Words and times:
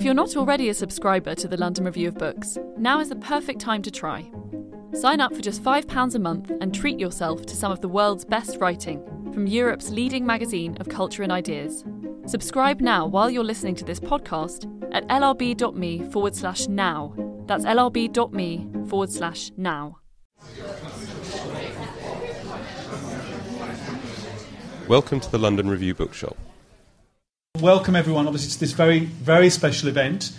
If 0.00 0.06
you're 0.06 0.14
not 0.14 0.34
already 0.34 0.70
a 0.70 0.74
subscriber 0.74 1.34
to 1.34 1.46
the 1.46 1.58
London 1.58 1.84
Review 1.84 2.08
of 2.08 2.14
Books, 2.14 2.56
now 2.78 3.00
is 3.00 3.10
the 3.10 3.16
perfect 3.16 3.60
time 3.60 3.82
to 3.82 3.90
try. 3.90 4.24
Sign 4.94 5.20
up 5.20 5.34
for 5.34 5.42
just 5.42 5.62
£5 5.62 6.14
a 6.14 6.18
month 6.18 6.50
and 6.62 6.74
treat 6.74 6.98
yourself 6.98 7.44
to 7.44 7.54
some 7.54 7.70
of 7.70 7.82
the 7.82 7.88
world's 7.88 8.24
best 8.24 8.56
writing 8.62 9.04
from 9.30 9.46
Europe's 9.46 9.90
leading 9.90 10.24
magazine 10.24 10.74
of 10.80 10.88
culture 10.88 11.22
and 11.22 11.30
ideas. 11.30 11.84
Subscribe 12.24 12.80
now 12.80 13.06
while 13.06 13.28
you're 13.28 13.44
listening 13.44 13.74
to 13.74 13.84
this 13.84 14.00
podcast 14.00 14.64
at 14.94 15.06
lrb.me 15.08 16.10
forward 16.10 16.34
slash 16.34 16.66
now. 16.66 17.12
That's 17.44 17.66
lrb.me 17.66 18.70
forward 18.88 19.12
slash 19.12 19.52
now. 19.58 19.98
Welcome 24.88 25.20
to 25.20 25.30
the 25.30 25.38
London 25.38 25.68
Review 25.68 25.94
Bookshop. 25.94 26.38
Welcome 27.58 27.96
everyone, 27.96 28.28
obviously, 28.28 28.52
to 28.52 28.60
this 28.60 28.72
very, 28.72 29.00
very 29.00 29.50
special 29.50 29.88
event 29.88 30.30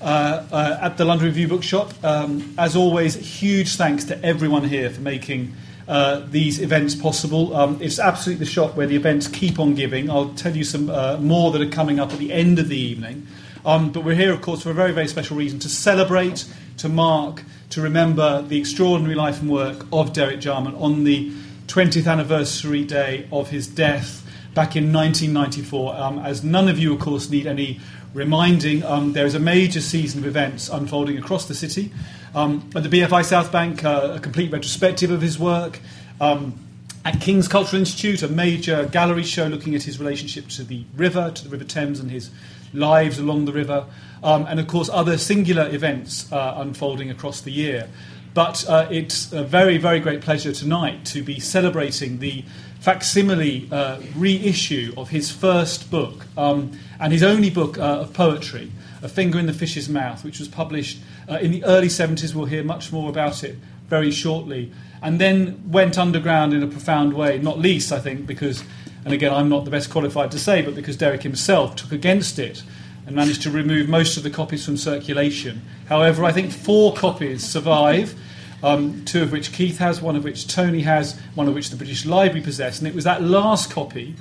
uh, 0.00 0.46
uh, 0.52 0.78
at 0.80 0.96
the 0.96 1.04
London 1.04 1.26
Review 1.26 1.48
Bookshop. 1.48 1.92
Um, 2.04 2.54
as 2.56 2.76
always, 2.76 3.16
huge 3.16 3.74
thanks 3.74 4.04
to 4.04 4.24
everyone 4.24 4.62
here 4.62 4.88
for 4.88 5.00
making 5.00 5.54
uh, 5.88 6.20
these 6.24 6.60
events 6.60 6.94
possible. 6.94 7.54
Um, 7.56 7.78
it's 7.82 7.98
absolutely 7.98 8.44
the 8.44 8.50
shop 8.50 8.76
where 8.76 8.86
the 8.86 8.94
events 8.94 9.26
keep 9.26 9.58
on 9.58 9.74
giving. 9.74 10.08
I'll 10.08 10.34
tell 10.34 10.56
you 10.56 10.62
some 10.62 10.88
uh, 10.88 11.16
more 11.16 11.50
that 11.50 11.60
are 11.60 11.68
coming 11.68 11.98
up 11.98 12.12
at 12.12 12.20
the 12.20 12.32
end 12.32 12.60
of 12.60 12.68
the 12.68 12.78
evening. 12.78 13.26
Um, 13.66 13.90
but 13.90 14.04
we're 14.04 14.14
here, 14.14 14.32
of 14.32 14.40
course, 14.40 14.62
for 14.62 14.70
a 14.70 14.74
very, 14.74 14.92
very 14.92 15.08
special 15.08 15.36
reason 15.36 15.58
to 15.58 15.68
celebrate, 15.68 16.46
to 16.76 16.88
mark, 16.88 17.42
to 17.70 17.82
remember 17.82 18.40
the 18.40 18.58
extraordinary 18.60 19.16
life 19.16 19.40
and 19.40 19.50
work 19.50 19.84
of 19.92 20.12
Derek 20.12 20.38
Jarman 20.38 20.76
on 20.76 21.02
the 21.02 21.32
20th 21.66 22.06
anniversary 22.06 22.84
day 22.84 23.26
of 23.32 23.50
his 23.50 23.66
death 23.66 24.21
back 24.54 24.76
in 24.76 24.92
1994. 24.92 25.94
Um, 25.94 26.18
as 26.18 26.44
none 26.44 26.68
of 26.68 26.78
you, 26.78 26.94
of 26.94 27.00
course, 27.00 27.30
need 27.30 27.46
any 27.46 27.80
reminding, 28.14 28.84
um, 28.84 29.12
there 29.12 29.26
is 29.26 29.34
a 29.34 29.40
major 29.40 29.80
season 29.80 30.20
of 30.20 30.26
events 30.26 30.68
unfolding 30.68 31.16
across 31.18 31.46
the 31.46 31.54
city. 31.54 31.92
Um, 32.34 32.70
at 32.74 32.82
the 32.82 32.88
BFI 32.88 33.24
South 33.24 33.50
Bank, 33.50 33.84
uh, 33.84 34.14
a 34.16 34.20
complete 34.20 34.52
retrospective 34.52 35.10
of 35.10 35.20
his 35.20 35.38
work. 35.38 35.80
Um, 36.20 36.58
at 37.04 37.20
King's 37.20 37.48
Cultural 37.48 37.80
Institute, 37.80 38.22
a 38.22 38.28
major 38.28 38.86
gallery 38.86 39.24
show 39.24 39.46
looking 39.46 39.74
at 39.74 39.82
his 39.82 39.98
relationship 39.98 40.48
to 40.48 40.62
the 40.62 40.84
river, 40.94 41.32
to 41.34 41.44
the 41.44 41.50
River 41.50 41.64
Thames, 41.64 41.98
and 41.98 42.10
his 42.10 42.30
lives 42.72 43.18
along 43.18 43.46
the 43.46 43.52
river. 43.52 43.86
Um, 44.22 44.46
and 44.48 44.60
of 44.60 44.68
course, 44.68 44.88
other 44.88 45.18
singular 45.18 45.68
events 45.74 46.30
uh, 46.32 46.54
unfolding 46.58 47.10
across 47.10 47.40
the 47.40 47.50
year. 47.50 47.88
But 48.34 48.66
uh, 48.68 48.86
it's 48.90 49.32
a 49.32 49.44
very, 49.44 49.76
very 49.78 50.00
great 50.00 50.22
pleasure 50.22 50.52
tonight 50.52 51.04
to 51.06 51.22
be 51.22 51.38
celebrating 51.38 52.18
the 52.18 52.44
facsimile 52.82 53.68
uh, 53.70 54.00
reissue 54.16 54.92
of 54.96 55.08
his 55.08 55.30
first 55.30 55.88
book 55.88 56.26
um, 56.36 56.72
and 56.98 57.12
his 57.12 57.22
only 57.22 57.48
book 57.48 57.78
uh, 57.78 58.00
of 58.00 58.12
poetry, 58.12 58.72
A 59.02 59.08
Finger 59.08 59.38
in 59.38 59.46
the 59.46 59.52
Fish's 59.52 59.88
Mouth, 59.88 60.24
which 60.24 60.40
was 60.40 60.48
published 60.48 61.00
uh, 61.30 61.34
in 61.34 61.52
the 61.52 61.64
early 61.64 61.86
70s. 61.86 62.34
We'll 62.34 62.46
hear 62.46 62.64
much 62.64 62.90
more 62.90 63.08
about 63.08 63.44
it 63.44 63.56
very 63.86 64.10
shortly. 64.10 64.72
And 65.00 65.20
then 65.20 65.62
went 65.70 65.96
underground 65.96 66.54
in 66.54 66.62
a 66.64 66.66
profound 66.66 67.12
way, 67.12 67.38
not 67.38 67.60
least, 67.60 67.92
I 67.92 68.00
think, 68.00 68.26
because, 68.26 68.64
and 69.04 69.14
again, 69.14 69.32
I'm 69.32 69.48
not 69.48 69.64
the 69.64 69.70
best 69.70 69.88
qualified 69.88 70.32
to 70.32 70.38
say, 70.40 70.62
but 70.62 70.74
because 70.74 70.96
Derek 70.96 71.22
himself 71.22 71.76
took 71.76 71.92
against 71.92 72.40
it 72.40 72.64
and 73.06 73.14
managed 73.14 73.42
to 73.42 73.50
remove 73.52 73.88
most 73.88 74.16
of 74.16 74.24
the 74.24 74.30
copies 74.30 74.64
from 74.64 74.76
circulation. 74.76 75.62
However, 75.88 76.24
I 76.24 76.32
think 76.32 76.50
four 76.50 76.94
copies 76.94 77.44
survive 77.44 78.16
um, 78.62 79.04
two 79.04 79.22
of 79.22 79.32
which 79.32 79.52
Keith 79.52 79.78
has, 79.78 80.00
one 80.00 80.16
of 80.16 80.24
which 80.24 80.46
Tony 80.46 80.82
has, 80.82 81.18
one 81.34 81.48
of 81.48 81.54
which 81.54 81.70
the 81.70 81.76
British 81.76 82.06
Library 82.06 82.42
possess. 82.42 82.78
And 82.78 82.88
it 82.88 82.94
was 82.94 83.04
that 83.04 83.22
last 83.22 83.70
copy 83.70 84.14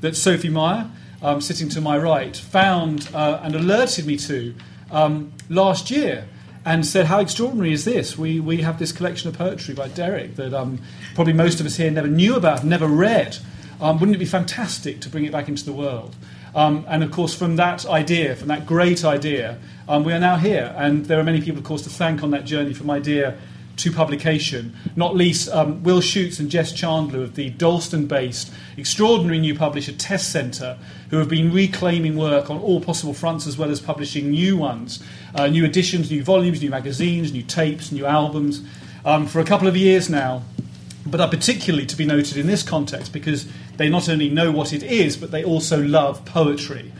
that 0.00 0.16
Sophie 0.16 0.48
Mayer, 0.48 0.90
um, 1.22 1.40
sitting 1.40 1.68
to 1.70 1.80
my 1.80 1.98
right, 1.98 2.36
found 2.36 3.08
uh, 3.14 3.40
and 3.42 3.54
alerted 3.54 4.06
me 4.06 4.16
to 4.18 4.54
um, 4.90 5.32
last 5.48 5.90
year 5.90 6.26
and 6.64 6.86
said, 6.86 7.06
How 7.06 7.20
extraordinary 7.20 7.72
is 7.72 7.84
this? 7.84 8.16
We, 8.16 8.40
we 8.40 8.62
have 8.62 8.78
this 8.78 8.92
collection 8.92 9.28
of 9.28 9.36
poetry 9.36 9.74
by 9.74 9.88
Derek 9.88 10.36
that 10.36 10.54
um, 10.54 10.80
probably 11.14 11.32
most 11.32 11.60
of 11.60 11.66
us 11.66 11.76
here 11.76 11.90
never 11.90 12.08
knew 12.08 12.36
about, 12.36 12.64
never 12.64 12.86
read. 12.86 13.38
Um, 13.80 13.98
wouldn't 13.98 14.16
it 14.16 14.18
be 14.18 14.26
fantastic 14.26 15.00
to 15.02 15.08
bring 15.08 15.24
it 15.24 15.32
back 15.32 15.48
into 15.48 15.64
the 15.64 15.72
world? 15.72 16.14
Um, 16.54 16.84
and 16.88 17.04
of 17.04 17.10
course, 17.10 17.34
from 17.34 17.56
that 17.56 17.86
idea, 17.86 18.34
from 18.34 18.48
that 18.48 18.66
great 18.66 19.04
idea, 19.04 19.58
um, 19.88 20.04
we 20.04 20.12
are 20.12 20.18
now 20.18 20.36
here. 20.36 20.74
And 20.76 21.06
there 21.06 21.18
are 21.20 21.24
many 21.24 21.40
people, 21.40 21.58
of 21.58 21.64
course, 21.64 21.82
to 21.82 21.90
thank 21.90 22.22
on 22.22 22.30
that 22.32 22.44
journey 22.44 22.74
from 22.74 22.90
idea 22.90 23.38
to 23.78 23.92
publication, 23.92 24.76
not 24.96 25.16
least 25.16 25.48
um, 25.50 25.82
Will 25.82 26.00
Shutes 26.00 26.38
and 26.38 26.50
Jess 26.50 26.72
Chandler 26.72 27.22
of 27.22 27.34
the 27.34 27.50
Dalston 27.50 28.06
based 28.06 28.52
extraordinary 28.76 29.38
new 29.38 29.54
publisher 29.54 29.92
Test 29.92 30.30
Centre, 30.30 30.78
who 31.10 31.18
have 31.18 31.28
been 31.28 31.52
reclaiming 31.52 32.16
work 32.16 32.50
on 32.50 32.58
all 32.58 32.80
possible 32.80 33.14
fronts 33.14 33.46
as 33.46 33.56
well 33.56 33.70
as 33.70 33.80
publishing 33.80 34.30
new 34.30 34.56
ones, 34.56 35.02
uh, 35.34 35.46
new 35.46 35.64
editions, 35.64 36.10
new 36.10 36.22
volumes, 36.22 36.60
new 36.60 36.70
magazines, 36.70 37.32
new 37.32 37.42
tapes, 37.42 37.92
new 37.92 38.04
albums, 38.04 38.62
um, 39.04 39.26
for 39.26 39.40
a 39.40 39.44
couple 39.44 39.68
of 39.68 39.76
years 39.76 40.10
now. 40.10 40.42
But 41.06 41.20
are 41.20 41.28
particularly 41.28 41.86
to 41.86 41.96
be 41.96 42.04
noted 42.04 42.36
in 42.36 42.46
this 42.46 42.62
context 42.62 43.12
because 43.12 43.46
they 43.76 43.88
not 43.88 44.08
only 44.08 44.28
know 44.28 44.50
what 44.50 44.72
it 44.72 44.82
is, 44.82 45.16
but 45.16 45.30
they 45.30 45.42
also 45.42 45.80
love 45.80 46.24
poetry 46.24 46.92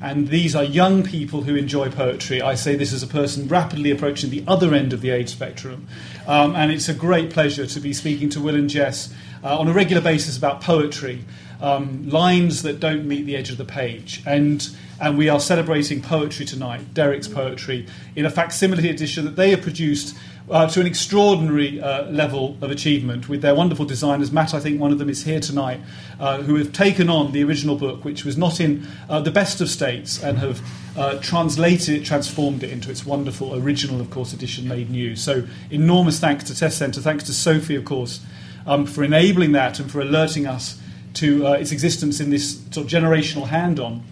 and 0.00 0.28
these 0.28 0.54
are 0.54 0.64
young 0.64 1.02
people 1.02 1.42
who 1.42 1.54
enjoy 1.54 1.90
poetry. 1.90 2.42
I 2.42 2.54
say 2.54 2.76
this 2.76 2.92
as 2.92 3.02
a 3.02 3.06
person 3.06 3.48
rapidly 3.48 3.90
approaching 3.90 4.30
the 4.30 4.44
other 4.46 4.74
end 4.74 4.92
of 4.92 5.00
the 5.00 5.10
age 5.10 5.28
spectrum, 5.28 5.88
um, 6.26 6.54
and 6.54 6.70
it's 6.70 6.88
a 6.88 6.94
great 6.94 7.30
pleasure 7.30 7.66
to 7.66 7.80
be 7.80 7.92
speaking 7.92 8.28
to 8.30 8.40
Will 8.40 8.54
and 8.54 8.68
Jess 8.68 9.12
uh, 9.42 9.58
on 9.58 9.68
a 9.68 9.72
regular 9.72 10.02
basis 10.02 10.36
about 10.36 10.60
poetry, 10.60 11.24
um, 11.60 12.08
lines 12.08 12.62
that 12.62 12.80
don't 12.80 13.06
meet 13.06 13.24
the 13.24 13.36
edge 13.36 13.50
of 13.50 13.58
the 13.58 13.64
page, 13.64 14.22
and 14.26 14.68
and 15.00 15.18
we 15.18 15.28
are 15.28 15.40
celebrating 15.40 16.00
poetry 16.00 16.46
tonight, 16.46 16.94
Derek's 16.94 17.28
poetry, 17.28 17.86
in 18.14 18.24
a 18.24 18.30
facsimile 18.30 18.88
edition 18.88 19.26
that 19.26 19.36
they 19.36 19.50
have 19.50 19.60
produced 19.60 20.16
uh, 20.50 20.66
to 20.68 20.80
an 20.80 20.86
extraordinary 20.86 21.80
uh, 21.80 22.04
level 22.04 22.56
of 22.60 22.70
achievement 22.70 23.28
with 23.28 23.42
their 23.42 23.54
wonderful 23.54 23.84
designers. 23.84 24.30
Matt, 24.30 24.54
I 24.54 24.60
think 24.60 24.80
one 24.80 24.92
of 24.92 24.98
them 24.98 25.08
is 25.08 25.24
here 25.24 25.40
tonight, 25.40 25.80
uh, 26.20 26.42
who 26.42 26.54
have 26.56 26.72
taken 26.72 27.10
on 27.10 27.32
the 27.32 27.42
original 27.42 27.76
book, 27.76 28.04
which 28.04 28.24
was 28.24 28.36
not 28.36 28.60
in 28.60 28.86
uh, 29.08 29.20
the 29.20 29.30
best 29.30 29.60
of 29.60 29.68
states, 29.68 30.22
and 30.22 30.38
have 30.38 30.62
uh, 30.96 31.18
translated 31.18 31.96
it, 31.96 32.04
transformed 32.04 32.62
it 32.62 32.70
into 32.70 32.90
its 32.90 33.04
wonderful 33.04 33.54
original, 33.54 34.00
of 34.00 34.10
course, 34.10 34.32
edition 34.32 34.68
made 34.68 34.88
new. 34.88 35.16
So, 35.16 35.46
enormous 35.70 36.20
thanks 36.20 36.44
to 36.44 36.54
Test 36.56 36.78
Centre, 36.78 37.00
thanks 37.00 37.24
to 37.24 37.32
Sophie, 37.32 37.74
of 37.74 37.84
course, 37.84 38.20
um, 38.66 38.86
for 38.86 39.02
enabling 39.02 39.52
that 39.52 39.80
and 39.80 39.90
for 39.90 40.00
alerting 40.00 40.46
us 40.46 40.80
to 41.16 41.46
uh, 41.46 41.52
its 41.52 41.72
existence 41.72 42.20
in 42.20 42.30
this 42.30 42.58
sort 42.70 42.78
of 42.78 42.86
generational 42.86 43.46
hand 43.46 43.80
on. 43.80 44.02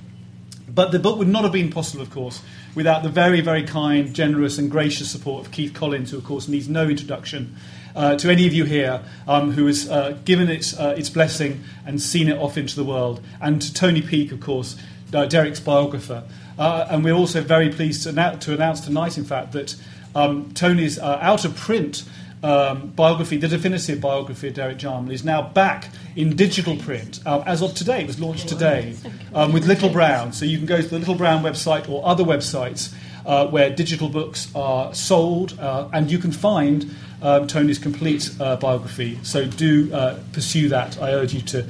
But 0.68 0.90
the 0.90 0.98
book 0.98 1.18
would 1.18 1.28
not 1.28 1.44
have 1.44 1.52
been 1.52 1.70
possible, 1.70 2.02
of 2.02 2.10
course, 2.10 2.42
without 2.74 3.02
the 3.02 3.08
very, 3.08 3.40
very 3.40 3.62
kind, 3.62 4.12
generous, 4.12 4.58
and 4.58 4.70
gracious 4.70 5.10
support 5.10 5.46
of 5.46 5.52
Keith 5.52 5.72
Collins, 5.72 6.10
who, 6.10 6.18
of 6.18 6.24
course, 6.24 6.48
needs 6.48 6.68
no 6.68 6.88
introduction. 6.88 7.56
Uh, 7.94 8.16
to 8.16 8.28
any 8.28 8.44
of 8.44 8.52
you 8.52 8.64
here 8.64 9.00
um, 9.28 9.52
who 9.52 9.66
has 9.66 9.88
uh, 9.88 10.18
given 10.24 10.50
it 10.50 10.74
uh, 10.80 10.94
its 10.96 11.08
blessing 11.08 11.62
and 11.86 12.02
seen 12.02 12.28
it 12.28 12.36
off 12.36 12.58
into 12.58 12.74
the 12.74 12.82
world, 12.82 13.22
and 13.40 13.62
to 13.62 13.72
Tony 13.72 14.02
Peake, 14.02 14.32
of 14.32 14.40
course, 14.40 14.76
uh, 15.12 15.26
Derek's 15.26 15.60
biographer. 15.60 16.24
Uh, 16.58 16.86
and 16.90 17.04
we're 17.04 17.14
also 17.14 17.40
very 17.40 17.68
pleased 17.70 18.02
to, 18.02 18.12
to, 18.40 18.54
announce 18.54 18.80
tonight, 18.80 19.16
in 19.16 19.24
fact, 19.24 19.52
that 19.52 19.76
um, 20.14 20.52
Tony's 20.54 20.98
uh, 20.98 21.18
out 21.20 21.44
of 21.44 21.56
print 21.56 22.04
um, 22.44 22.88
biography, 22.88 23.38
the 23.38 23.48
definitive 23.48 24.02
biography 24.02 24.48
of 24.48 24.54
Derek 24.54 24.76
Jarman, 24.76 25.10
is 25.10 25.24
now 25.24 25.40
back 25.40 25.88
in 26.14 26.36
digital 26.36 26.76
print 26.76 27.20
uh, 27.24 27.42
as 27.46 27.62
of 27.62 27.74
today. 27.74 28.02
It 28.02 28.06
was 28.06 28.20
launched 28.20 28.48
today 28.48 28.96
um, 29.34 29.52
with 29.52 29.66
Little 29.66 29.88
Brown. 29.88 30.32
So 30.34 30.44
you 30.44 30.58
can 30.58 30.66
go 30.66 30.80
to 30.82 30.86
the 30.86 30.98
Little 30.98 31.14
Brown 31.14 31.42
website 31.42 31.88
or 31.88 32.06
other 32.06 32.22
websites 32.22 32.94
uh, 33.24 33.46
where 33.46 33.70
digital 33.70 34.10
books 34.10 34.54
are 34.54 34.92
sold, 34.92 35.58
uh, 35.58 35.88
and 35.94 36.10
you 36.10 36.18
can 36.18 36.32
find 36.32 36.94
um, 37.22 37.46
Tony's 37.46 37.78
complete 37.78 38.30
uh, 38.38 38.56
biography. 38.56 39.18
So 39.22 39.46
do 39.46 39.90
uh, 39.94 40.18
pursue 40.34 40.68
that. 40.68 41.00
I 41.00 41.12
urge 41.12 41.32
you 41.32 41.40
to, 41.40 41.66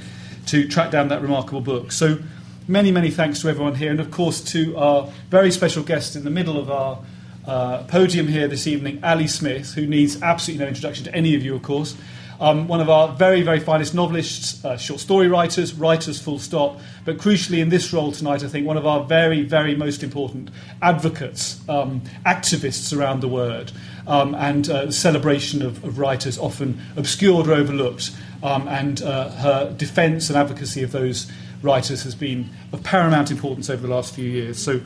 to 0.47 0.67
track 0.67 0.91
down 0.91 1.06
that 1.09 1.23
remarkable 1.23 1.61
book. 1.61 1.93
So 1.93 2.19
many, 2.67 2.91
many 2.91 3.12
thanks 3.12 3.41
to 3.43 3.49
everyone 3.49 3.77
here, 3.77 3.93
and 3.93 4.01
of 4.01 4.11
course 4.11 4.41
to 4.53 4.77
our 4.77 5.09
very 5.31 5.53
special 5.53 5.85
guest 5.85 6.17
in 6.17 6.25
the 6.25 6.31
middle 6.31 6.59
of 6.59 6.69
our 6.69 6.99
uh, 7.46 7.82
podium 7.85 8.29
here 8.29 8.49
this 8.49 8.67
evening, 8.67 9.00
Ali 9.02 9.26
Smith, 9.26 9.75
who 9.75 9.87
needs 9.87 10.23
absolutely 10.23 10.64
no 10.64 10.69
introduction 10.69 11.05
to 11.05 11.14
any 11.14 11.35
of 11.35 11.43
you, 11.43 11.55
of 11.55 11.62
course. 11.62 11.96
Um, 12.41 12.67
one 12.67 12.81
of 12.81 12.91
our 12.91 13.08
very, 13.08 13.43
very 13.43 13.61
finest 13.61 13.94
novelists, 13.94 14.64
uh, 14.64 14.76
short 14.76 15.00
story 15.00 15.29
writers, 15.29 15.73
writers 15.75 16.20
full 16.20 16.38
stop, 16.38 16.81
but 17.05 17.17
crucially 17.17 17.58
in 17.58 17.69
this 17.69 17.93
role 17.93 18.11
tonight, 18.11 18.43
I 18.43 18.49
think 18.49 18.67
one 18.67 18.76
of 18.76 18.87
our 18.87 19.05
very, 19.05 19.43
very 19.43 19.76
most 19.76 20.02
important 20.02 20.50
advocates, 20.82 21.67
um, 21.69 22.02
activists 22.26 22.96
around 22.96 23.20
the 23.20 23.29
word, 23.29 23.70
um, 24.06 24.35
and 24.35 24.69
uh, 24.69 24.90
celebration 24.90 25.62
of, 25.62 25.82
of, 25.85 25.99
writers 25.99 26.37
often 26.37 26.81
obscured 26.97 27.47
or 27.47 27.55
overlooked, 27.55 28.11
um, 28.43 28.67
and 28.67 29.00
uh, 29.02 29.31
her 29.31 29.73
defence 29.73 30.29
and 30.29 30.37
advocacy 30.37 30.82
of 30.82 30.90
those 30.90 31.31
writers 31.62 32.02
has 32.02 32.14
been 32.14 32.50
of 32.73 32.82
paramount 32.82 33.31
importance 33.31 33.70
over 33.70 33.87
the 33.87 33.94
last 33.94 34.12
few 34.12 34.29
years. 34.29 34.61
So, 34.61 34.81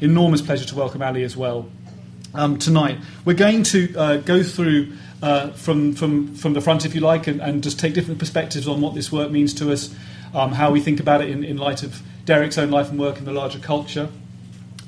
enormous 0.00 0.42
pleasure 0.42 0.64
to 0.66 0.74
welcome 0.74 1.02
Ali 1.02 1.24
as 1.24 1.36
well 1.36 1.68
um, 2.34 2.58
tonight. 2.58 2.98
We're 3.24 3.34
going 3.34 3.62
to 3.64 3.96
uh, 3.96 4.16
go 4.18 4.42
through 4.42 4.92
uh, 5.22 5.50
from, 5.50 5.92
from, 5.92 6.34
from 6.34 6.54
the 6.54 6.60
front, 6.60 6.86
if 6.86 6.94
you 6.94 7.00
like, 7.00 7.26
and, 7.26 7.40
and, 7.40 7.62
just 7.62 7.78
take 7.78 7.92
different 7.92 8.18
perspectives 8.18 8.66
on 8.66 8.80
what 8.80 8.94
this 8.94 9.12
work 9.12 9.30
means 9.30 9.52
to 9.54 9.70
us, 9.70 9.94
um, 10.34 10.52
how 10.52 10.70
we 10.70 10.80
think 10.80 10.98
about 10.98 11.20
it 11.20 11.28
in, 11.28 11.44
in 11.44 11.58
light 11.58 11.82
of 11.82 12.00
Derek's 12.24 12.56
own 12.56 12.70
life 12.70 12.88
and 12.88 12.98
work 12.98 13.18
in 13.18 13.24
the 13.26 13.32
larger 13.32 13.58
culture. 13.58 14.08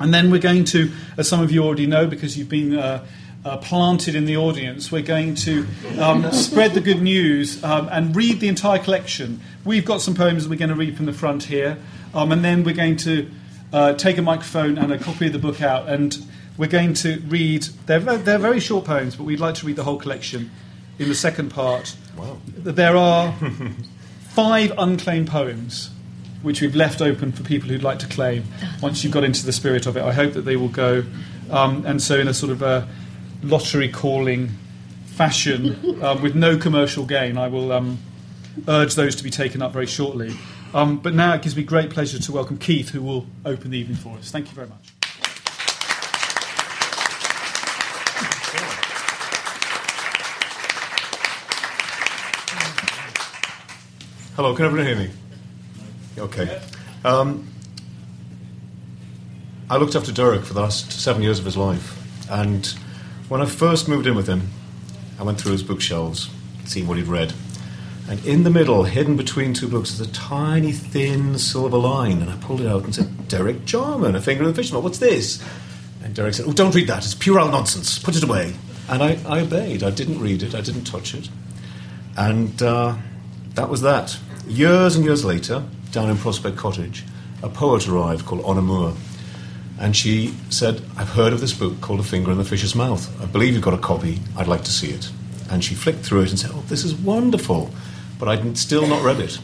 And 0.01 0.13
then 0.13 0.31
we're 0.31 0.41
going 0.41 0.65
to, 0.67 0.91
as 1.17 1.29
some 1.29 1.41
of 1.41 1.51
you 1.51 1.63
already 1.63 1.87
know, 1.87 2.07
because 2.07 2.39
you've 2.39 2.49
been 2.49 2.79
uh, 2.79 3.05
uh, 3.45 3.59
planted 3.59 4.15
in 4.15 4.25
the 4.25 4.37
audience, 4.37 4.91
we're 4.91 5.03
going 5.03 5.35
to 5.35 5.67
um, 5.99 6.31
spread 6.33 6.73
the 6.73 6.81
good 6.81 7.03
news 7.03 7.63
um, 7.63 7.89
and 7.91 8.17
read 8.17 8.41
the 8.41 8.49
entire 8.49 8.79
collection. 8.79 9.41
We've 9.65 9.85
got 9.85 10.01
some 10.01 10.15
poems 10.15 10.49
we're 10.49 10.59
going 10.59 10.71
to 10.71 10.75
read 10.75 10.97
from 10.97 11.07
the 11.07 11.13
front 11.13 11.45
here, 11.45 11.79
um, 12.15 12.33
and 12.33 12.45
then 12.45 12.65
we're 12.65 12.75
going 12.75 12.97
to 12.99 13.31
uh, 13.73 13.93
take 13.95 14.19
a 14.19 14.23
microphone 14.23 14.79
and 14.79 14.93
a 14.93 14.99
copy 14.99 15.27
of 15.27 15.33
the 15.33 15.39
book 15.39 15.61
out, 15.61 15.89
and 15.89 16.25
we're 16.57 16.69
going 16.69 16.95
to 16.95 17.21
read. 17.27 17.63
They're, 17.87 18.01
they're 18.01 18.39
very 18.39 18.61
short 18.61 18.85
poems, 18.85 19.17
but 19.17 19.25
we'd 19.25 19.41
like 19.41 19.55
to 19.57 19.67
read 19.67 19.77
the 19.77 19.85
whole 19.85 19.99
collection 19.99 20.51
in 20.99 21.09
the 21.09 21.15
second 21.15 21.51
part. 21.51 21.97
Wow. 22.17 22.39
There 22.47 22.97
are 22.97 23.35
five 24.31 24.73
unclaimed 24.79 25.29
poems 25.29 25.91
which 26.43 26.61
we've 26.61 26.75
left 26.75 27.01
open 27.01 27.33
for 27.33 27.43
people 27.45 27.69
who'd 27.69 27.83
like 27.83 28.01
to 28.01 28.07
claim 28.09 28.45
once 28.83 29.03
you've 29.03 29.13
got 29.13 29.25
into 29.25 29.47
the 29.47 29.53
spirit 29.53 29.87
of 29.87 29.97
it. 29.97 30.03
I 30.03 30.13
hope 30.13 30.35
that 30.35 30.43
they 30.43 30.57
will 30.57 30.69
go. 30.69 31.05
Um, 31.51 31.85
and 31.87 32.03
so, 32.03 32.19
in 32.19 32.29
a 32.29 32.35
sort 32.35 32.53
of 32.53 32.63
a 32.63 32.89
lottery 33.43 33.89
calling 33.89 34.51
fashion, 35.07 36.01
um, 36.03 36.23
with 36.23 36.35
no 36.35 36.57
commercial 36.57 37.05
gain, 37.05 37.37
I 37.37 37.49
will 37.49 37.73
um, 37.73 37.99
urge 38.69 38.95
those 38.95 39.17
to 39.17 39.25
be 39.25 39.31
taken 39.31 39.63
up 39.63 39.73
very 39.73 39.87
shortly. 39.87 40.35
Um, 40.75 40.99
but 40.99 41.15
now 41.15 41.35
it 41.35 41.43
gives 41.43 41.57
me 41.57 41.63
great 41.63 41.91
pleasure 41.91 42.19
to 42.19 42.33
welcome 42.33 42.59
Keith, 42.59 42.91
who 42.91 43.03
will 43.03 43.27
open 43.45 43.71
the 43.71 43.79
evening 43.79 43.97
for 43.97 44.17
us. 44.17 44.31
Thank 44.31 44.49
you 44.49 44.55
very 44.55 44.69
much. 44.69 44.92
Hello, 54.35 54.55
can 54.57 54.65
everyone 54.65 54.87
hear 54.87 54.97
me? 54.97 55.11
Okay. 56.17 56.59
Um, 57.05 57.47
I 59.69 59.77
looked 59.77 59.95
after 59.95 60.11
Derek 60.11 60.43
for 60.47 60.55
the 60.55 60.63
last 60.63 60.91
seven 60.91 61.23
years 61.23 61.39
of 61.39 61.45
his 61.45 61.55
life, 61.55 62.31
and 62.31 62.67
when 63.29 63.43
I 63.43 63.45
first 63.45 63.91
moved 63.91 64.07
in 64.07 64.15
with 64.15 64.27
him, 64.27 64.49
I 65.21 65.23
went 65.23 65.39
through 65.39 65.53
his 65.53 65.63
bookshelves, 65.63 66.31
seeing 66.65 66.87
what 66.87 66.97
he'd 66.97 67.09
read. 67.09 67.35
And 68.09 68.25
in 68.25 68.45
the 68.45 68.49
middle, 68.49 68.85
hidden 68.85 69.19
between 69.19 69.53
two 69.53 69.69
books, 69.69 69.93
is 69.93 70.01
a 70.01 70.11
tiny, 70.11 70.73
thin 70.73 71.39
silver 71.39 71.77
line. 71.77 72.23
And 72.23 72.31
I 72.31 72.37
pulled 72.37 72.63
it 72.63 72.67
out 72.67 72.85
and 72.85 72.95
said, 72.95 73.29
Derek 73.29 73.67
Jarman, 73.67 74.17
A 74.17 74.21
Finger 74.23 74.45
in 74.45 74.49
the 74.49 74.55
Fish 74.55 74.73
What's 74.73 74.97
this? 74.97 75.45
And 76.03 76.15
Derek 76.15 76.33
said, 76.33 76.47
Oh, 76.49 76.53
don't 76.53 76.75
read 76.75 76.89
that. 76.89 77.05
It's 77.05 77.15
puerile 77.15 77.51
nonsense. 77.51 77.99
Put 77.99 78.17
it 78.17 78.25
away. 78.25 78.55
And 78.89 79.03
I, 79.03 79.19
I 79.27 79.41
obeyed. 79.41 79.83
I 79.83 79.91
didn't 79.91 80.21
read 80.21 80.43
it. 80.43 80.55
I 80.55 80.63
didn't 80.63 80.85
touch 80.85 81.15
it. 81.15 81.29
And 82.17 82.63
uh, 82.63 82.97
that 83.55 83.69
was 83.69 83.83
that. 83.83 84.19
Years 84.47 84.97
and 84.97 85.05
years 85.05 85.25
later, 85.25 85.65
down 85.91 86.11
in 86.11 86.17
Prospect 86.17 86.57
Cottage, 86.57 87.05
a 87.43 87.49
poet 87.49 87.87
arrived 87.89 88.25
called 88.25 88.43
Honor 88.45 88.63
Moore. 88.63 88.95
And 89.79 89.97
she 89.97 90.35
said, 90.49 90.83
I've 90.97 91.11
heard 91.11 91.33
of 91.33 91.41
this 91.41 91.53
book 91.53 91.81
called 91.81 92.01
A 92.01 92.03
Finger 92.03 92.31
in 92.31 92.39
the 92.39 92.45
Fish's 92.45 92.75
Mouth. 92.75 93.11
I 93.21 93.27
believe 93.27 93.55
you've 93.55 93.63
got 93.63 93.75
a 93.75 93.79
copy. 93.79 94.21
I'd 94.37 94.47
like 94.49 94.63
to 94.65 94.71
see 94.71 94.91
it. 94.91 95.11
And 95.51 95.63
she 95.65 95.75
flicked 95.75 96.01
through 96.01 96.23
it 96.23 96.31
and 96.31 96.39
said, 96.39 96.51
Oh, 96.55 96.63
this 96.69 96.85
is 96.85 96.95
wonderful. 96.95 97.71
But 98.19 98.29
I'd 98.29 98.57
still 98.57 98.87
not 98.87 99.03
read 99.03 99.21
it. 99.21 99.39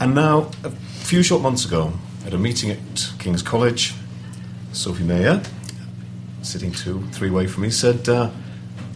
And 0.00 0.14
now, 0.14 0.50
a 0.64 0.70
few 0.70 1.22
short 1.22 1.42
months 1.42 1.64
ago, 1.64 1.92
at 2.24 2.32
a 2.32 2.38
meeting 2.38 2.70
at 2.70 3.12
King's 3.18 3.42
College, 3.42 3.94
Sophie 4.72 5.04
Mayer, 5.04 5.42
sitting 6.42 6.72
two, 6.72 7.02
three 7.12 7.28
away 7.28 7.46
from 7.46 7.64
me, 7.64 7.70
said, 7.70 8.08
uh, 8.08 8.30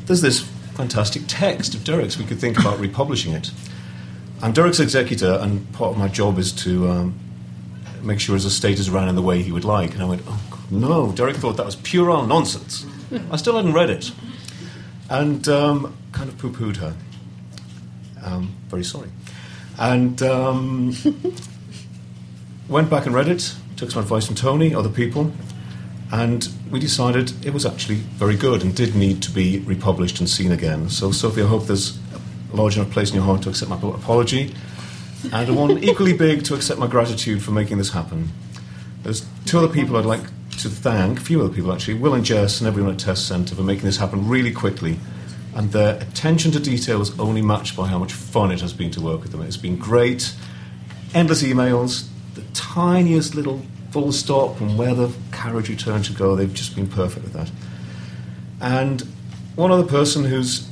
There's 0.06 0.22
this 0.22 0.48
fantastic 0.74 1.22
text 1.26 1.74
of 1.74 1.84
Derek's. 1.84 2.18
We 2.18 2.24
could 2.24 2.38
think 2.38 2.58
about 2.58 2.78
republishing 2.78 3.32
it. 3.32 3.50
I'm 4.42 4.52
Derek's 4.52 4.80
executor, 4.80 5.38
and 5.40 5.70
part 5.72 5.92
of 5.92 5.98
my 5.98 6.08
job 6.08 6.38
is 6.38 6.52
to 6.64 6.88
um, 6.88 7.14
make 8.02 8.20
sure 8.20 8.34
his 8.34 8.44
estate 8.44 8.78
is 8.78 8.90
run 8.90 9.08
in 9.08 9.14
the 9.14 9.22
way 9.22 9.42
he 9.42 9.52
would 9.52 9.64
like. 9.64 9.94
And 9.94 10.02
I 10.02 10.06
went, 10.06 10.22
oh, 10.26 10.66
no. 10.70 11.12
Derek 11.12 11.36
thought 11.36 11.56
that 11.56 11.66
was 11.66 11.76
puerile 11.76 12.26
nonsense. 12.26 12.86
I 13.30 13.36
still 13.36 13.56
hadn't 13.56 13.74
read 13.74 13.90
it. 13.90 14.10
And 15.08 15.46
um, 15.48 15.96
kind 16.12 16.28
of 16.28 16.38
poo 16.38 16.50
pooed 16.50 16.76
her. 16.76 16.94
Um, 18.24 18.54
very 18.68 18.84
sorry. 18.84 19.10
And 19.78 20.22
um, 20.22 20.94
went 22.68 22.88
back 22.88 23.06
and 23.06 23.14
read 23.14 23.28
it, 23.28 23.54
took 23.76 23.90
some 23.90 24.02
advice 24.02 24.26
from 24.26 24.36
Tony, 24.36 24.74
other 24.74 24.88
people, 24.88 25.32
and 26.12 26.48
we 26.70 26.78
decided 26.78 27.32
it 27.44 27.54
was 27.54 27.64
actually 27.64 27.94
very 27.94 28.36
good 28.36 28.62
and 28.62 28.76
did 28.76 28.94
need 28.94 29.22
to 29.22 29.30
be 29.30 29.60
republished 29.60 30.20
and 30.20 30.28
seen 30.28 30.52
again. 30.52 30.90
So, 30.90 31.10
Sophie, 31.10 31.42
I 31.42 31.46
hope 31.46 31.66
there's 31.66 31.98
a 32.52 32.56
large 32.56 32.76
enough 32.76 32.90
place 32.90 33.08
in 33.08 33.16
your 33.16 33.24
heart 33.24 33.42
to 33.42 33.48
accept 33.48 33.70
my 33.70 33.76
apology, 33.76 34.54
and 35.32 35.56
one 35.56 35.78
equally 35.82 36.12
big 36.12 36.44
to 36.44 36.54
accept 36.54 36.78
my 36.78 36.86
gratitude 36.86 37.42
for 37.42 37.50
making 37.50 37.78
this 37.78 37.90
happen. 37.90 38.30
There's 39.02 39.26
two 39.46 39.58
other 39.58 39.72
people 39.72 39.96
I'd 39.96 40.04
like 40.04 40.24
to 40.58 40.68
thank, 40.68 41.18
a 41.18 41.22
few 41.22 41.42
other 41.42 41.52
people 41.52 41.72
actually, 41.72 41.94
Will 41.94 42.14
and 42.14 42.24
Jess 42.24 42.60
and 42.60 42.68
everyone 42.68 42.92
at 42.92 42.98
Test 42.98 43.26
Centre 43.26 43.54
for 43.54 43.62
making 43.62 43.84
this 43.84 43.96
happen 43.96 44.28
really 44.28 44.52
quickly. 44.52 44.98
And 45.54 45.72
their 45.72 45.96
attention 45.96 46.52
to 46.52 46.60
detail 46.60 47.00
is 47.00 47.18
only 47.18 47.42
matched 47.42 47.76
by 47.76 47.86
how 47.86 47.98
much 47.98 48.12
fun 48.12 48.52
it 48.52 48.60
has 48.60 48.72
been 48.72 48.90
to 48.92 49.00
work 49.00 49.22
with 49.22 49.32
them. 49.32 49.42
It's 49.42 49.56
been 49.56 49.76
great. 49.76 50.34
Endless 51.14 51.42
emails, 51.42 52.06
the 52.34 52.42
tiniest 52.54 53.34
little 53.34 53.62
full 53.92 54.10
stop 54.10 54.60
and 54.60 54.78
where 54.78 54.94
the 54.94 55.12
carriage 55.30 55.68
return 55.68 56.02
to 56.02 56.12
go, 56.12 56.34
they've 56.34 56.52
just 56.52 56.74
been 56.74 56.88
perfect 56.88 57.24
with 57.24 57.34
that. 57.34 57.50
And 58.60 59.02
one 59.54 59.70
other 59.70 59.86
person 59.86 60.24
who's 60.24 60.68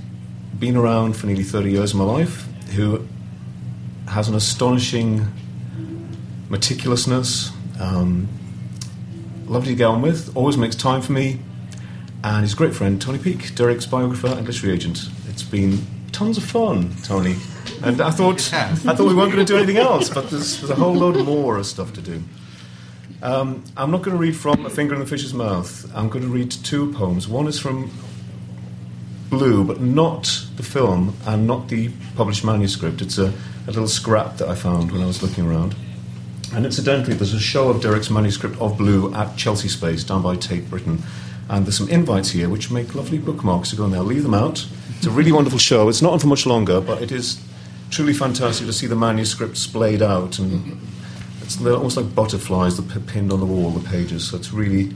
been 0.59 0.77
around 0.77 1.17
for 1.17 1.27
nearly 1.27 1.43
30 1.43 1.71
years 1.71 1.93
of 1.93 1.99
my 1.99 2.05
life, 2.05 2.47
who 2.75 3.07
has 4.09 4.29
an 4.29 4.35
astonishing 4.35 5.27
meticulousness, 6.49 7.53
um, 7.81 8.29
lovely 9.47 9.73
to 9.73 9.77
get 9.77 9.85
on 9.85 10.03
with, 10.03 10.35
always 10.35 10.57
makes 10.57 10.75
time 10.75 11.03
for 11.03 11.13
me, 11.13 11.41
and 12.25 12.43
his 12.43 12.55
great 12.55 12.75
friend 12.75 13.01
Tony 13.01 13.19
Peake, 13.19 13.55
Derek's 13.55 13.87
biographer 13.87 14.29
and 14.29 14.47
literary 14.47 14.75
agent. 14.75 15.09
It's 15.29 15.43
been 15.43 15.81
tons 16.13 16.39
of 16.39 16.45
fun, 16.45 16.95
Tony. 17.05 17.37
And 17.83 18.01
I 18.01 18.11
thought 18.11 18.53
I 18.55 18.75
thought 18.75 19.09
we 19.09 19.15
weren't 19.15 19.33
going 19.33 19.45
to 19.45 19.53
do 19.53 19.57
anything 19.57 19.79
else, 19.79 20.09
but 20.09 20.31
there's, 20.31 20.61
there's 20.61 20.71
a 20.71 20.75
whole 20.75 20.95
load 20.95 21.25
more 21.25 21.57
of 21.57 21.67
stuff 21.67 21.93
to 21.95 22.01
do. 22.01 22.23
Um, 23.23 23.65
I'm 23.77 23.91
not 23.91 24.03
going 24.03 24.17
to 24.17 24.21
read 24.21 24.35
from 24.35 24.65
A 24.65 24.71
Finger 24.71 24.95
in 24.95 25.01
the 25.01 25.07
Fish's 25.07 25.35
Mouth. 25.35 25.91
I'm 25.95 26.09
going 26.09 26.25
to 26.25 26.31
read 26.31 26.51
two 26.51 26.91
poems. 26.95 27.29
One 27.29 27.47
is 27.47 27.59
from 27.59 27.91
Blue, 29.29 29.63
but 29.63 29.81
not 29.81 30.47
the 30.57 30.63
film 30.63 31.15
and 31.27 31.47
not 31.47 31.69
the 31.69 31.91
published 32.17 32.45
manuscript. 32.45 33.03
It's 33.03 33.19
a, 33.19 33.33
a 33.67 33.67
little 33.67 33.89
scrap 33.89 34.39
that 34.39 34.49
I 34.49 34.55
found 34.55 34.91
when 34.91 35.03
I 35.03 35.07
was 35.07 35.23
looking 35.23 35.47
around. 35.47 35.75
And 36.55 36.65
incidentally, 36.65 37.15
there's 37.15 37.35
a 37.35 37.41
show 37.41 37.69
of 37.69 37.83
Derek's 37.83 38.11
manuscript 38.11 38.59
of 38.59 38.79
Blue 38.79 39.15
at 39.15 39.37
Chelsea 39.37 39.69
Space 39.69 40.03
down 40.03 40.23
by 40.23 40.37
Tate 40.37 40.71
Britain. 40.71 41.03
And 41.51 41.67
there's 41.67 41.77
some 41.77 41.91
invites 41.91 42.31
here 42.31 42.49
which 42.49 42.71
make 42.71 42.95
lovely 42.95 43.19
bookmarks 43.19 43.71
to 43.71 43.77
go 43.77 43.85
in 43.85 43.91
there. 43.91 44.01
I'll 44.01 44.07
leave 44.07 44.23
them 44.23 44.35
out. 44.35 44.67
It's 44.97 45.07
a 45.07 45.11
really 45.11 45.33
wonderful 45.33 45.59
show. 45.59 45.91
It's 45.91 46.01
not 46.01 46.15
on 46.15 46.19
for 46.21 46.27
much 46.27 46.47
longer, 46.47 46.81
but 46.81 47.03
it 47.03 47.13
is 47.13 47.41
truly 47.91 48.15
fantastic 48.15 48.67
to 48.67 48.73
see 48.73 48.87
the 48.87 48.97
manuscript 48.97 49.59
splayed 49.59 50.01
out. 50.01 50.39
And 50.39 50.81
it's 51.59 51.67
almost 51.67 51.97
like 51.97 52.15
butterflies 52.15 52.77
that 52.77 52.97
are 52.97 53.01
pinned 53.01 53.33
on 53.33 53.41
the 53.41 53.47
wall, 53.47 53.71
the 53.71 53.89
pages. 53.89 54.29
So 54.29 54.37
it's 54.37 54.53
really, 54.53 54.95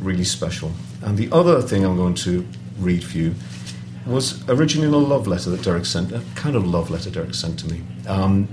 really 0.00 0.24
special. 0.24 0.70
And 1.02 1.18
the 1.18 1.28
other 1.32 1.60
thing 1.60 1.84
I'm 1.84 1.96
going 1.96 2.14
to 2.16 2.46
read 2.78 3.02
for 3.02 3.18
you 3.18 3.34
was 4.06 4.48
originally 4.48 4.86
a 4.86 4.96
love 4.96 5.26
letter 5.26 5.50
that 5.50 5.62
Derek 5.62 5.84
sent, 5.84 6.12
a 6.12 6.22
kind 6.34 6.54
of 6.54 6.66
love 6.66 6.90
letter 6.90 7.10
Derek 7.10 7.34
sent 7.34 7.58
to 7.60 7.66
me, 7.66 7.82
um, 8.06 8.48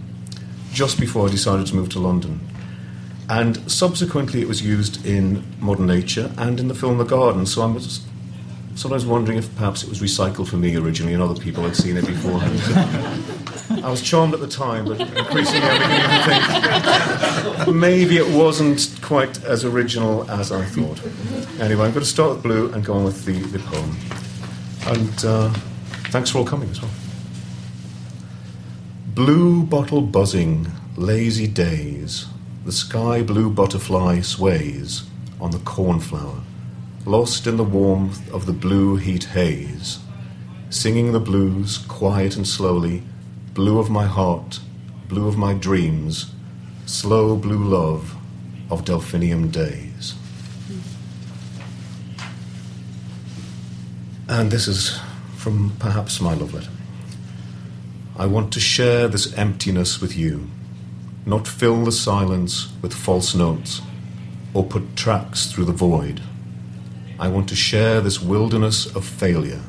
just 0.74 1.00
before 1.00 1.28
I 1.28 1.32
decided 1.32 1.68
to 1.68 1.76
move 1.76 1.90
to 1.90 2.00
London. 2.00 2.40
And 3.30 3.72
subsequently, 3.72 4.42
it 4.42 4.48
was 4.48 4.62
used 4.64 5.06
in 5.06 5.44
Modern 5.60 5.88
Nature 5.88 6.32
and 6.38 6.60
in 6.60 6.68
the 6.68 6.76
film 6.76 6.98
The 6.98 7.06
Garden. 7.06 7.46
So 7.46 7.62
I 7.62 7.68
was 7.68 8.06
sometimes 8.76 9.06
wondering 9.06 9.38
if 9.38 9.56
perhaps 9.56 9.84
it 9.84 9.90
was 9.90 10.02
recycled 10.02 10.48
for 10.48 10.58
me 10.58 10.76
originally 10.76 11.14
and 11.14 11.24
other 11.24 11.40
people 11.40 11.64
had 11.64 11.76
seen 11.76 11.96
it 11.98 12.06
before. 12.06 12.42
I 13.86 13.92
was 13.92 14.02
charmed 14.02 14.34
at 14.34 14.40
the 14.40 14.48
time, 14.48 14.86
but 14.86 15.00
increasingly 15.00 15.62
I'm 15.62 15.80
beginning 15.80 16.10
to 16.10 17.56
think 17.56 17.76
maybe 17.76 18.18
it 18.18 18.28
wasn't 18.28 18.90
quite 19.04 19.44
as 19.44 19.64
original 19.64 20.28
as 20.28 20.52
I 20.52 20.66
thought. 20.66 21.00
Anyway, 21.62 21.86
I'm 21.86 21.92
going 21.92 22.00
to 22.00 22.06
start 22.06 22.32
with 22.32 22.42
Blue 22.42 22.72
and 22.74 22.84
go 22.84 22.96
on 22.96 23.04
with 23.04 23.26
the, 23.26 23.34
the 23.34 23.60
poem. 23.60 23.96
And 24.88 25.24
uh, 25.24 25.54
thanks 26.10 26.32
for 26.32 26.40
all 26.40 26.46
coming 26.46 26.68
as 26.72 26.82
well. 26.82 26.90
Blue 29.14 29.62
bottle 29.62 30.02
buzzing, 30.02 30.66
lazy 30.96 31.46
days. 31.46 32.26
The 32.66 32.72
sky 32.72 33.22
blue 33.22 33.52
butterfly 33.52 34.22
sways 34.22 35.04
on 35.40 35.52
the 35.52 35.60
cornflower, 35.60 36.42
lost 37.06 37.46
in 37.46 37.58
the 37.58 37.64
warmth 37.64 38.34
of 38.34 38.48
the 38.48 38.54
blue 38.54 38.96
heat 38.96 39.26
haze. 39.26 40.00
Singing 40.72 41.12
the 41.12 41.20
blues, 41.20 41.78
quiet 41.88 42.36
and 42.36 42.48
slowly, 42.48 43.04
blue 43.56 43.80
of 43.80 43.90
my 43.90 44.06
heart, 44.06 44.60
blue 45.08 45.30
of 45.30 45.38
my 45.38 45.54
dreams, 45.54 46.34
slow 46.86 47.38
blue 47.38 47.64
love 47.64 48.18
of 48.70 48.84
delphinium 48.84 49.50
days. 49.50 50.14
And 54.28 54.52
this 54.52 54.68
is 54.68 55.00
from 55.38 55.72
perhaps 55.80 56.20
my 56.20 56.34
love 56.34 56.54
letter. 56.54 56.70
I 58.18 58.26
want 58.26 58.52
to 58.54 58.60
share 58.60 59.08
this 59.08 59.34
emptiness 59.38 60.02
with 60.02 60.18
you, 60.18 60.50
not 61.26 61.48
fill 61.48 61.86
the 61.86 61.94
silence 61.94 62.74
with 62.82 62.94
false 62.94 63.34
notes, 63.34 63.82
or 64.54 64.66
put 64.66 64.98
tracks 64.98 65.50
through 65.50 65.66
the 65.66 65.72
void. 65.72 66.22
I 67.18 67.30
want 67.30 67.48
to 67.50 67.56
share 67.56 68.02
this 68.02 68.22
wilderness 68.22 68.86
of 68.94 69.06
failure. 69.06 69.62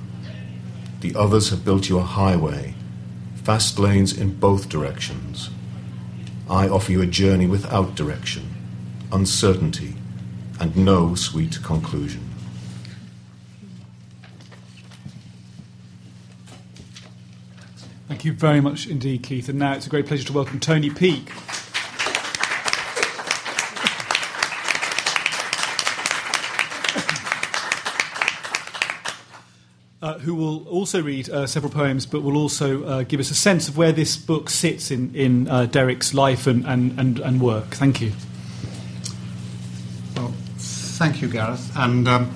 The 1.02 1.14
others 1.14 1.50
have 1.50 1.64
built 1.64 1.88
you 1.88 1.99
a 1.99 2.02
highway, 2.02 2.75
fast 3.47 3.79
lanes 3.79 4.12
in 4.12 4.35
both 4.35 4.69
directions. 4.69 5.50
I 6.50 6.69
offer 6.69 6.91
you 6.91 7.00
a 7.00 7.07
journey 7.07 7.47
without 7.47 7.95
direction, 7.95 8.53
uncertainty, 9.12 9.95
and 10.59 10.76
no 10.76 11.15
sweet 11.15 11.62
conclusion. 11.62 12.29
Thank 18.09 18.25
you 18.25 18.33
very 18.33 18.61
much 18.61 18.88
indeed, 18.88 19.23
Keith. 19.23 19.49
And 19.49 19.61
now 19.61 19.75
it's 19.75 19.87
a 19.87 19.91
great 19.91 20.07
pleasure 20.07 20.25
to 20.25 20.33
welcome 20.33 20.59
Tony 20.59 20.91
Peake. 20.91 21.31
Uh, 30.03 30.19
who 30.19 30.35
will 30.35 30.69
also 30.69 31.03
read 31.03 31.31
uh, 31.31 31.47
several 31.47 31.73
poems, 31.73 32.05
but 32.05 32.23
will 32.23 32.37
also 32.37 32.85
uh, 32.85 33.03
give 33.05 33.19
us 33.19 33.31
a 33.31 33.35
sense 33.35 33.67
of 33.67 33.79
where 33.79 33.93
this 33.93 34.15
book 34.19 34.50
sits 34.50 34.91
in, 34.91 35.15
in 35.15 35.49
uh, 35.49 35.65
Derek's 35.65 36.12
life 36.12 36.47
and, 36.47 36.67
and, 36.67 37.00
and, 37.00 37.19
and, 37.19 37.41
work. 37.41 37.69
Thank 37.69 38.03
you. 38.03 38.12
Well, 40.15 40.35
thank 40.59 41.23
you, 41.23 41.29
Gareth. 41.29 41.75
And, 41.75 42.07
um, 42.07 42.31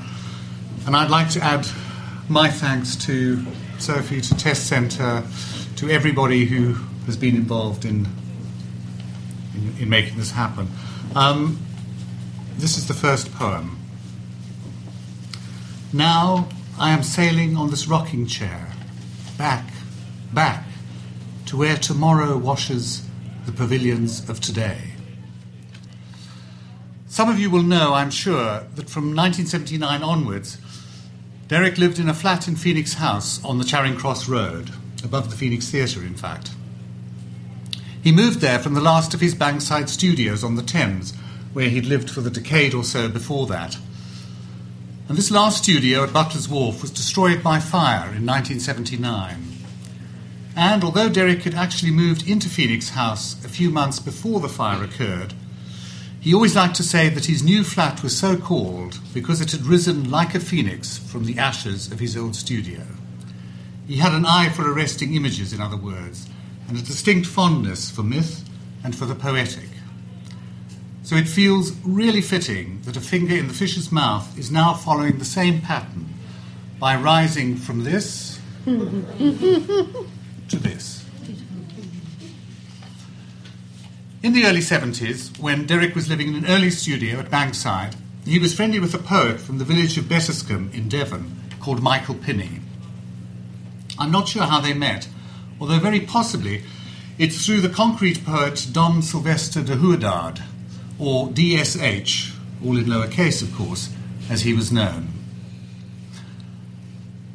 and 0.87 0.97
I'd 0.97 1.11
like 1.11 1.29
to 1.33 1.45
add 1.45 1.67
my 2.31 2.49
thanks 2.49 2.97
to 3.05 3.45
Sophie, 3.79 4.23
to 4.23 4.35
Test 4.37 4.67
Centre, 4.67 5.23
to 5.77 5.91
everybody 5.91 6.47
who 6.47 6.73
has 7.05 7.19
been 7.19 7.37
involved 7.37 7.85
in, 7.85 8.09
in, 9.55 9.83
in 9.83 9.89
making 9.91 10.17
this 10.17 10.31
happen. 10.31 10.67
Um, 11.15 11.61
this 12.57 12.79
is 12.79 12.89
the 12.89 12.95
first 12.95 13.31
poem. 13.35 13.79
Now 15.93 16.49
I 16.81 16.93
am 16.93 17.03
sailing 17.03 17.59
on 17.59 17.69
this 17.69 17.87
rocking 17.87 18.27
chair, 18.27 18.67
back, 19.37 19.71
back, 20.33 20.65
to 21.45 21.59
where 21.59 21.77
tomorrow 21.77 22.39
washes 22.39 23.03
the 23.45 23.53
pavilions 23.53 24.27
of 24.31 24.41
today. 24.41 24.95
Some 27.07 27.29
of 27.29 27.39
you 27.39 27.51
will 27.51 27.63
know, 27.63 27.93
I'm 27.93 28.11
sure, 28.11 28.67
that 28.77 28.89
from 28.89 29.15
1979 29.15 30.03
onwards, 30.03 30.57
Derek 31.49 31.77
lived 31.77 31.99
in 31.99 32.09
a 32.09 32.15
flat 32.15 32.49
in 32.49 32.57
Phoenix 32.57 32.95
House 32.95 33.45
on 33.45 33.59
the 33.59 33.65
Charing 33.65 33.99
Cross 33.99 34.27
Road 34.27 34.71
above 35.05 35.29
the 35.29 35.37
Phoenix 35.37 35.69
Theatre, 35.69 36.01
in 36.01 36.15
fact. 36.15 36.53
He 38.03 38.11
moved 38.11 38.41
there 38.41 38.59
from 38.59 38.73
the 38.73 38.81
last 38.81 39.13
of 39.13 39.21
his 39.21 39.35
Bankside 39.35 39.91
studios 39.91 40.43
on 40.43 40.55
the 40.55 40.63
Thames, 40.63 41.13
where 41.53 41.69
he'd 41.69 41.85
lived 41.85 42.09
for 42.09 42.23
the 42.23 42.31
decade 42.31 42.73
or 42.73 42.85
so 42.85 43.07
before 43.07 43.47
that. 43.49 43.77
And 45.11 45.19
this 45.19 45.33
last 45.33 45.65
studio 45.65 46.05
at 46.05 46.13
Butler's 46.13 46.49
Wharf 46.49 46.83
was 46.83 46.93
destroyed 46.93 47.43
by 47.43 47.59
fire 47.59 48.15
in 48.15 48.25
1979. 48.25 49.43
And 50.55 50.85
although 50.85 51.09
Derek 51.09 51.43
had 51.43 51.55
actually 51.57 51.91
moved 51.91 52.29
into 52.29 52.49
Phoenix 52.49 52.91
House 52.91 53.45
a 53.45 53.49
few 53.49 53.71
months 53.71 53.99
before 53.99 54.39
the 54.39 54.49
fire 54.49 54.85
occurred, 54.85 55.35
he 56.21 56.33
always 56.33 56.55
liked 56.55 56.77
to 56.77 56.85
say 56.85 57.09
that 57.09 57.25
his 57.25 57.43
new 57.43 57.65
flat 57.65 58.05
was 58.05 58.17
so 58.17 58.37
called 58.37 59.01
because 59.13 59.41
it 59.41 59.51
had 59.51 59.67
risen 59.67 60.09
like 60.09 60.37
a 60.37 60.39
phoenix 60.39 60.99
from 60.99 61.25
the 61.25 61.39
ashes 61.39 61.91
of 61.91 61.99
his 61.99 62.17
old 62.17 62.37
studio. 62.37 62.87
He 63.89 63.97
had 63.97 64.13
an 64.13 64.25
eye 64.25 64.51
for 64.51 64.73
arresting 64.73 65.17
images, 65.17 65.53
in 65.53 65.61
other 65.61 65.77
words, 65.77 66.29
and 66.69 66.79
a 66.79 66.83
distinct 66.83 67.27
fondness 67.27 67.91
for 67.91 68.05
myth 68.05 68.49
and 68.85 68.95
for 68.95 69.07
the 69.07 69.17
poetic. 69.17 69.70
So 71.03 71.17
it 71.17 71.29
feels 71.29 71.73
really 71.85 72.21
fitting 72.21 72.83
that 72.83 72.97
a 72.97 73.01
finger 73.01 73.35
in 73.35 73.49
the 73.49 73.55
fish's 73.55 73.91
mouth 73.91 74.39
is 74.39 74.51
now 74.51 74.75
following 74.75 75.19
the 75.19 75.25
same 75.25 75.61
pattern 75.61 76.09
by 76.79 76.95
rising 76.97 77.57
from 77.57 77.85
this 77.85 78.39
to 78.65 79.97
this. 80.51 81.05
In 84.23 84.35
the 84.35 84.45
early 84.45 84.61
70s, 84.61 85.39
when 85.39 85.67
Derek 85.67 85.95
was 85.95 86.09
living 86.11 86.29
in 86.29 86.35
an 86.35 86.47
early 86.47 86.71
studio 86.71 87.19
at 87.19 87.31
Bankside, 87.31 87.97
he 88.27 88.39
was 88.39 88.55
friendly 88.55 88.79
with 88.79 88.95
a 88.95 88.99
poet 88.99 89.41
from 89.41 89.57
the 89.57 89.65
village 89.65 89.97
of 89.97 90.05
Bettiscombe 90.05 90.75
in 90.75 90.91
Devon 90.91 91.41
called 91.59 91.83
Michael 91.83 92.17
Pinney. 92.17 92.61
I'm 93.99 94.11
not 94.11 94.29
sure 94.29 94.43
how 94.43 94.61
they 94.61 94.75
met, 94.75 95.09
although 95.59 95.79
very 95.79 96.01
possibly 96.01 96.63
it's 97.19 97.45
through 97.45 97.63
the 97.63 97.71
concrete 97.71 98.25
poet 98.25 98.67
Dom 98.73 99.01
Sylvester 99.01 99.63
de 99.63 99.77
Houédard, 99.77 100.43
or 101.01 101.29
DSH, 101.29 102.37
all 102.65 102.77
in 102.77 102.85
lowercase, 102.85 103.43
of 103.43 103.55
course, 103.55 103.91
as 104.29 104.43
he 104.43 104.53
was 104.53 104.71
known. 104.71 105.09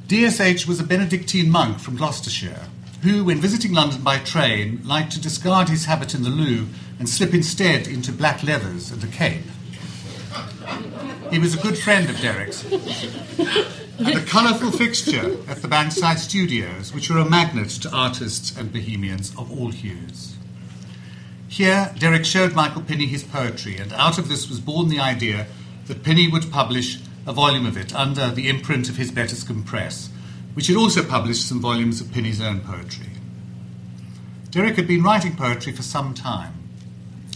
DSH 0.08 0.68
was 0.68 0.80
a 0.80 0.84
Benedictine 0.84 1.50
monk 1.50 1.80
from 1.80 1.96
Gloucestershire 1.96 2.68
who, 3.06 3.24
when 3.24 3.40
visiting 3.40 3.72
London 3.72 4.02
by 4.02 4.18
train, 4.18 4.82
liked 4.84 5.12
to 5.12 5.22
discard 5.22 5.70
his 5.70 5.86
habit 5.86 6.16
in 6.16 6.24
the 6.24 6.30
loo 6.30 6.68
and 6.98 7.08
slip 7.08 7.36
instead 7.36 7.88
into 7.88 8.12
black 8.12 8.42
leathers 8.42 8.90
and 8.90 9.04
a 9.04 9.08
cape. 9.08 9.44
He 11.30 11.38
was 11.38 11.54
a 11.54 11.62
good 11.62 11.78
friend 11.78 12.10
of 12.10 12.20
Derek's 12.20 12.64
and 14.00 14.08
a 14.08 14.26
colourful 14.26 14.72
fixture 14.72 15.38
at 15.48 15.62
the 15.62 15.68
Bankside 15.68 16.18
Studios, 16.18 16.94
which 16.94 17.10
were 17.10 17.20
a 17.20 17.30
magnet 17.30 17.70
to 17.70 17.92
artists 17.92 18.58
and 18.58 18.74
bohemians 18.74 19.32
of 19.38 19.52
all 19.52 19.70
hues. 19.70 20.35
Here, 21.56 21.96
Derek 21.98 22.26
showed 22.26 22.54
Michael 22.54 22.82
Pinney 22.82 23.08
his 23.08 23.24
poetry, 23.24 23.78
and 23.78 23.94
out 23.94 24.18
of 24.18 24.28
this 24.28 24.50
was 24.50 24.60
born 24.60 24.90
the 24.90 25.00
idea 25.00 25.48
that 25.86 26.04
Pinney 26.04 26.30
would 26.30 26.52
publish 26.52 27.00
a 27.26 27.32
volume 27.32 27.66
of 27.66 27.78
it 27.78 27.96
under 27.96 28.30
the 28.30 28.50
imprint 28.50 28.90
of 28.90 28.98
his 28.98 29.10
Bettiscombe 29.10 29.64
Press, 29.66 30.10
which 30.54 30.68
had 30.68 30.76
also 30.76 31.02
published 31.02 31.48
some 31.48 31.62
volumes 31.62 32.02
of 32.02 32.08
Pinney's 32.08 32.42
own 32.42 32.60
poetry. 32.60 33.08
Derek 34.52 34.76
had 34.76 34.86
been 34.86 35.02
writing 35.02 35.38
poetry 35.38 35.72
for 35.72 35.82
some 35.82 36.14
time. 36.14 36.56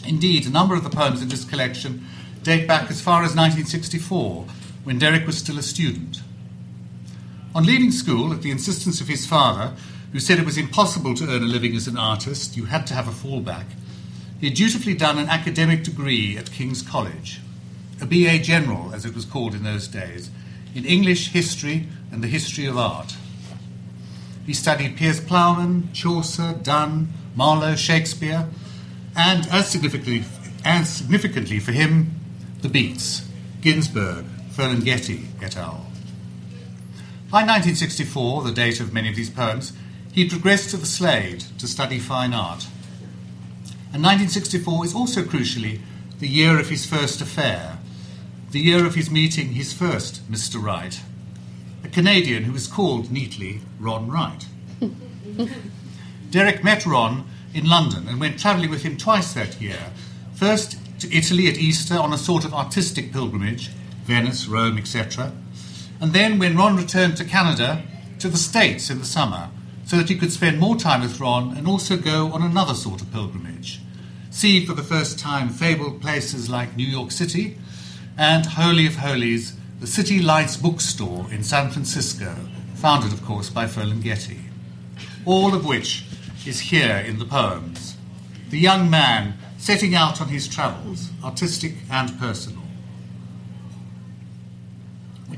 Indeed, 0.06 0.46
a 0.46 0.50
number 0.50 0.76
of 0.76 0.84
the 0.84 0.90
poems 0.90 1.22
in 1.22 1.30
this 1.30 1.46
collection 1.46 2.06
date 2.44 2.68
back 2.68 2.92
as 2.92 3.00
far 3.00 3.24
as 3.24 3.38
1964, 3.38 4.46
when 4.84 5.00
Derek 5.00 5.26
was 5.26 5.38
still 5.38 5.58
a 5.58 5.64
student. 5.64 6.20
On 7.56 7.66
leaving 7.66 7.92
school, 7.92 8.34
at 8.34 8.42
the 8.42 8.52
insistence 8.52 9.00
of 9.00 9.08
his 9.08 9.26
father, 9.26 9.76
who 10.12 10.20
said 10.20 10.40
it 10.40 10.46
was 10.46 10.58
impossible 10.58 11.14
to 11.14 11.24
earn 11.24 11.44
a 11.44 11.46
living 11.46 11.74
as 11.74 11.88
an 11.88 11.98
artist, 11.98 12.58
you 12.58 12.66
had 12.66 12.86
to 12.88 12.94
have 12.94 13.08
a 13.08 13.12
fallback, 13.12 13.64
he 14.40 14.48
had 14.48 14.56
dutifully 14.56 14.94
done 14.94 15.18
an 15.18 15.30
academic 15.30 15.84
degree 15.84 16.38
at 16.38 16.52
King's 16.52 16.82
College, 16.82 17.42
a 18.02 18.06
BA 18.06 18.40
General, 18.40 18.94
as 18.94 19.06
it 19.06 19.14
was 19.14 19.26
called 19.26 19.54
in 19.54 19.64
those 19.64 19.88
days, 19.88 20.30
in 20.74 20.86
English, 20.86 21.32
history, 21.32 21.88
and 22.12 22.24
the 22.24 22.28
history 22.28 22.66
of 22.66 22.78
art. 22.78 23.16
He 24.46 24.54
studied 24.54 24.98
Piers 24.98 25.20
Plowman, 25.20 25.90
Chaucer, 25.94 26.54
Donne, 26.64 27.10
Marlowe, 27.36 27.76
Shakespeare, 27.76 28.48
and 29.16 29.46
as 29.48 29.70
significantly, 29.70 30.24
as 30.64 30.90
significantly 30.90 31.60
for 31.60 31.72
him, 31.72 32.16
the 32.62 32.70
Beats, 32.70 33.28
Ginsberg, 33.62 34.26
Ferlinghetti 34.52 35.26
et 35.42 35.56
al. 35.58 35.86
By 37.30 37.44
1964, 37.44 38.44
the 38.44 38.52
date 38.52 38.80
of 38.80 38.94
many 38.94 39.10
of 39.10 39.16
these 39.16 39.30
poems, 39.30 39.74
he 40.12 40.28
progressed 40.28 40.72
to 40.72 40.78
the 40.78 40.86
Slade 40.86 41.44
to 41.60 41.68
study 41.68 42.00
fine 42.00 42.34
art. 42.34 42.66
And 43.92 44.04
1964 44.04 44.86
is 44.86 44.94
also 44.94 45.24
crucially 45.24 45.82
the 46.20 46.28
year 46.28 46.60
of 46.60 46.70
his 46.70 46.86
first 46.86 47.22
affair, 47.22 47.80
the 48.52 48.60
year 48.60 48.86
of 48.86 48.96
his 48.96 49.10
meeting 49.10 49.54
his 49.54 49.74
first 49.74 50.30
Mr. 50.32 50.62
Wright, 50.62 51.00
a 51.84 51.88
Canadian 51.88 52.44
who 52.44 52.54
was 52.54 52.68
called 52.68 53.12
neatly 53.12 53.62
Ron 53.80 54.10
Wright. 54.10 54.46
Derek 56.30 56.64
met 56.64 56.86
Ron 56.86 57.26
in 57.54 57.68
London 57.68 58.08
and 58.08 58.20
went 58.20 58.40
travelling 58.40 58.70
with 58.70 58.84
him 58.84 58.98
twice 58.98 59.34
that 59.34 59.60
year, 59.60 59.92
first 60.34 60.78
to 61.00 61.16
Italy 61.16 61.48
at 61.48 61.58
Easter 61.58 61.96
on 61.96 62.14
a 62.14 62.18
sort 62.18 62.46
of 62.46 62.54
artistic 62.54 63.12
pilgrimage, 63.12 63.70
Venice, 64.04 64.48
Rome, 64.48 64.78
etc., 64.78 65.32
and 66.02 66.14
then, 66.14 66.40
when 66.40 66.56
Ron 66.56 66.78
returned 66.78 67.18
to 67.18 67.26
Canada, 67.26 67.84
to 68.20 68.30
the 68.30 68.38
States 68.38 68.90
in 68.90 69.00
the 69.00 69.06
summer, 69.06 69.50
so 69.90 69.98
that 69.98 70.08
he 70.08 70.16
could 70.16 70.32
spend 70.32 70.60
more 70.60 70.76
time 70.76 71.02
with 71.02 71.20
Ron 71.20 71.58
and 71.58 71.68
also 71.68 71.98
go 71.98 72.32
on 72.32 72.44
another 72.44 72.76
sort 72.76 73.02
of 73.02 73.12
pilgrimage. 73.12 73.82
See 74.30 74.64
for 74.64 74.74
the 74.74 74.84
first 74.84 75.18
time 75.18 75.50
fabled 75.50 76.00
places 76.00 76.48
like 76.48 76.78
New 76.78 76.86
York 76.86 77.10
City 77.10 77.58
and 78.16 78.46
Holy 78.46 78.86
of 78.86 78.98
Holies, 78.98 79.58
the 79.80 79.88
City 79.88 80.22
Lights 80.22 80.58
bookstore 80.58 81.26
in 81.32 81.44
San 81.44 81.72
Francisco, 81.72 82.36
founded, 82.76 83.12
of 83.12 83.26
course, 83.26 83.50
by 83.50 83.66
Ferlinghetti. 83.66 84.44
All 85.26 85.56
of 85.56 85.66
which 85.66 86.06
is 86.46 86.60
here 86.60 87.04
in 87.08 87.18
the 87.18 87.26
poems. 87.26 87.98
The 88.52 88.60
young 88.60 88.92
man 88.92 89.40
setting 89.58 89.96
out 89.96 90.22
on 90.22 90.28
his 90.28 90.48
travels, 90.48 91.10
artistic 91.24 91.74
and 91.90 92.18
personal 92.20 92.60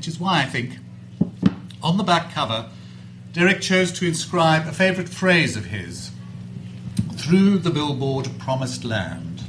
which 0.02 0.08
is 0.08 0.18
why 0.18 0.42
I 0.42 0.46
think 0.46 0.78
on 1.80 1.96
the 1.96 2.02
back 2.02 2.32
cover, 2.32 2.68
Derek 3.32 3.60
chose 3.60 3.90
to 3.92 4.06
inscribe 4.06 4.66
a 4.66 4.72
favourite 4.72 5.08
phrase 5.08 5.56
of 5.56 5.66
his 5.66 6.10
through 7.14 7.58
the 7.58 7.70
billboard 7.70 8.28
promised 8.38 8.84
land. 8.84 9.42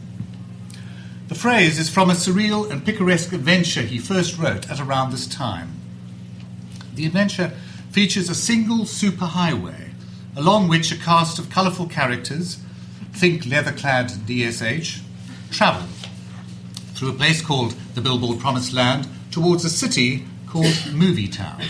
The 1.27 1.35
phrase 1.35 1.77
is 1.77 1.89
from 1.89 2.09
a 2.09 2.13
surreal 2.13 2.69
and 2.71 2.85
picaresque 2.85 3.33
adventure 3.33 3.81
he 3.81 3.97
first 3.97 4.37
wrote 4.37 4.69
at 4.69 4.79
around 4.79 5.11
this 5.11 5.27
time. 5.27 5.73
The 6.93 7.05
adventure 7.05 7.51
features 7.91 8.29
a 8.29 8.35
single 8.35 8.85
superhighway 8.85 9.93
along 10.35 10.67
which 10.67 10.91
a 10.91 10.97
cast 10.97 11.37
of 11.37 11.49
colourful 11.49 11.87
characters, 11.87 12.57
think 13.11 13.45
leather 13.45 13.71
clad 13.71 14.09
DSH, 14.09 15.01
travel 15.51 15.87
through 16.95 17.09
a 17.09 17.13
place 17.13 17.41
called 17.41 17.73
the 17.95 18.01
Billboard 18.01 18.39
Promised 18.39 18.73
Land 18.73 19.07
towards 19.31 19.65
a 19.65 19.69
city 19.69 20.25
called 20.47 20.91
Movie 20.91 21.27
Town. 21.27 21.61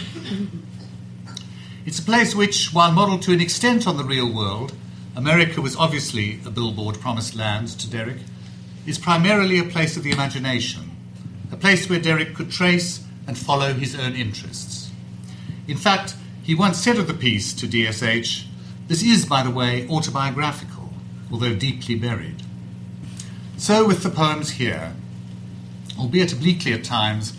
It's 1.86 2.00
a 2.00 2.04
place 2.04 2.34
which, 2.34 2.70
while 2.72 2.94
modelled 2.94 3.24
to 3.24 3.34
an 3.34 3.42
extent 3.42 3.88
on 3.88 3.98
the 3.98 4.06
real 4.06 4.32
world, 4.32 4.74
America 5.18 5.60
was 5.60 5.76
obviously 5.76 6.40
a 6.46 6.50
billboard 6.50 7.00
promised 7.02 7.36
land 7.36 7.68
to 7.80 7.90
Derek, 7.90 8.20
is 8.86 8.98
primarily 8.98 9.60
a 9.60 9.66
place 9.66 9.98
of 9.98 10.04
the 10.04 10.12
imagination, 10.12 10.92
a 11.52 11.58
place 11.58 11.90
where 11.90 12.00
Derek 12.00 12.36
could 12.36 12.50
trace 12.50 13.04
and 13.28 13.38
follow 13.38 13.74
his 13.74 14.00
own 14.00 14.14
interests. 14.14 14.92
In 15.68 15.76
fact, 15.76 16.16
he 16.42 16.56
once 16.56 16.78
said 16.78 16.98
of 16.98 17.08
the 17.08 17.14
piece 17.14 17.54
to 17.54 17.68
DSH, 17.68 18.46
This 18.88 19.04
is, 19.04 19.26
by 19.26 19.44
the 19.44 19.52
way, 19.52 19.86
autobiographical, 19.90 20.94
although 21.32 21.56
deeply 21.56 21.96
buried. 21.96 22.44
So 23.58 23.86
with 23.86 24.04
the 24.04 24.10
poems 24.10 24.52
here, 24.52 24.96
albeit 26.00 26.32
obliquely 26.32 26.72
at 26.72 26.86
times, 26.86 27.34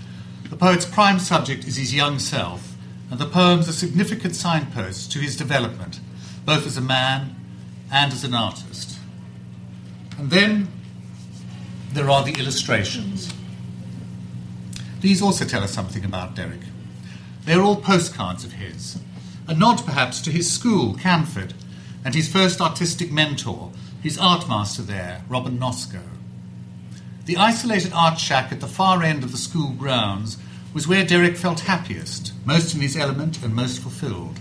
the 0.51 0.57
poet's 0.57 0.85
prime 0.85 1.19
subject 1.19 1.67
is 1.67 1.77
his 1.77 1.95
young 1.95 2.19
self, 2.19 2.74
and 3.14 3.21
the 3.21 3.26
poems 3.26 3.68
are 3.68 3.73
significant 3.73 4.35
signposts 4.35 5.06
to 5.06 5.21
his 5.21 5.37
development, 5.37 6.00
both 6.44 6.66
as 6.66 6.76
a 6.76 6.80
man 6.80 7.37
and 7.92 8.12
as 8.12 8.25
an 8.25 8.35
artist. 8.35 8.99
And 10.18 10.30
then 10.30 10.66
there 11.92 12.11
are 12.11 12.25
the 12.25 12.33
illustrations. 12.33 13.33
These 14.99 15.23
also 15.23 15.44
tell 15.44 15.62
us 15.62 15.71
something 15.71 16.04
about 16.04 16.35
Derek. 16.35 16.62
They 17.44 17.52
are 17.52 17.62
all 17.62 17.76
postcards 17.76 18.44
of 18.44 18.54
his, 18.54 18.99
a 19.47 19.54
nod 19.54 19.87
perhaps 19.87 20.21
to 20.23 20.33
his 20.33 20.50
school, 20.50 20.94
Canford, 20.94 21.54
and 22.04 22.16
his 22.16 22.28
first 22.28 22.61
artistic 22.61 23.12
mentor, 23.12 23.71
his 24.02 24.18
art 24.18 24.49
master 24.49 24.83
there, 24.83 25.23
Robin 25.28 25.56
Noscoe. 25.56 26.02
The 27.26 27.37
isolated 27.37 27.92
art 27.92 28.18
shack 28.18 28.50
at 28.50 28.59
the 28.59 28.66
far 28.66 29.04
end 29.04 29.23
of 29.23 29.30
the 29.30 29.38
school 29.38 29.71
grounds 29.71 30.37
was 30.75 30.88
where 30.88 31.04
Derek 31.04 31.37
felt 31.37 31.61
happiest, 31.61 32.33
most 32.45 32.75
in 32.75 32.81
his 32.81 32.97
element 32.97 33.43
and 33.43 33.54
most 33.54 33.81
fulfilled. 33.81 34.38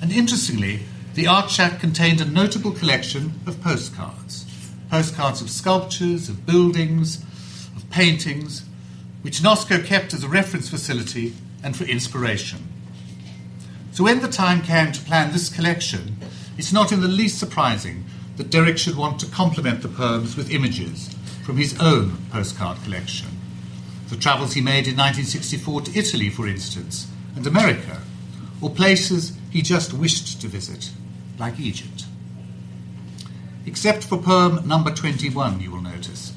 And 0.00 0.12
interestingly, 0.12 0.84
the 1.14 1.26
art 1.26 1.50
shack 1.50 1.80
contained 1.80 2.20
a 2.20 2.24
notable 2.24 2.70
collection 2.70 3.34
of 3.46 3.60
postcards 3.60 4.46
postcards 4.92 5.40
of 5.40 5.48
sculptures, 5.48 6.28
of 6.28 6.44
buildings, 6.44 7.24
of 7.74 7.88
paintings, 7.88 8.62
which 9.22 9.42
Noscoe 9.42 9.82
kept 9.82 10.12
as 10.12 10.22
a 10.22 10.28
reference 10.28 10.68
facility 10.68 11.32
and 11.64 11.74
for 11.74 11.84
inspiration. 11.84 12.68
So 13.92 14.04
when 14.04 14.20
the 14.20 14.28
time 14.28 14.60
came 14.60 14.92
to 14.92 15.00
plan 15.00 15.32
this 15.32 15.48
collection, 15.48 16.16
it's 16.58 16.74
not 16.74 16.92
in 16.92 17.00
the 17.00 17.08
least 17.08 17.38
surprising 17.38 18.04
that 18.36 18.50
Derek 18.50 18.76
should 18.76 18.96
want 18.96 19.18
to 19.20 19.26
complement 19.30 19.80
the 19.80 19.88
poems 19.88 20.36
with 20.36 20.50
images 20.50 21.08
from 21.42 21.56
his 21.56 21.74
own 21.80 22.18
postcard 22.30 22.76
collection. 22.84 23.28
The 24.12 24.18
travels 24.18 24.52
he 24.52 24.60
made 24.60 24.86
in 24.86 24.94
1964 24.94 25.80
to 25.80 25.98
Italy, 25.98 26.28
for 26.28 26.46
instance, 26.46 27.08
and 27.34 27.46
America, 27.46 28.02
or 28.60 28.68
places 28.68 29.32
he 29.48 29.62
just 29.62 29.94
wished 29.94 30.38
to 30.42 30.48
visit, 30.48 30.90
like 31.38 31.58
Egypt. 31.58 32.04
Except 33.64 34.04
for 34.04 34.18
poem 34.18 34.68
number 34.68 34.90
21, 34.90 35.62
you 35.62 35.70
will 35.70 35.80
notice. 35.80 36.34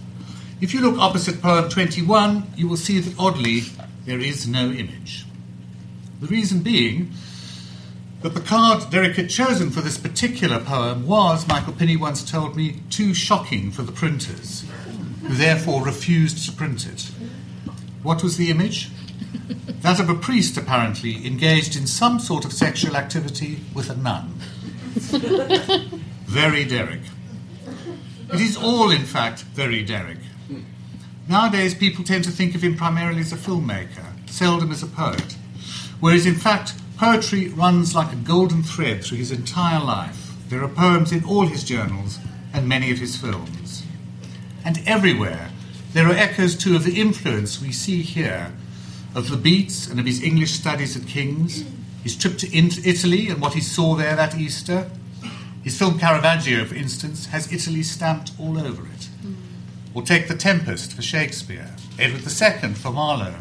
If 0.62 0.74
you 0.74 0.80
look 0.80 0.98
opposite 0.98 1.42
poem 1.42 1.68
21, 1.68 2.54
you 2.56 2.70
will 2.70 2.78
see 2.78 3.00
that 3.02 3.20
oddly 3.20 3.64
there 4.06 4.22
is 4.22 4.48
no 4.48 4.72
image. 4.72 5.26
The 6.22 6.28
reason 6.28 6.62
being 6.62 7.12
that 8.22 8.36
the 8.36 8.40
card 8.40 8.90
Derek 8.90 9.18
had 9.18 9.30
chosen 9.30 9.70
for 9.70 9.82
this 9.82 9.98
particular 9.98 10.62
poem 10.62 11.06
was, 11.06 11.46
Michael 11.46 11.74
Pinney 11.74 12.00
once 12.00 12.24
told 12.24 12.56
me, 12.56 12.80
too 12.90 13.14
shocking 13.14 13.70
for 13.70 13.82
the 13.82 13.92
printers, 13.92 14.64
who 15.24 15.34
therefore 15.34 15.84
refused 15.84 16.46
to 16.46 16.54
print 16.54 16.88
it. 16.88 17.12
What 18.06 18.22
was 18.22 18.38
the 18.38 18.52
image? 18.52 18.92
That 19.82 20.00
of 20.00 20.10
a 20.10 20.14
priest, 20.14 20.58
apparently, 20.58 21.26
engaged 21.26 21.76
in 21.76 21.88
some 21.88 22.20
sort 22.20 22.46
of 22.46 22.54
sexual 22.54 22.96
activity 22.96 23.62
with 23.74 23.90
a 23.90 23.96
nun. 23.96 24.32
very 26.28 26.66
Derek. 26.66 27.02
It 28.32 28.40
is 28.40 28.58
all, 28.58 28.92
in 28.92 29.06
fact, 29.06 29.42
very 29.42 29.84
Derek. 29.84 30.20
Nowadays, 31.28 31.74
people 31.74 32.04
tend 32.04 32.26
to 32.26 32.30
think 32.30 32.54
of 32.54 32.64
him 32.64 32.78
primarily 32.78 33.22
as 33.22 33.34
a 33.34 33.38
filmmaker, 33.38 34.06
seldom 34.30 34.72
as 34.72 34.84
a 34.84 34.88
poet, 34.88 35.36
whereas, 36.00 36.28
in 36.28 36.36
fact, 36.36 36.74
poetry 36.98 37.48
runs 37.48 37.96
like 37.96 38.14
a 38.14 38.18
golden 38.18 38.62
thread 38.62 39.04
through 39.04 39.18
his 39.18 39.32
entire 39.32 39.84
life. 39.84 40.32
There 40.50 40.64
are 40.64 40.70
poems 40.70 41.12
in 41.12 41.26
all 41.26 41.48
his 41.48 41.64
journals 41.64 42.20
and 42.54 42.70
many 42.70 42.92
of 42.92 43.00
his 43.00 43.18
films. 43.18 43.82
And 44.64 44.80
everywhere, 44.86 45.50
there 45.96 46.10
are 46.10 46.14
echoes 46.14 46.58
too 46.58 46.76
of 46.76 46.84
the 46.84 47.00
influence 47.00 47.62
we 47.62 47.72
see 47.72 48.02
here 48.02 48.52
of 49.16 49.30
the 49.30 49.38
beats 49.38 49.88
and 49.88 49.98
of 49.98 50.06
his 50.06 50.22
English 50.22 50.52
studies 50.52 50.98
at 50.98 51.08
King's, 51.08 51.64
his 52.04 52.18
trip 52.18 52.38
to 52.38 52.54
Italy 52.54 53.30
and 53.30 53.42
what 53.42 53.54
he 53.54 53.62
saw 53.62 53.96
there 53.96 54.14
that 54.14 54.38
Easter. 54.38 54.92
His 55.64 55.80
film 55.80 55.98
Caravaggio, 55.98 56.66
for 56.66 56.76
instance, 56.76 57.28
has 57.28 57.50
Italy 57.50 57.82
stamped 57.82 58.34
all 58.38 58.60
over 58.60 58.84
it. 58.84 59.08
Or 59.94 60.02
take 60.02 60.28
The 60.28 60.36
Tempest 60.36 60.92
for 60.92 61.02
Shakespeare, 61.02 61.74
Edward 61.98 62.24
II 62.30 62.74
for 62.74 62.92
Marlowe, 62.92 63.40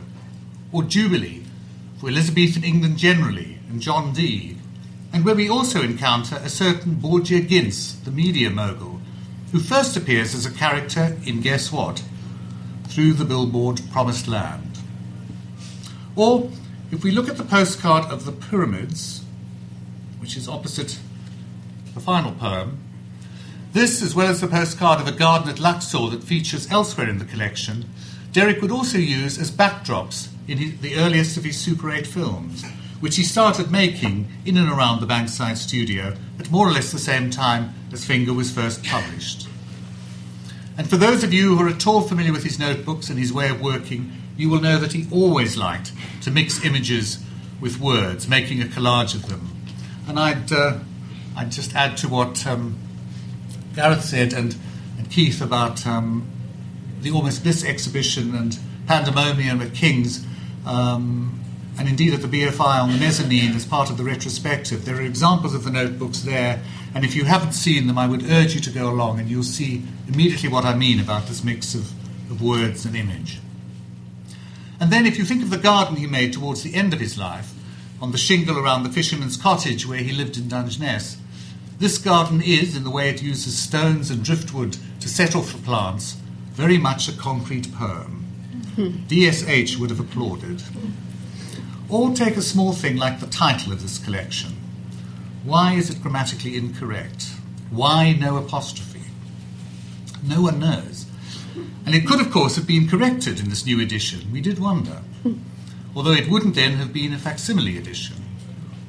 or 0.70 0.84
Jubilee 0.84 1.42
for 1.98 2.08
Elizabethan 2.08 2.62
England 2.62 2.98
generally 2.98 3.58
and 3.68 3.82
John 3.82 4.12
Dee, 4.12 4.58
and 5.12 5.24
where 5.24 5.34
we 5.34 5.48
also 5.48 5.82
encounter 5.82 6.36
a 6.36 6.48
certain 6.48 6.94
Borgia 6.94 7.40
Ginz, 7.40 8.00
the 8.04 8.12
media 8.12 8.48
mogul, 8.48 9.00
who 9.50 9.58
first 9.58 9.96
appears 9.96 10.36
as 10.36 10.46
a 10.46 10.52
character 10.52 11.16
in 11.26 11.40
Guess 11.40 11.72
What? 11.72 12.04
Through 12.94 13.14
the 13.14 13.24
billboard 13.24 13.80
Promised 13.90 14.28
Land. 14.28 14.78
Or, 16.14 16.48
if 16.92 17.02
we 17.02 17.10
look 17.10 17.28
at 17.28 17.36
the 17.36 17.42
postcard 17.42 18.04
of 18.04 18.24
the 18.24 18.30
pyramids, 18.30 19.24
which 20.20 20.36
is 20.36 20.48
opposite 20.48 21.00
the 21.92 21.98
final 21.98 22.30
poem, 22.30 22.78
this, 23.72 24.00
as 24.00 24.14
well 24.14 24.28
as 24.28 24.40
the 24.40 24.46
postcard 24.46 25.00
of 25.00 25.08
a 25.08 25.12
garden 25.12 25.48
at 25.48 25.58
Luxor 25.58 26.08
that 26.10 26.22
features 26.22 26.70
elsewhere 26.70 27.08
in 27.08 27.18
the 27.18 27.24
collection, 27.24 27.86
Derek 28.30 28.62
would 28.62 28.70
also 28.70 28.98
use 28.98 29.40
as 29.40 29.50
backdrops 29.50 30.28
in 30.46 30.58
his, 30.58 30.80
the 30.80 30.94
earliest 30.94 31.36
of 31.36 31.42
his 31.42 31.58
Super 31.58 31.90
8 31.90 32.06
films, 32.06 32.64
which 33.00 33.16
he 33.16 33.24
started 33.24 33.72
making 33.72 34.28
in 34.46 34.56
and 34.56 34.70
around 34.70 35.00
the 35.00 35.06
Bankside 35.08 35.56
studio 35.56 36.14
at 36.38 36.48
more 36.48 36.68
or 36.68 36.70
less 36.70 36.92
the 36.92 37.00
same 37.00 37.28
time 37.28 37.74
as 37.92 38.04
Finger 38.04 38.32
was 38.32 38.52
first 38.52 38.84
published. 38.84 39.48
And 40.76 40.90
for 40.90 40.96
those 40.96 41.22
of 41.22 41.32
you 41.32 41.56
who 41.56 41.64
are 41.64 41.68
at 41.68 41.86
all 41.86 42.00
familiar 42.00 42.32
with 42.32 42.42
his 42.42 42.58
notebooks 42.58 43.08
and 43.08 43.18
his 43.18 43.32
way 43.32 43.48
of 43.48 43.60
working, 43.60 44.12
you 44.36 44.48
will 44.50 44.60
know 44.60 44.78
that 44.78 44.92
he 44.92 45.06
always 45.10 45.56
liked 45.56 45.92
to 46.22 46.30
mix 46.30 46.64
images 46.64 47.22
with 47.60 47.78
words, 47.80 48.26
making 48.28 48.60
a 48.60 48.64
collage 48.64 49.14
of 49.14 49.28
them. 49.28 49.50
And 50.08 50.18
I'd, 50.18 50.52
uh, 50.52 50.78
I'd 51.36 51.52
just 51.52 51.74
add 51.74 51.96
to 51.98 52.08
what 52.08 52.44
um, 52.46 52.76
Gareth 53.74 54.04
said 54.04 54.32
and, 54.32 54.56
and 54.98 55.10
Keith 55.10 55.40
about 55.40 55.86
um, 55.86 56.28
the 57.00 57.10
Almost 57.12 57.42
Bliss 57.42 57.64
exhibition 57.64 58.34
and 58.34 58.58
Pandemonium 58.86 59.62
at 59.62 59.74
King's, 59.74 60.26
um, 60.66 61.40
and 61.78 61.88
indeed 61.88 62.14
at 62.14 62.22
the 62.22 62.28
BFI 62.28 62.82
on 62.82 62.92
the 62.92 62.98
mezzanine 62.98 63.54
as 63.54 63.64
part 63.64 63.90
of 63.90 63.96
the 63.96 64.04
retrospective. 64.04 64.84
There 64.84 64.96
are 64.96 65.02
examples 65.02 65.54
of 65.54 65.64
the 65.64 65.70
notebooks 65.70 66.20
there, 66.20 66.62
and 66.94 67.04
if 67.04 67.16
you 67.16 67.24
haven't 67.24 67.52
seen 67.52 67.88
them, 67.88 67.98
I 67.98 68.06
would 68.06 68.30
urge 68.30 68.54
you 68.54 68.60
to 68.60 68.70
go 68.70 68.88
along 68.88 69.18
and 69.18 69.28
you'll 69.28 69.42
see 69.42 69.82
immediately 70.06 70.48
what 70.48 70.64
I 70.64 70.74
mean 70.74 71.00
about 71.00 71.26
this 71.26 71.42
mix 71.42 71.74
of, 71.74 71.90
of 72.30 72.40
words 72.40 72.84
and 72.84 72.94
image. 72.94 73.40
And 74.80 74.92
then, 74.92 75.06
if 75.06 75.18
you 75.18 75.24
think 75.24 75.42
of 75.42 75.50
the 75.50 75.58
garden 75.58 75.96
he 75.96 76.06
made 76.06 76.32
towards 76.32 76.62
the 76.62 76.74
end 76.74 76.92
of 76.92 77.00
his 77.00 77.18
life, 77.18 77.52
on 78.00 78.12
the 78.12 78.18
shingle 78.18 78.58
around 78.58 78.82
the 78.82 78.90
fisherman's 78.90 79.36
cottage 79.36 79.86
where 79.86 79.98
he 79.98 80.12
lived 80.12 80.36
in 80.36 80.48
Dungeness, 80.48 81.16
this 81.78 81.98
garden 81.98 82.40
is, 82.40 82.76
in 82.76 82.84
the 82.84 82.90
way 82.90 83.08
it 83.08 83.22
uses 83.22 83.58
stones 83.58 84.10
and 84.10 84.24
driftwood 84.24 84.76
to 85.00 85.08
set 85.08 85.34
off 85.34 85.52
the 85.52 85.58
plants, 85.58 86.16
very 86.52 86.78
much 86.78 87.08
a 87.08 87.12
concrete 87.12 87.72
poem. 87.74 88.24
Hmm. 88.76 88.88
DSH 89.08 89.78
would 89.78 89.90
have 89.90 90.00
applauded. 90.00 90.62
Or 91.88 92.14
take 92.14 92.36
a 92.36 92.42
small 92.42 92.72
thing 92.72 92.96
like 92.96 93.20
the 93.20 93.26
title 93.26 93.72
of 93.72 93.82
this 93.82 93.98
collection. 93.98 94.54
Why 95.44 95.74
is 95.74 95.90
it 95.90 96.00
grammatically 96.00 96.56
incorrect? 96.56 97.26
Why 97.70 98.12
no 98.12 98.38
apostrophe? 98.38 99.02
No 100.26 100.40
one 100.40 100.58
knows. 100.58 101.04
And 101.84 101.94
it 101.94 102.06
could, 102.06 102.20
of 102.20 102.32
course, 102.32 102.56
have 102.56 102.66
been 102.66 102.88
corrected 102.88 103.38
in 103.38 103.50
this 103.50 103.66
new 103.66 103.78
edition. 103.78 104.32
We 104.32 104.40
did 104.40 104.58
wonder. 104.58 105.02
Although 105.94 106.12
it 106.12 106.30
wouldn't 106.30 106.54
then 106.54 106.78
have 106.78 106.94
been 106.94 107.12
a 107.12 107.18
facsimile 107.18 107.76
edition. 107.76 108.16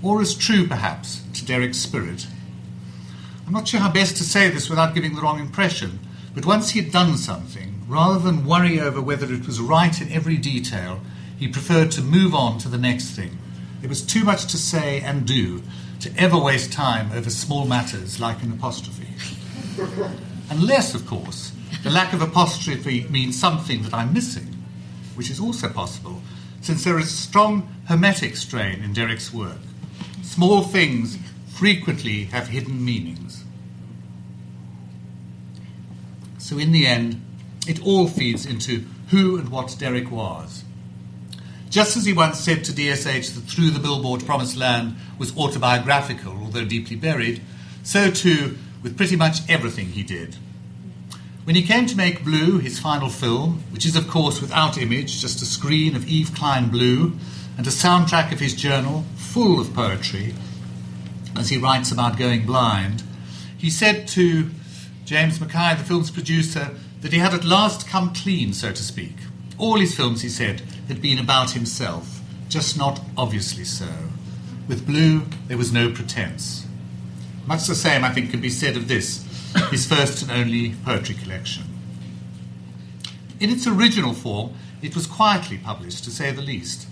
Or 0.02 0.22
as 0.22 0.34
true, 0.34 0.66
perhaps, 0.66 1.24
to 1.34 1.46
Derek's 1.46 1.78
spirit. 1.78 2.26
I'm 3.46 3.54
not 3.54 3.68
sure 3.68 3.82
how 3.82 3.92
best 3.92 4.16
to 4.18 4.24
say 4.24 4.50
this 4.50 4.70
without 4.70 4.96
giving 4.96 5.14
the 5.14 5.22
wrong 5.22 5.40
impression, 5.40 6.00
but 6.34 6.46
once 6.46 6.70
he 6.70 6.82
had 6.82 6.92
done 6.92 7.18
something, 7.18 7.84
rather 7.88 8.18
than 8.18 8.46
worry 8.46 8.80
over 8.80 9.02
whether 9.02 9.32
it 9.32 9.46
was 9.46 9.60
right 9.60 10.00
in 10.02 10.10
every 10.10 10.38
detail, 10.38 11.02
he 11.38 11.50
preferred 11.50 11.92
to 11.92 12.02
move 12.02 12.34
on 12.34 12.60
to 12.60 12.70
the 12.70 12.78
next 12.78 13.12
thing. 13.12 13.38
There 13.82 13.90
was 13.90 14.02
too 14.02 14.24
much 14.24 14.46
to 14.48 14.58
say 14.58 15.02
and 15.02 15.28
do 15.28 15.62
to 16.00 16.12
ever 16.18 16.38
waste 16.38 16.72
time 16.74 17.12
over 17.14 17.30
small 17.30 17.66
matters 17.66 18.20
like 18.20 18.44
an 18.44 18.52
apostrophe. 18.52 19.08
Unless, 20.50 20.94
of 20.94 21.06
course, 21.06 21.52
the 21.84 21.90
lack 21.90 22.14
of 22.14 22.22
apostrophe 22.22 23.08
means 23.10 23.40
something 23.40 23.82
that 23.84 23.94
I'm 23.94 24.14
missing, 24.14 24.64
which 25.16 25.30
is 25.30 25.40
also 25.40 25.70
possible, 25.70 26.22
since 26.62 26.84
there 26.84 27.00
is 27.00 27.06
a 27.06 27.18
strong 27.18 27.74
hermetic 27.88 28.36
strain 28.36 28.84
in 28.84 28.94
Derek's 28.94 29.34
work. 29.34 29.60
Small 30.22 30.64
things 30.64 31.18
frequently 31.48 32.26
have 32.26 32.48
hidden 32.48 32.84
meanings. 32.84 33.44
So, 36.38 36.58
in 36.58 36.72
the 36.72 36.86
end, 36.86 37.22
it 37.68 37.84
all 37.84 38.08
feeds 38.08 38.46
into 38.46 38.86
who 39.10 39.38
and 39.38 39.50
what 39.50 39.76
Derek 39.80 40.12
was. 40.12 40.65
Just 41.76 41.98
as 41.98 42.06
he 42.06 42.14
once 42.14 42.40
said 42.40 42.64
to 42.64 42.72
DSH 42.72 43.36
that 43.36 43.50
Through 43.50 43.72
the 43.72 43.82
Billboard 43.82 44.26
Promised 44.26 44.56
Land 44.56 44.96
was 45.20 45.36
autobiographical, 45.36 46.32
although 46.32 46.64
deeply 46.64 46.96
buried, 46.96 47.42
so 47.84 48.10
too 48.10 48.58
with 48.82 48.96
pretty 48.96 49.18
much 49.18 49.40
everything 49.50 49.88
he 49.88 50.02
did. 50.02 50.38
When 51.44 51.58
he 51.58 51.64
came 51.64 51.86
to 51.88 51.98
make 51.98 52.24
Blue, 52.24 52.60
his 52.60 52.80
final 52.80 53.10
film, 53.10 53.62
which 53.72 53.86
is 53.86 53.98
of 53.98 54.08
course 54.08 54.40
without 54.40 54.78
image, 54.78 55.20
just 55.20 55.42
a 55.42 55.46
screen 55.46 55.98
of 55.98 56.08
Yves 56.08 56.30
Klein 56.30 56.70
blue, 56.70 57.12
and 57.58 57.68
a 57.68 57.72
soundtrack 57.72 58.32
of 58.32 58.40
his 58.40 58.56
journal 58.56 59.04
full 59.18 59.60
of 59.60 59.74
poetry, 59.74 60.34
as 61.36 61.50
he 61.50 61.58
writes 61.58 61.92
about 61.92 62.18
going 62.18 62.46
blind, 62.46 63.04
he 63.58 63.70
said 63.70 64.08
to 64.08 64.50
James 65.04 65.42
Mackay, 65.42 65.76
the 65.78 65.84
film's 65.84 66.10
producer, 66.10 66.70
that 67.02 67.12
he 67.12 67.20
had 67.20 67.34
at 67.34 67.44
last 67.44 67.86
come 67.86 68.14
clean, 68.14 68.54
so 68.54 68.72
to 68.72 68.82
speak. 68.82 69.18
All 69.58 69.78
his 69.78 69.94
films, 69.94 70.22
he 70.22 70.30
said, 70.30 70.62
had 70.88 71.02
been 71.02 71.20
about 71.20 71.52
himself, 71.52 72.22
just 72.50 72.78
not 72.78 73.02
obviously 73.18 73.66
so. 73.66 73.88
With 74.68 74.86
Blue, 74.86 75.24
there 75.48 75.58
was 75.58 75.72
no 75.72 75.92
pretense. 75.92 76.66
Much 77.46 77.68
the 77.68 77.76
same, 77.76 78.04
I 78.04 78.12
think, 78.12 78.32
can 78.32 78.42
be 78.42 78.50
said 78.50 78.76
of 78.76 78.88
this, 78.88 79.24
his 79.70 79.86
first 79.86 80.22
and 80.24 80.32
only 80.32 80.76
poetry 80.84 81.16
collection. 81.16 81.64
In 83.40 83.50
its 83.50 83.68
original 83.68 84.14
form, 84.14 84.54
it 84.82 84.96
was 84.96 85.06
quietly 85.06 85.58
published, 85.58 86.04
to 86.06 86.12
say 86.12 86.32
the 86.32 86.42
least. 86.42 86.88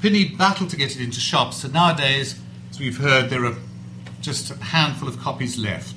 Pinney 0.00 0.36
battled 0.36 0.70
to 0.70 0.76
get 0.76 0.94
it 0.94 1.02
into 1.02 1.20
shops, 1.20 1.64
and 1.64 1.72
nowadays, 1.72 2.38
as 2.70 2.78
we've 2.78 2.98
heard, 2.98 3.30
there 3.30 3.44
are 3.44 3.56
just 4.20 4.50
a 4.50 4.56
handful 4.56 5.08
of 5.08 5.18
copies 5.18 5.56
left. 5.56 5.95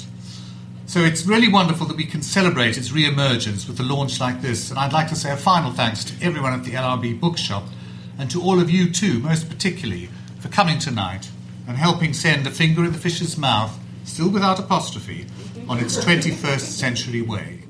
So 0.89 1.01
it's 1.01 1.27
really 1.27 1.49
wonderful 1.49 1.85
that 1.85 1.97
we 1.97 2.05
can 2.05 2.23
celebrate 2.23 2.75
its 2.75 2.91
re 2.91 3.05
emergence 3.05 3.67
with 3.67 3.79
a 3.79 3.83
launch 3.83 4.19
like 4.19 4.41
this. 4.41 4.71
And 4.71 4.79
I'd 4.79 4.91
like 4.91 5.07
to 5.09 5.15
say 5.15 5.31
a 5.31 5.37
final 5.37 5.71
thanks 5.71 6.03
to 6.05 6.15
everyone 6.19 6.51
at 6.51 6.63
the 6.63 6.71
LRB 6.71 7.19
bookshop 7.19 7.65
and 8.17 8.31
to 8.31 8.41
all 8.41 8.59
of 8.59 8.71
you 8.71 8.91
too, 8.91 9.19
most 9.19 9.49
particularly, 9.49 10.09
for 10.39 10.47
coming 10.47 10.79
tonight 10.79 11.29
and 11.67 11.77
helping 11.77 12.11
send 12.11 12.47
a 12.47 12.49
finger 12.49 12.83
in 12.83 12.91
the 12.91 12.97
fish's 12.97 13.37
mouth, 13.37 13.77
still 14.03 14.31
without 14.31 14.57
apostrophe, 14.57 15.27
on 15.67 15.77
its 15.77 15.95
21st 15.95 16.61
century 16.61 17.21
way. 17.21 17.68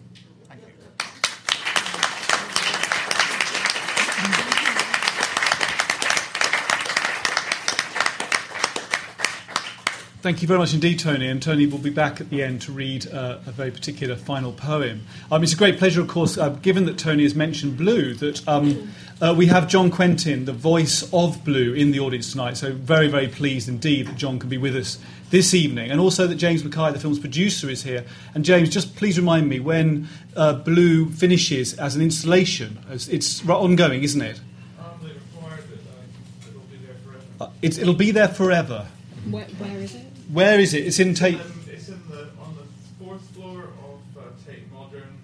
Thank 10.21 10.41
you 10.41 10.49
very 10.49 10.59
much 10.59 10.73
indeed, 10.73 10.99
Tony. 10.99 11.29
And 11.29 11.41
Tony 11.41 11.65
will 11.65 11.77
be 11.77 11.89
back 11.89 12.19
at 12.19 12.29
the 12.29 12.43
end 12.43 12.61
to 12.63 12.73
read 12.73 13.09
uh, 13.09 13.37
a 13.47 13.53
very 13.53 13.71
particular 13.71 14.17
final 14.17 14.51
poem. 14.51 15.05
Um, 15.31 15.43
it's 15.43 15.53
a 15.53 15.55
great 15.55 15.77
pleasure, 15.77 16.01
of 16.01 16.09
course, 16.09 16.37
uh, 16.37 16.49
given 16.49 16.83
that 16.87 16.97
Tony 16.97 17.23
has 17.23 17.35
mentioned 17.35 17.77
Blue, 17.77 18.13
that 18.15 18.45
um, 18.45 18.91
uh, 19.21 19.33
we 19.37 19.45
have 19.45 19.69
John 19.69 19.89
Quentin, 19.89 20.43
the 20.43 20.51
voice 20.51 21.09
of 21.13 21.45
Blue, 21.45 21.73
in 21.73 21.91
the 21.91 22.01
audience 22.01 22.33
tonight. 22.33 22.57
So 22.57 22.73
very, 22.73 23.07
very 23.07 23.29
pleased 23.29 23.69
indeed 23.69 24.07
that 24.07 24.17
John 24.17 24.39
can 24.39 24.49
be 24.49 24.57
with 24.57 24.75
us 24.75 24.99
this 25.29 25.53
evening, 25.53 25.89
and 25.89 26.01
also 26.01 26.27
that 26.27 26.35
James 26.35 26.65
Mackay, 26.65 26.91
the 26.91 26.99
film's 26.99 27.19
producer, 27.19 27.69
is 27.69 27.83
here. 27.83 28.03
And 28.35 28.43
James, 28.43 28.67
just 28.67 28.97
please 28.97 29.17
remind 29.17 29.47
me 29.47 29.61
when 29.61 30.09
uh, 30.35 30.51
Blue 30.51 31.11
finishes 31.11 31.75
as 31.75 31.95
an 31.95 32.01
installation. 32.01 32.77
As 32.89 33.07
it's 33.07 33.47
ongoing, 33.47 34.03
isn't 34.03 34.21
it? 34.21 34.41
Um, 34.81 34.99
they 35.01 35.13
required 35.13 35.63
uh, 35.79 36.45
it'll 36.49 36.61
be 36.67 36.77
there 36.85 36.95
forever. 37.05 37.23
Uh, 37.39 37.49
it's, 37.61 37.77
it'll 37.77 37.93
be 37.93 38.11
there 38.11 38.27
forever. 38.27 38.85
Where, 39.29 39.45
where 39.45 39.77
is 39.77 39.95
it? 39.95 40.08
Where 40.31 40.59
is 40.59 40.73
it? 40.73 40.85
It's 40.85 40.99
in 40.99 41.13
Tate. 41.13 41.39
Um, 41.39 41.51
it's 41.71 41.89
in 41.89 42.01
the 42.09 42.29
on 42.39 42.55
the 42.55 43.03
fourth 43.03 43.21
floor 43.31 43.63
of 43.63 44.17
uh, 44.17 44.21
Tate 44.45 44.71
Modern, 44.71 45.17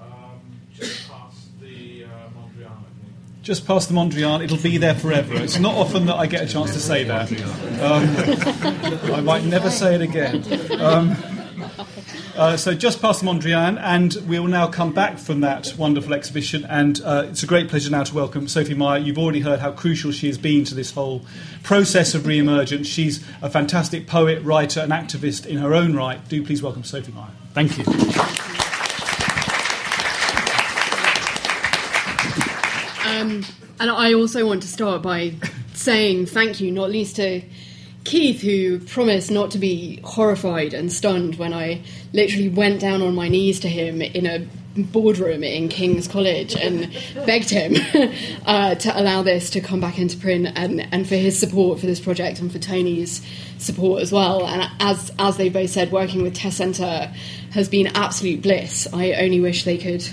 um, 0.00 0.40
just 0.74 1.08
past 1.08 1.60
the 1.60 2.04
uh, 2.04 2.08
Mondrian, 2.36 2.66
I 2.66 2.90
think. 3.00 3.42
just 3.42 3.66
past 3.66 3.88
the 3.88 3.94
Mondrian. 3.94 4.42
It'll 4.42 4.56
be 4.58 4.76
there 4.78 4.94
forever. 4.94 5.34
It's 5.34 5.58
not 5.58 5.74
often 5.76 6.06
that 6.06 6.16
I 6.16 6.26
get 6.26 6.42
a 6.42 6.46
chance 6.52 6.72
to 6.72 6.80
say 6.80 7.04
that. 7.04 7.30
Um, 7.80 9.14
I 9.14 9.20
might 9.20 9.44
never 9.44 9.70
say 9.70 9.94
it 9.94 10.00
again. 10.02 10.42
Uh, 12.38 12.56
so 12.56 12.72
just 12.72 13.02
past 13.02 13.20
the 13.20 13.26
Mondrian, 13.26 13.80
and 13.80 14.14
we 14.28 14.38
will 14.38 14.46
now 14.46 14.68
come 14.68 14.92
back 14.92 15.18
from 15.18 15.40
that 15.40 15.74
wonderful 15.76 16.14
exhibition. 16.14 16.64
And 16.66 17.00
uh, 17.04 17.26
it's 17.28 17.42
a 17.42 17.48
great 17.48 17.68
pleasure 17.68 17.90
now 17.90 18.04
to 18.04 18.14
welcome 18.14 18.46
Sophie 18.46 18.74
Mayer. 18.74 18.98
You've 18.98 19.18
already 19.18 19.40
heard 19.40 19.58
how 19.58 19.72
crucial 19.72 20.12
she 20.12 20.28
has 20.28 20.38
been 20.38 20.62
to 20.66 20.74
this 20.76 20.92
whole 20.92 21.26
process 21.64 22.14
of 22.14 22.28
re-emergence. 22.28 22.86
She's 22.86 23.26
a 23.42 23.50
fantastic 23.50 24.06
poet, 24.06 24.40
writer, 24.44 24.78
and 24.78 24.92
activist 24.92 25.46
in 25.46 25.58
her 25.58 25.74
own 25.74 25.96
right. 25.96 26.26
Do 26.28 26.40
please 26.44 26.62
welcome 26.62 26.84
Sophie 26.84 27.10
Mayer. 27.10 27.26
Thank 27.54 27.76
you. 27.76 27.84
Um, 33.04 33.44
and 33.80 33.90
I 33.90 34.14
also 34.14 34.46
want 34.46 34.62
to 34.62 34.68
start 34.68 35.02
by 35.02 35.34
saying 35.74 36.26
thank 36.26 36.60
you, 36.60 36.70
not 36.70 36.90
least 36.90 37.16
to 37.16 37.42
Keith, 38.04 38.40
who 38.40 38.78
promised 38.78 39.30
not 39.30 39.50
to 39.50 39.58
be 39.58 40.00
horrified 40.02 40.72
and 40.72 40.92
stunned 40.92 41.36
when 41.36 41.52
I 41.52 41.82
literally 42.12 42.48
went 42.48 42.80
down 42.80 43.02
on 43.02 43.14
my 43.14 43.28
knees 43.28 43.60
to 43.60 43.68
him 43.68 44.00
in 44.00 44.26
a 44.26 44.46
boardroom 44.82 45.42
in 45.42 45.68
King's 45.68 46.08
College 46.08 46.54
and 46.54 46.90
begged 47.26 47.50
him 47.50 47.74
uh, 48.46 48.74
to 48.76 49.00
allow 49.00 49.22
this 49.22 49.50
to 49.50 49.60
come 49.60 49.80
back 49.80 49.98
into 49.98 50.16
print 50.16 50.48
and, 50.54 50.86
and 50.92 51.08
for 51.08 51.16
his 51.16 51.38
support 51.38 51.80
for 51.80 51.86
this 51.86 52.00
project 52.00 52.40
and 52.40 52.50
for 52.50 52.58
Tony's 52.58 53.24
support 53.58 54.02
as 54.02 54.12
well. 54.12 54.46
And 54.46 54.70
as, 54.80 55.10
as 55.18 55.36
they 55.36 55.48
both 55.48 55.70
said, 55.70 55.90
working 55.90 56.22
with 56.22 56.34
Test 56.34 56.58
Centre 56.58 57.12
has 57.52 57.68
been 57.68 57.88
absolute 57.88 58.42
bliss. 58.42 58.86
I 58.92 59.12
only 59.14 59.40
wish 59.40 59.64
they 59.64 59.78
could 59.78 60.08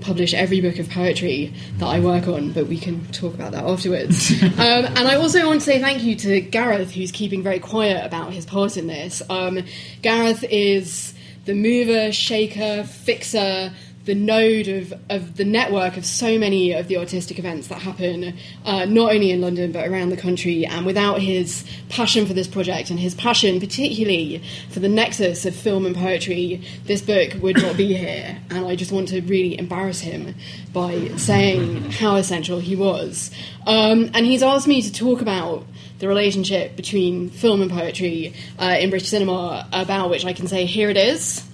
publish 0.00 0.34
every 0.34 0.60
book 0.60 0.78
of 0.78 0.88
poetry 0.90 1.52
that 1.78 1.86
I 1.86 2.00
work 2.00 2.28
on, 2.28 2.52
but 2.52 2.66
we 2.66 2.78
can 2.78 3.04
talk 3.12 3.34
about 3.34 3.52
that 3.52 3.64
afterwards. 3.64 4.30
um, 4.42 4.50
and 4.58 4.98
I 4.98 5.16
also 5.16 5.46
want 5.46 5.60
to 5.60 5.66
say 5.66 5.80
thank 5.80 6.02
you 6.02 6.14
to 6.16 6.40
Gareth, 6.40 6.92
who's 6.92 7.12
keeping 7.12 7.42
very 7.42 7.58
quiet 7.58 8.04
about 8.04 8.32
his 8.32 8.46
part 8.46 8.76
in 8.76 8.86
this. 8.86 9.22
Um, 9.28 9.60
Gareth 10.02 10.44
is 10.44 11.14
the 11.44 11.54
mover, 11.54 12.12
shaker, 12.12 12.84
fixer, 12.84 13.72
the 14.08 14.14
node 14.14 14.68
of, 14.68 14.94
of 15.10 15.36
the 15.36 15.44
network 15.44 15.98
of 15.98 16.04
so 16.04 16.38
many 16.38 16.72
of 16.72 16.88
the 16.88 16.96
artistic 16.96 17.38
events 17.38 17.68
that 17.68 17.82
happen 17.82 18.34
uh, 18.64 18.86
not 18.86 19.12
only 19.12 19.30
in 19.30 19.42
London 19.42 19.70
but 19.70 19.86
around 19.86 20.08
the 20.08 20.16
country. 20.16 20.64
And 20.64 20.86
without 20.86 21.20
his 21.20 21.62
passion 21.90 22.24
for 22.24 22.32
this 22.32 22.48
project 22.48 22.88
and 22.88 22.98
his 22.98 23.14
passion, 23.14 23.60
particularly 23.60 24.42
for 24.70 24.80
the 24.80 24.88
nexus 24.88 25.44
of 25.44 25.54
film 25.54 25.84
and 25.84 25.94
poetry, 25.94 26.62
this 26.86 27.02
book 27.02 27.34
would 27.42 27.58
not 27.58 27.76
be 27.76 27.94
here. 27.94 28.38
And 28.48 28.66
I 28.66 28.76
just 28.76 28.92
want 28.92 29.08
to 29.08 29.20
really 29.20 29.58
embarrass 29.58 30.00
him 30.00 30.34
by 30.72 31.08
saying 31.16 31.90
how 31.90 32.16
essential 32.16 32.60
he 32.60 32.76
was. 32.76 33.30
Um, 33.66 34.10
and 34.14 34.24
he's 34.24 34.42
asked 34.42 34.66
me 34.66 34.80
to 34.80 34.90
talk 34.90 35.20
about 35.20 35.66
the 35.98 36.08
relationship 36.08 36.76
between 36.76 37.28
film 37.28 37.60
and 37.60 37.70
poetry 37.70 38.32
uh, 38.58 38.76
in 38.80 38.88
British 38.88 39.10
cinema, 39.10 39.68
about 39.70 40.08
which 40.08 40.24
I 40.24 40.32
can 40.32 40.46
say, 40.46 40.64
here 40.64 40.88
it 40.88 40.96
is 40.96 41.47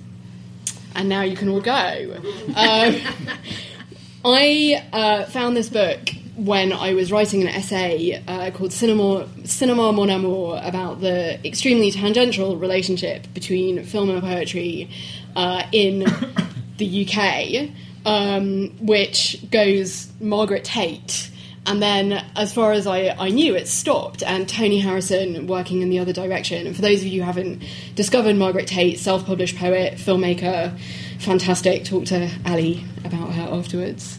and 0.94 1.08
now 1.08 1.22
you 1.22 1.36
can 1.36 1.48
all 1.48 1.60
go. 1.60 2.16
Um, 2.54 2.96
I 4.24 4.82
uh, 4.92 5.24
found 5.26 5.56
this 5.56 5.68
book 5.68 6.08
when 6.36 6.72
I 6.72 6.94
was 6.94 7.12
writing 7.12 7.42
an 7.42 7.48
essay 7.48 8.22
uh, 8.26 8.50
called 8.50 8.72
Cinema, 8.72 9.28
Cinema 9.44 9.92
Mon 9.92 10.10
Amour 10.10 10.60
about 10.62 11.00
the 11.00 11.46
extremely 11.46 11.90
tangential 11.90 12.56
relationship 12.56 13.32
between 13.34 13.84
film 13.84 14.10
and 14.10 14.20
poetry 14.20 14.90
uh, 15.36 15.62
in 15.72 16.00
the 16.78 17.06
UK, 17.06 17.70
um, 18.04 18.70
which 18.84 19.48
goes 19.50 20.10
Margaret 20.20 20.64
Tait. 20.64 21.30
And 21.66 21.82
then, 21.82 22.24
as 22.36 22.52
far 22.52 22.72
as 22.72 22.86
I, 22.86 23.14
I 23.18 23.30
knew, 23.30 23.54
it 23.54 23.68
stopped, 23.68 24.22
and 24.22 24.46
Tony 24.46 24.78
Harrison 24.80 25.46
working 25.46 25.80
in 25.80 25.88
the 25.88 25.98
other 25.98 26.12
direction. 26.12 26.66
And 26.66 26.76
for 26.76 26.82
those 26.82 27.00
of 27.00 27.06
you 27.06 27.22
who 27.22 27.26
haven't 27.26 27.62
discovered 27.94 28.36
Margaret 28.36 28.66
Tait, 28.66 28.98
self 28.98 29.24
published 29.24 29.56
poet, 29.56 29.94
filmmaker, 29.94 30.78
fantastic, 31.20 31.84
talk 31.84 32.04
to 32.06 32.30
Ali 32.44 32.84
about 33.04 33.32
her 33.32 33.48
afterwards. 33.50 34.18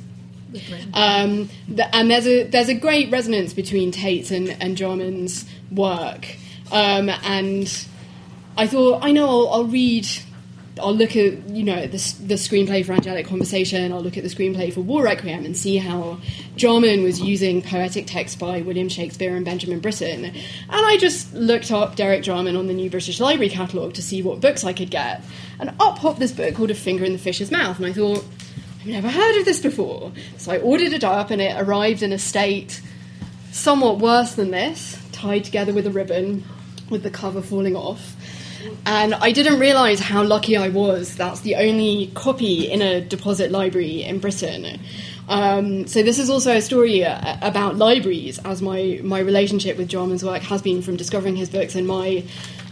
Um, 0.93 1.49
and 1.93 2.09
there's 2.09 2.27
a 2.27 2.43
there's 2.43 2.69
a 2.69 2.73
great 2.73 3.11
resonance 3.11 3.53
between 3.53 3.91
Tait's 3.91 4.31
and, 4.31 4.55
and 4.61 4.77
Jarman's 4.77 5.45
work. 5.71 6.37
Um, 6.71 7.09
and 7.09 7.87
I 8.57 8.67
thought, 8.67 9.03
I 9.03 9.11
know 9.11 9.27
I'll, 9.27 9.49
I'll 9.49 9.65
read 9.65 10.07
I'll 10.79 10.95
look 10.95 11.15
at 11.15 11.49
you 11.49 11.63
know 11.63 11.81
the, 11.87 11.97
the 12.25 12.35
screenplay 12.35 12.85
for 12.85 12.93
Angelic 12.93 13.27
Conversation. 13.27 13.93
I'll 13.93 14.01
look 14.01 14.17
at 14.17 14.23
the 14.23 14.29
screenplay 14.29 14.73
for 14.73 14.81
War 14.81 15.03
Requiem 15.03 15.45
and 15.45 15.55
see 15.55 15.77
how 15.77 16.19
Jarman 16.57 17.03
was 17.03 17.21
using 17.21 17.61
poetic 17.61 18.07
text 18.07 18.39
by 18.39 18.61
William 18.61 18.89
Shakespeare 18.89 19.35
and 19.35 19.45
Benjamin 19.45 19.79
Britten. 19.79 20.25
And 20.25 20.35
I 20.69 20.97
just 20.97 21.33
looked 21.33 21.71
up 21.71 21.95
Derek 21.95 22.23
Jarman 22.23 22.55
on 22.55 22.67
the 22.67 22.73
New 22.73 22.89
British 22.89 23.19
Library 23.19 23.49
catalogue 23.49 23.93
to 23.93 24.01
see 24.01 24.21
what 24.21 24.41
books 24.41 24.63
I 24.63 24.73
could 24.73 24.91
get. 24.91 25.23
And 25.59 25.69
up 25.79 25.99
popped 25.99 26.19
this 26.19 26.33
book 26.33 26.55
called 26.55 26.71
A 26.71 26.75
Finger 26.75 27.05
in 27.05 27.13
the 27.13 27.19
Fish's 27.19 27.51
Mouth, 27.51 27.77
and 27.77 27.85
I 27.85 27.93
thought 27.93 28.25
I've 28.81 28.87
never 28.87 29.09
heard 29.09 29.39
of 29.39 29.45
this 29.45 29.61
before. 29.61 30.11
So 30.37 30.51
I 30.51 30.59
ordered 30.59 30.91
it 30.91 31.03
up, 31.03 31.31
and 31.31 31.41
it 31.41 31.55
arrived 31.57 32.03
in 32.03 32.11
a 32.11 32.19
state 32.19 32.81
somewhat 33.51 33.99
worse 33.99 34.35
than 34.35 34.51
this, 34.51 35.01
tied 35.13 35.45
together 35.45 35.73
with 35.73 35.87
a 35.87 35.91
ribbon, 35.91 36.43
with 36.89 37.03
the 37.03 37.09
cover 37.09 37.41
falling 37.41 37.75
off. 37.75 38.15
And 38.85 39.15
I 39.15 39.31
didn't 39.31 39.59
realise 39.59 39.99
how 39.99 40.23
lucky 40.23 40.57
I 40.57 40.69
was. 40.69 41.15
That's 41.15 41.41
the 41.41 41.55
only 41.55 42.11
copy 42.13 42.71
in 42.71 42.81
a 42.81 43.01
deposit 43.01 43.51
library 43.51 44.03
in 44.03 44.19
Britain. 44.19 44.79
Um, 45.27 45.87
so 45.87 46.03
this 46.03 46.19
is 46.19 46.29
also 46.29 46.55
a 46.55 46.61
story 46.61 47.03
uh, 47.03 47.37
about 47.41 47.77
libraries, 47.77 48.37
as 48.39 48.61
my, 48.61 48.99
my 49.03 49.19
relationship 49.19 49.77
with 49.77 49.87
Jarman's 49.87 50.23
work 50.23 50.43
has 50.43 50.61
been 50.61 50.81
from 50.81 50.97
discovering 50.97 51.35
his 51.35 51.49
books 51.49 51.75
in 51.75 51.87
my 51.87 52.23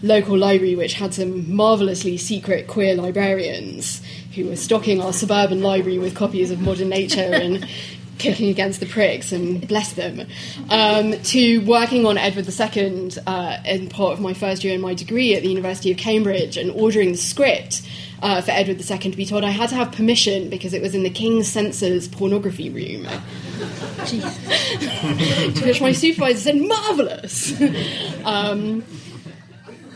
local 0.04 0.38
library, 0.38 0.76
which 0.76 0.94
had 0.94 1.14
some 1.14 1.56
marvellously 1.56 2.18
secret 2.18 2.68
queer 2.68 2.96
librarians 2.96 4.02
who 4.36 4.48
were 4.48 4.56
stocking 4.56 5.02
our 5.02 5.14
suburban 5.14 5.62
library 5.62 5.98
with 5.98 6.16
copies 6.16 6.52
of 6.52 6.60
Modern 6.60 6.90
Nature 6.90 7.22
and 7.34 7.68
kicking 8.24 8.50
against 8.50 8.80
the 8.80 8.86
pricks 8.86 9.32
and 9.32 9.68
bless 9.68 9.94
them, 9.94 10.26
um, 10.70 11.12
to 11.24 11.60
working 11.66 12.06
on 12.06 12.18
Edward 12.18 12.48
II 12.48 13.12
uh, 13.28 13.58
in 13.66 13.90
part 13.90 14.14
of 14.14 14.22
my 14.22 14.34
first 14.34 14.64
year 14.64 14.74
in 14.74 14.82
my 14.82 14.94
degree 14.94 15.36
at 15.36 15.44
the 15.44 15.50
University 15.50 15.92
of 15.92 15.98
Cambridge 15.98 16.58
and 16.58 16.72
ordering 16.72 17.12
the 17.12 17.18
script. 17.18 17.82
Uh, 18.22 18.42
for 18.42 18.52
Edward 18.52 18.80
II 18.80 18.98
to 18.98 19.18
be 19.18 19.26
told 19.26 19.44
I 19.44 19.50
had 19.50 19.68
to 19.68 19.76
have 19.76 19.92
permission 19.92 20.50
because 20.50 20.74
it 20.74 20.82
was 20.82 20.96
in 20.96 21.04
the 21.04 21.10
King's 21.10 21.50
Censors 21.50 22.08
pornography 22.08 22.70
room. 22.70 23.04
to 24.06 25.66
which 25.66 25.82
my 25.82 25.92
supervisor 25.92 26.40
said, 26.40 26.56
marvellous! 26.56 27.54
Um, 28.24 28.86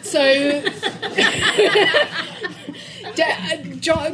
so 0.02 0.20
Uh, 3.20 3.58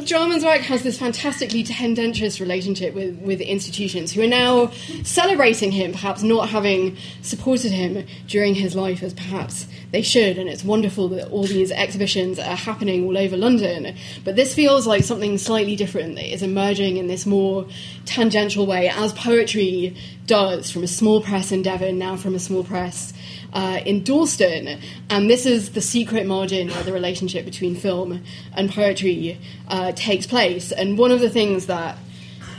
Jarman's 0.02 0.44
work 0.44 0.60
has 0.62 0.82
this 0.82 0.98
fantastically 0.98 1.62
tendentious 1.62 2.40
relationship 2.40 2.94
with, 2.94 3.18
with 3.20 3.40
institutions 3.40 4.12
who 4.12 4.22
are 4.22 4.26
now 4.26 4.70
celebrating 5.02 5.72
him, 5.72 5.92
perhaps 5.92 6.22
not 6.22 6.48
having 6.48 6.96
supported 7.22 7.72
him 7.72 8.06
during 8.26 8.54
his 8.54 8.74
life 8.74 9.02
as 9.02 9.12
perhaps 9.14 9.66
they 9.90 10.02
should. 10.02 10.38
And 10.38 10.48
it's 10.48 10.64
wonderful 10.64 11.08
that 11.10 11.30
all 11.30 11.44
these 11.44 11.70
exhibitions 11.70 12.38
are 12.38 12.56
happening 12.56 13.04
all 13.04 13.18
over 13.18 13.36
London. 13.36 13.96
But 14.24 14.36
this 14.36 14.54
feels 14.54 14.86
like 14.86 15.04
something 15.04 15.38
slightly 15.38 15.76
different 15.76 16.16
that 16.16 16.32
is 16.32 16.42
emerging 16.42 16.96
in 16.96 17.06
this 17.06 17.26
more 17.26 17.66
tangential 18.04 18.66
way, 18.66 18.88
as 18.88 19.12
poetry 19.12 19.96
does 20.26 20.70
from 20.70 20.82
a 20.82 20.88
small 20.88 21.20
press 21.20 21.52
in 21.52 21.62
Devon, 21.62 21.98
now 21.98 22.16
from 22.16 22.34
a 22.34 22.38
small 22.38 22.64
press 22.64 23.12
uh, 23.54 23.80
in 23.86 24.02
Dalston. 24.02 24.80
And 25.08 25.30
this 25.30 25.46
is 25.46 25.70
the 25.70 25.80
secret 25.80 26.26
margin 26.26 26.68
where 26.68 26.82
the 26.82 26.92
relationship 26.92 27.44
between 27.44 27.74
film 27.76 28.22
and 28.54 28.70
poetry 28.70 29.38
uh, 29.68 29.92
takes 29.92 30.26
place. 30.26 30.72
And 30.72 30.98
one 30.98 31.10
of 31.10 31.20
the 31.20 31.30
things 31.30 31.66
that 31.66 31.96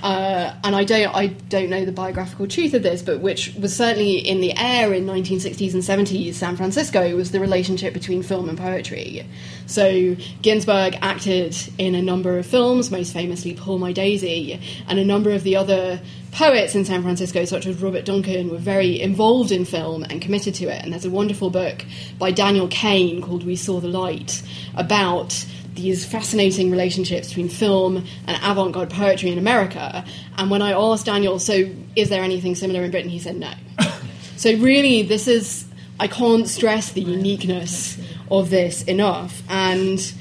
uh, 0.04 0.54
and 0.64 0.76
I 0.76 0.84
don't, 0.84 1.16
I 1.16 1.28
don't 1.28 1.70
know 1.70 1.86
the 1.86 1.92
biographical 1.92 2.48
truth 2.48 2.74
of 2.74 2.84
this, 2.84 3.02
but 3.02 3.20
which 3.20 3.54
was 3.56 3.76
certainly 3.76 4.18
in 4.18 4.42
the 4.42 4.56
air 4.58 4.94
in 4.94 5.06
1960s 5.06 5.74
and 5.74 5.84
70s 5.84 6.34
San 6.36 6.56
Francisco 6.56 7.16
was 7.16 7.32
the 7.32 7.40
relationship 7.40 7.94
between 7.94 8.24
film 8.24 8.50
and 8.50 8.58
poetry. 8.58 9.26
So 9.66 10.16
Ginsberg 10.42 10.98
acted 11.02 11.56
in 11.78 11.96
a 11.96 12.02
number 12.02 12.38
of 12.38 12.46
films, 12.46 12.92
most 12.92 13.14
famously 13.14 13.54
Pull 13.54 13.80
My 13.80 13.92
Daisy, 13.92 14.60
and 14.88 15.00
a 15.00 15.06
number 15.06 15.32
of 15.32 15.44
the 15.44 15.56
other 15.56 16.00
poets 16.32 16.76
in 16.76 16.84
San 16.84 17.02
Francisco, 17.02 17.46
such 17.46 17.66
as 17.66 17.82
Robert 17.82 18.06
Duncan, 18.06 18.50
were 18.50 18.58
very 18.58 19.02
involved 19.02 19.52
in 19.52 19.64
film 19.64 20.04
and 20.04 20.22
committed 20.22 20.54
to 20.56 20.66
it. 20.66 20.84
And 20.84 20.92
there's 20.92 21.06
a 21.06 21.10
wonderful 21.10 21.50
book 21.50 21.86
by 22.20 22.32
Daniel 22.32 22.68
Kane 22.68 23.22
called 23.22 23.46
We 23.46 23.56
Saw 23.56 23.80
the 23.80 23.88
Light 23.88 24.44
about 24.76 25.46
these 25.76 26.06
fascinating 26.06 26.72
relationships 26.72 27.28
between 27.28 27.50
film 27.50 28.06
and 28.28 28.40
avant 28.44 28.72
garde 28.72 28.90
poetry 28.90 29.32
in 29.32 29.38
America. 29.38 30.04
And 30.38 30.50
when 30.50 30.62
I 30.62 30.72
asked 30.72 31.06
Daniel, 31.06 31.40
so 31.40 31.70
is 31.96 32.10
there 32.10 32.24
anything 32.24 32.56
similar 32.56 32.84
in 32.84 32.92
Britain? 32.92 33.10
He 33.10 33.20
said 33.20 33.36
no. 33.36 33.52
so, 34.38 34.56
really, 34.58 35.04
this 35.04 35.28
is, 35.28 35.66
I 36.00 36.08
can't 36.08 36.48
stress 36.48 36.92
the 36.92 37.02
uniqueness 37.02 37.98
of 38.32 38.50
this 38.50 38.84
enough. 38.84 39.44
And 39.50 40.14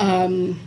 um, 0.00 0.60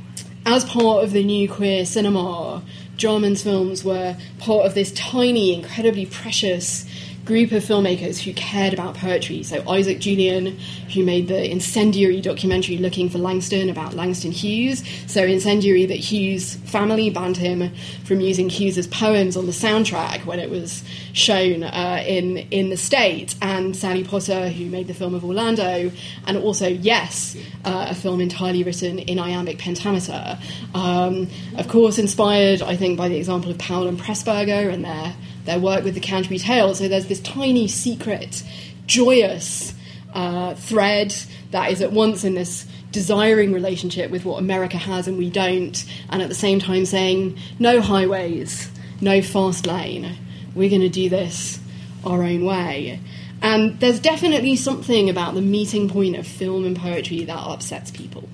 as 0.45 0.65
part 0.65 1.03
of 1.03 1.11
the 1.11 1.23
new 1.23 1.49
queer 1.49 1.85
cinema, 1.85 2.63
Jarman's 2.97 3.43
films 3.43 3.83
were 3.83 4.17
part 4.39 4.65
of 4.65 4.73
this 4.73 4.91
tiny, 4.91 5.53
incredibly 5.53 6.05
precious 6.05 6.85
group 7.29 7.51
of 7.51 7.63
filmmakers 7.63 8.17
who 8.17 8.33
cared 8.33 8.73
about 8.73 8.95
poetry. 8.95 9.43
So 9.43 9.63
Isaac 9.69 9.99
Julien, 9.99 10.57
who 10.91 11.03
made 11.03 11.27
the 11.27 11.51
incendiary 11.51 12.21
documentary 12.21 12.77
Looking 12.77 13.07
for 13.07 13.19
Langston 13.19 13.69
about 13.69 13.93
Langston 13.93 14.31
Hughes. 14.31 14.83
So 15.05 15.23
incendiary 15.23 15.85
that 15.85 15.99
Hughes' 15.99 16.55
family 16.55 17.11
banned 17.11 17.37
him 17.37 17.71
from 18.03 18.19
using 18.19 18.49
Hughes's 18.49 18.87
poems 18.87 19.37
on 19.37 19.45
the 19.45 19.51
soundtrack 19.51 20.25
when 20.25 20.39
it 20.39 20.49
was 20.49 20.83
shown 21.13 21.61
uh, 21.61 22.03
in 22.03 22.37
in 22.49 22.71
the 22.71 22.77
States. 22.77 23.35
And 23.43 23.75
Sally 23.75 24.03
Potter, 24.03 24.49
who 24.49 24.65
made 24.65 24.87
the 24.87 24.95
film 24.95 25.13
of 25.13 25.23
Orlando, 25.23 25.91
and 26.25 26.35
also 26.35 26.67
Yes, 26.67 27.37
uh, 27.63 27.89
a 27.91 27.93
film 27.93 28.21
entirely 28.21 28.63
written 28.63 28.97
in 28.97 29.19
iambic 29.19 29.59
pentameter. 29.59 30.39
Um, 30.73 31.27
of 31.59 31.67
course, 31.67 31.99
inspired, 31.99 32.63
I 32.63 32.75
think, 32.75 32.97
by 32.97 33.07
the 33.07 33.17
example 33.17 33.51
of 33.51 33.59
Powell 33.59 33.87
and 33.87 33.99
Pressburger 33.99 34.73
and 34.73 34.83
their 34.83 35.13
their 35.45 35.59
work 35.59 35.83
with 35.83 35.93
the 35.93 35.99
Canterbury 35.99 36.39
Tales. 36.39 36.79
So 36.79 36.87
there's 36.87 37.07
this 37.07 37.19
tiny, 37.21 37.67
secret, 37.67 38.43
joyous 38.85 39.73
uh, 40.13 40.55
thread 40.55 41.15
that 41.51 41.71
is 41.71 41.81
at 41.81 41.91
once 41.91 42.23
in 42.23 42.35
this 42.35 42.65
desiring 42.91 43.53
relationship 43.53 44.09
with 44.11 44.25
what 44.25 44.39
America 44.39 44.77
has 44.77 45.07
and 45.07 45.17
we 45.17 45.29
don't, 45.29 45.85
and 46.09 46.21
at 46.21 46.29
the 46.29 46.35
same 46.35 46.59
time 46.59 46.85
saying, 46.85 47.37
no 47.59 47.81
highways, 47.81 48.69
no 49.01 49.21
fast 49.21 49.65
lane, 49.67 50.17
we're 50.55 50.69
going 50.69 50.81
to 50.81 50.89
do 50.89 51.09
this 51.09 51.59
our 52.03 52.23
own 52.23 52.45
way. 52.45 52.99
And 53.41 53.79
there's 53.79 53.99
definitely 53.99 54.55
something 54.55 55.09
about 55.09 55.33
the 55.33 55.41
meeting 55.41 55.89
point 55.89 56.17
of 56.17 56.27
film 56.27 56.65
and 56.65 56.75
poetry 56.75 57.23
that 57.25 57.37
upsets 57.37 57.91
people 57.91 58.27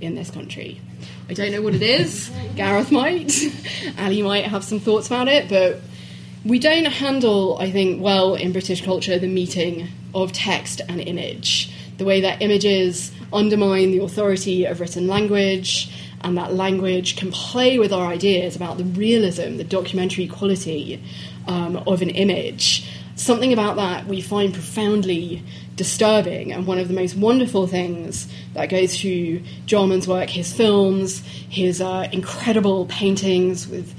in 0.00 0.14
this 0.14 0.30
country. 0.30 0.80
I 1.28 1.34
don't 1.34 1.52
know 1.52 1.62
what 1.62 1.74
it 1.74 1.82
is. 1.82 2.30
Gareth 2.56 2.90
might. 2.90 3.32
Ali 3.98 4.22
might 4.22 4.44
have 4.44 4.64
some 4.64 4.80
thoughts 4.80 5.06
about 5.06 5.28
it, 5.28 5.48
but 5.48 5.80
we 6.44 6.58
don't 6.58 6.86
handle, 6.86 7.58
I 7.58 7.70
think, 7.70 8.02
well 8.02 8.34
in 8.34 8.52
British 8.52 8.82
culture 8.82 9.18
the 9.18 9.28
meeting 9.28 9.88
of 10.14 10.32
text 10.32 10.80
and 10.88 11.00
image, 11.00 11.72
the 11.98 12.04
way 12.04 12.20
that 12.22 12.40
images 12.40 13.12
undermine 13.32 13.90
the 13.90 14.02
authority 14.02 14.64
of 14.64 14.80
written 14.80 15.06
language, 15.06 15.92
and 16.22 16.36
that 16.36 16.54
language 16.54 17.16
can 17.16 17.30
play 17.30 17.78
with 17.78 17.92
our 17.92 18.06
ideas 18.06 18.56
about 18.56 18.78
the 18.78 18.84
realism, 18.84 19.56
the 19.56 19.64
documentary 19.64 20.26
quality 20.26 21.02
um, 21.46 21.76
of 21.86 22.02
an 22.02 22.10
image. 22.10 22.88
Something 23.16 23.52
about 23.52 23.76
that 23.76 24.06
we 24.06 24.22
find 24.22 24.52
profoundly 24.52 25.42
disturbing, 25.76 26.52
and 26.52 26.66
one 26.66 26.78
of 26.78 26.88
the 26.88 26.94
most 26.94 27.16
wonderful 27.16 27.66
things 27.66 28.28
that 28.54 28.70
goes 28.70 28.98
through 28.98 29.42
Jarman's 29.66 30.08
work, 30.08 30.30
his 30.30 30.52
films, 30.52 31.20
his 31.48 31.80
uh, 31.82 32.08
incredible 32.12 32.86
paintings 32.86 33.68
with 33.68 33.94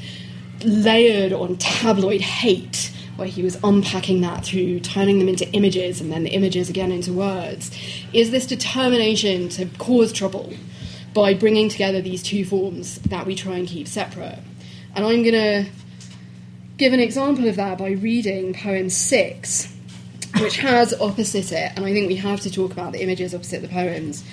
layered 0.63 1.33
on 1.33 1.57
tabloid 1.57 2.21
hate, 2.21 2.91
where 3.15 3.27
he 3.27 3.43
was 3.43 3.57
unpacking 3.63 4.21
that 4.21 4.45
through 4.45 4.79
turning 4.79 5.19
them 5.19 5.27
into 5.27 5.47
images 5.53 6.01
and 6.01 6.11
then 6.11 6.23
the 6.23 6.31
images 6.31 6.69
again 6.69 6.91
into 6.91 7.13
words, 7.13 7.71
is 8.13 8.31
this 8.31 8.47
determination 8.47 9.49
to 9.49 9.65
cause 9.77 10.11
trouble 10.11 10.53
by 11.13 11.33
bringing 11.33 11.69
together 11.69 12.01
these 12.01 12.23
two 12.23 12.45
forms 12.45 12.99
that 12.99 13.25
we 13.25 13.35
try 13.35 13.57
and 13.57 13.67
keep 13.67 13.87
separate. 13.87 14.39
And 14.95 15.05
I'm 15.05 15.23
going 15.23 15.33
to 15.33 15.65
give 16.77 16.93
an 16.93 16.99
example 16.99 17.47
of 17.47 17.57
that 17.57 17.77
by 17.77 17.91
reading 17.91 18.53
poem 18.53 18.89
six, 18.89 19.75
which 20.39 20.57
has 20.57 20.93
opposite 20.99 21.51
it, 21.51 21.73
and 21.75 21.85
I 21.85 21.93
think 21.93 22.07
we 22.07 22.15
have 22.15 22.39
to 22.41 22.51
talk 22.51 22.71
about 22.71 22.93
the 22.93 23.03
images 23.03 23.35
opposite 23.35 23.61
the 23.61 23.67
poems, 23.67 24.23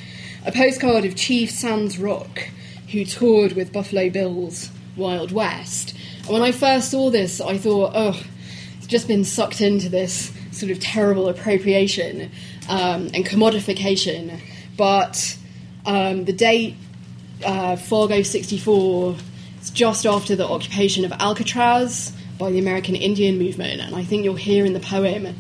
a 0.46 0.52
postcard 0.52 1.04
of 1.04 1.16
Chief 1.16 1.50
Sans 1.50 1.98
Rock, 1.98 2.48
who 2.92 3.04
toured 3.04 3.52
with 3.52 3.72
Buffalo 3.72 4.08
Bill's 4.08 4.70
Wild 4.96 5.32
West. 5.32 5.94
When 6.28 6.42
I 6.42 6.52
first 6.52 6.90
saw 6.90 7.08
this, 7.08 7.40
I 7.40 7.56
thought, 7.56 7.92
oh, 7.94 8.22
it's 8.76 8.86
just 8.86 9.08
been 9.08 9.24
sucked 9.24 9.62
into 9.62 9.88
this 9.88 10.30
sort 10.52 10.70
of 10.70 10.78
terrible 10.78 11.28
appropriation 11.28 12.30
um, 12.68 13.08
and 13.14 13.24
commodification. 13.24 14.38
But 14.76 15.38
um, 15.86 16.26
the 16.26 16.34
date, 16.34 16.76
uh, 17.46 17.76
Fargo 17.76 18.20
64, 18.20 19.16
it's 19.56 19.70
just 19.70 20.04
after 20.04 20.36
the 20.36 20.46
occupation 20.46 21.06
of 21.06 21.12
Alcatraz 21.12 22.12
by 22.38 22.50
the 22.50 22.58
American 22.58 22.94
Indian 22.94 23.38
movement. 23.38 23.80
And 23.80 23.96
I 23.96 24.04
think 24.04 24.22
you'll 24.22 24.34
hear 24.34 24.66
in 24.66 24.74
the 24.74 24.80
poem 24.80 25.34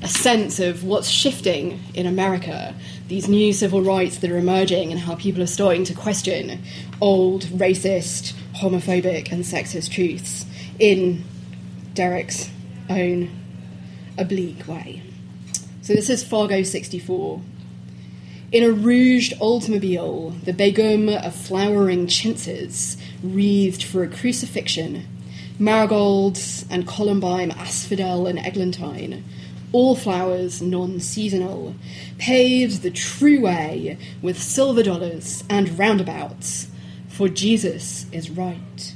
a 0.00 0.08
sense 0.08 0.60
of 0.60 0.84
what's 0.84 1.08
shifting 1.08 1.80
in 1.94 2.06
America, 2.06 2.74
these 3.08 3.28
new 3.28 3.52
civil 3.52 3.82
rights 3.82 4.18
that 4.18 4.30
are 4.30 4.38
emerging, 4.38 4.92
and 4.92 5.00
how 5.00 5.16
people 5.16 5.42
are 5.42 5.46
starting 5.46 5.82
to 5.84 5.94
question 5.94 6.62
old, 7.00 7.42
racist, 7.46 8.34
homophobic, 8.60 9.32
and 9.32 9.44
sexist 9.44 9.90
truths 9.90 10.46
in 10.78 11.24
Derek's 11.94 12.50
own 12.88 13.30
oblique 14.16 14.68
way. 14.68 15.02
So 15.82 15.94
this 15.94 16.10
is 16.10 16.22
Fargo 16.22 16.62
64. 16.62 17.40
In 18.52 18.64
a 18.64 18.70
rouged 18.70 19.32
Oldsmobile, 19.40 20.44
the 20.44 20.52
begum 20.52 21.08
of 21.08 21.34
flowering 21.34 22.06
chintzes 22.06 23.00
wreathed 23.22 23.82
for 23.82 24.02
a 24.02 24.08
crucifixion, 24.08 25.06
marigolds 25.58 26.66
and 26.68 26.86
columbine, 26.86 27.52
asphodel 27.52 28.26
and 28.26 28.38
eglantine, 28.38 29.22
all 29.72 29.94
flowers 29.94 30.60
non 30.60 31.00
seasonal, 31.00 31.74
paved 32.18 32.82
the 32.82 32.90
true 32.90 33.40
way 33.42 33.96
with 34.20 34.42
silver 34.42 34.82
dollars 34.82 35.44
and 35.48 35.78
roundabouts, 35.78 36.66
for 37.10 37.28
Jesus 37.28 38.06
is 38.12 38.30
right. 38.30 38.94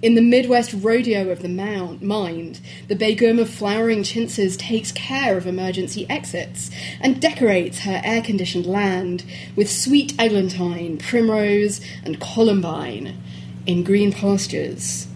In 0.00 0.14
the 0.14 0.22
Midwest 0.22 0.72
rodeo 0.72 1.28
of 1.28 1.42
the 1.42 1.48
mind, 1.48 2.60
the 2.88 2.96
Begum 2.96 3.38
of 3.38 3.50
flowering 3.50 4.02
chintzes 4.02 4.56
takes 4.56 4.92
care 4.92 5.36
of 5.36 5.46
emergency 5.46 6.08
exits 6.08 6.70
and 7.02 7.20
decorates 7.20 7.80
her 7.80 8.00
air 8.02 8.22
conditioned 8.22 8.64
land 8.64 9.24
with 9.56 9.70
sweet 9.70 10.14
eglantine, 10.18 10.96
primrose, 10.96 11.82
and 12.02 12.18
columbine 12.18 13.18
in 13.66 13.84
green 13.84 14.10
pastures. 14.10 15.06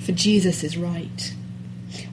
For 0.00 0.10
Jesus 0.10 0.64
is 0.64 0.76
right. 0.76 1.32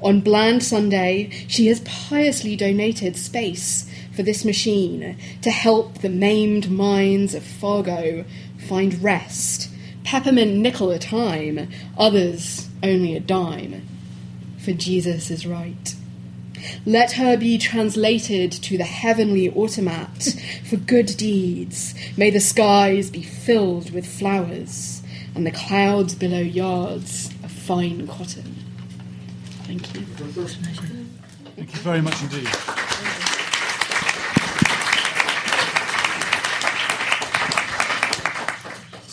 On 0.02 0.22
Bland 0.22 0.64
Sunday, 0.64 1.32
she 1.48 1.68
has 1.68 1.82
piously 1.82 2.56
donated 2.56 3.18
space 3.18 3.90
for 4.16 4.22
this 4.22 4.46
machine 4.46 5.18
to 5.42 5.50
help 5.50 6.00
the 6.00 6.10
maimed 6.10 6.70
minds 6.70 7.34
of 7.34 7.44
Fargo 7.44 8.24
find 8.64 9.02
rest 9.04 9.70
peppermint 10.04 10.56
nickel 10.56 10.92
a 10.92 11.00
time, 11.00 11.70
others 11.98 12.70
only 12.82 13.16
a 13.16 13.20
dime. 13.20 13.88
For 14.60 14.72
Jesus 14.72 15.32
is 15.32 15.46
right. 15.46 15.96
Let 16.86 17.14
her 17.14 17.36
be 17.36 17.58
translated 17.58 18.52
to 18.52 18.78
the 18.78 18.84
heavenly 18.86 19.50
automat 19.50 20.36
for 20.70 20.78
good 20.78 21.18
deeds. 21.18 21.94
May 22.16 22.30
the 22.30 22.40
skies 22.40 23.10
be 23.10 23.22
filled 23.22 23.92
with 23.92 24.06
flowers, 24.06 25.04
and 25.36 25.46
the 25.46 25.52
clouds 25.52 26.16
below 26.16 26.40
yards 26.40 27.30
of 27.44 27.52
fine 27.52 28.08
cotton. 28.08 28.56
Thank 29.64 29.94
you. 29.94 30.02
Thank 31.56 31.74
you 31.74 31.80
very 31.80 32.02
much 32.02 32.22
indeed. 32.22 32.93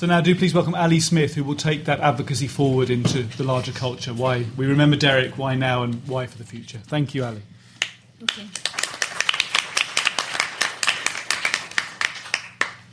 So 0.00 0.06
now 0.06 0.22
do 0.22 0.34
please 0.34 0.54
welcome 0.54 0.74
Ali 0.74 0.98
Smith, 0.98 1.34
who 1.34 1.44
will 1.44 1.54
take 1.54 1.84
that 1.84 2.00
advocacy 2.00 2.48
forward 2.48 2.88
into 2.88 3.22
the 3.22 3.44
larger 3.44 3.72
culture. 3.72 4.14
Why 4.14 4.46
we 4.56 4.64
remember 4.64 4.96
Derek, 4.96 5.36
why 5.36 5.56
now, 5.56 5.82
and 5.82 6.00
why 6.08 6.26
for 6.26 6.38
the 6.38 6.44
future. 6.44 6.78
Thank 6.78 7.14
you, 7.14 7.22
Ali. 7.22 7.42
Okay. 8.22 8.46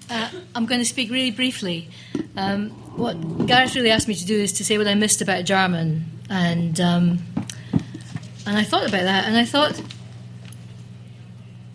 Uh, 0.10 0.32
I'm 0.54 0.66
going 0.66 0.82
to 0.82 0.86
speak 0.86 1.10
really 1.10 1.32
briefly. 1.32 1.88
Um, 2.36 2.72
what 2.98 3.16
Gareth 3.48 3.74
really 3.76 3.92
asked 3.92 4.10
me 4.10 4.16
to 4.16 4.26
do 4.26 4.38
is 4.38 4.52
to 4.52 4.66
say 4.66 4.78
what 4.78 4.88
I 4.88 4.96
missed 4.96 5.22
about 5.22 5.46
Jarman, 5.46 6.04
and 6.30 6.78
um, 6.82 7.20
and 8.46 8.58
I 8.58 8.66
thought 8.66 8.86
about 8.86 9.04
that, 9.04 9.24
and 9.24 9.38
I 9.38 9.46
thought 9.46 9.82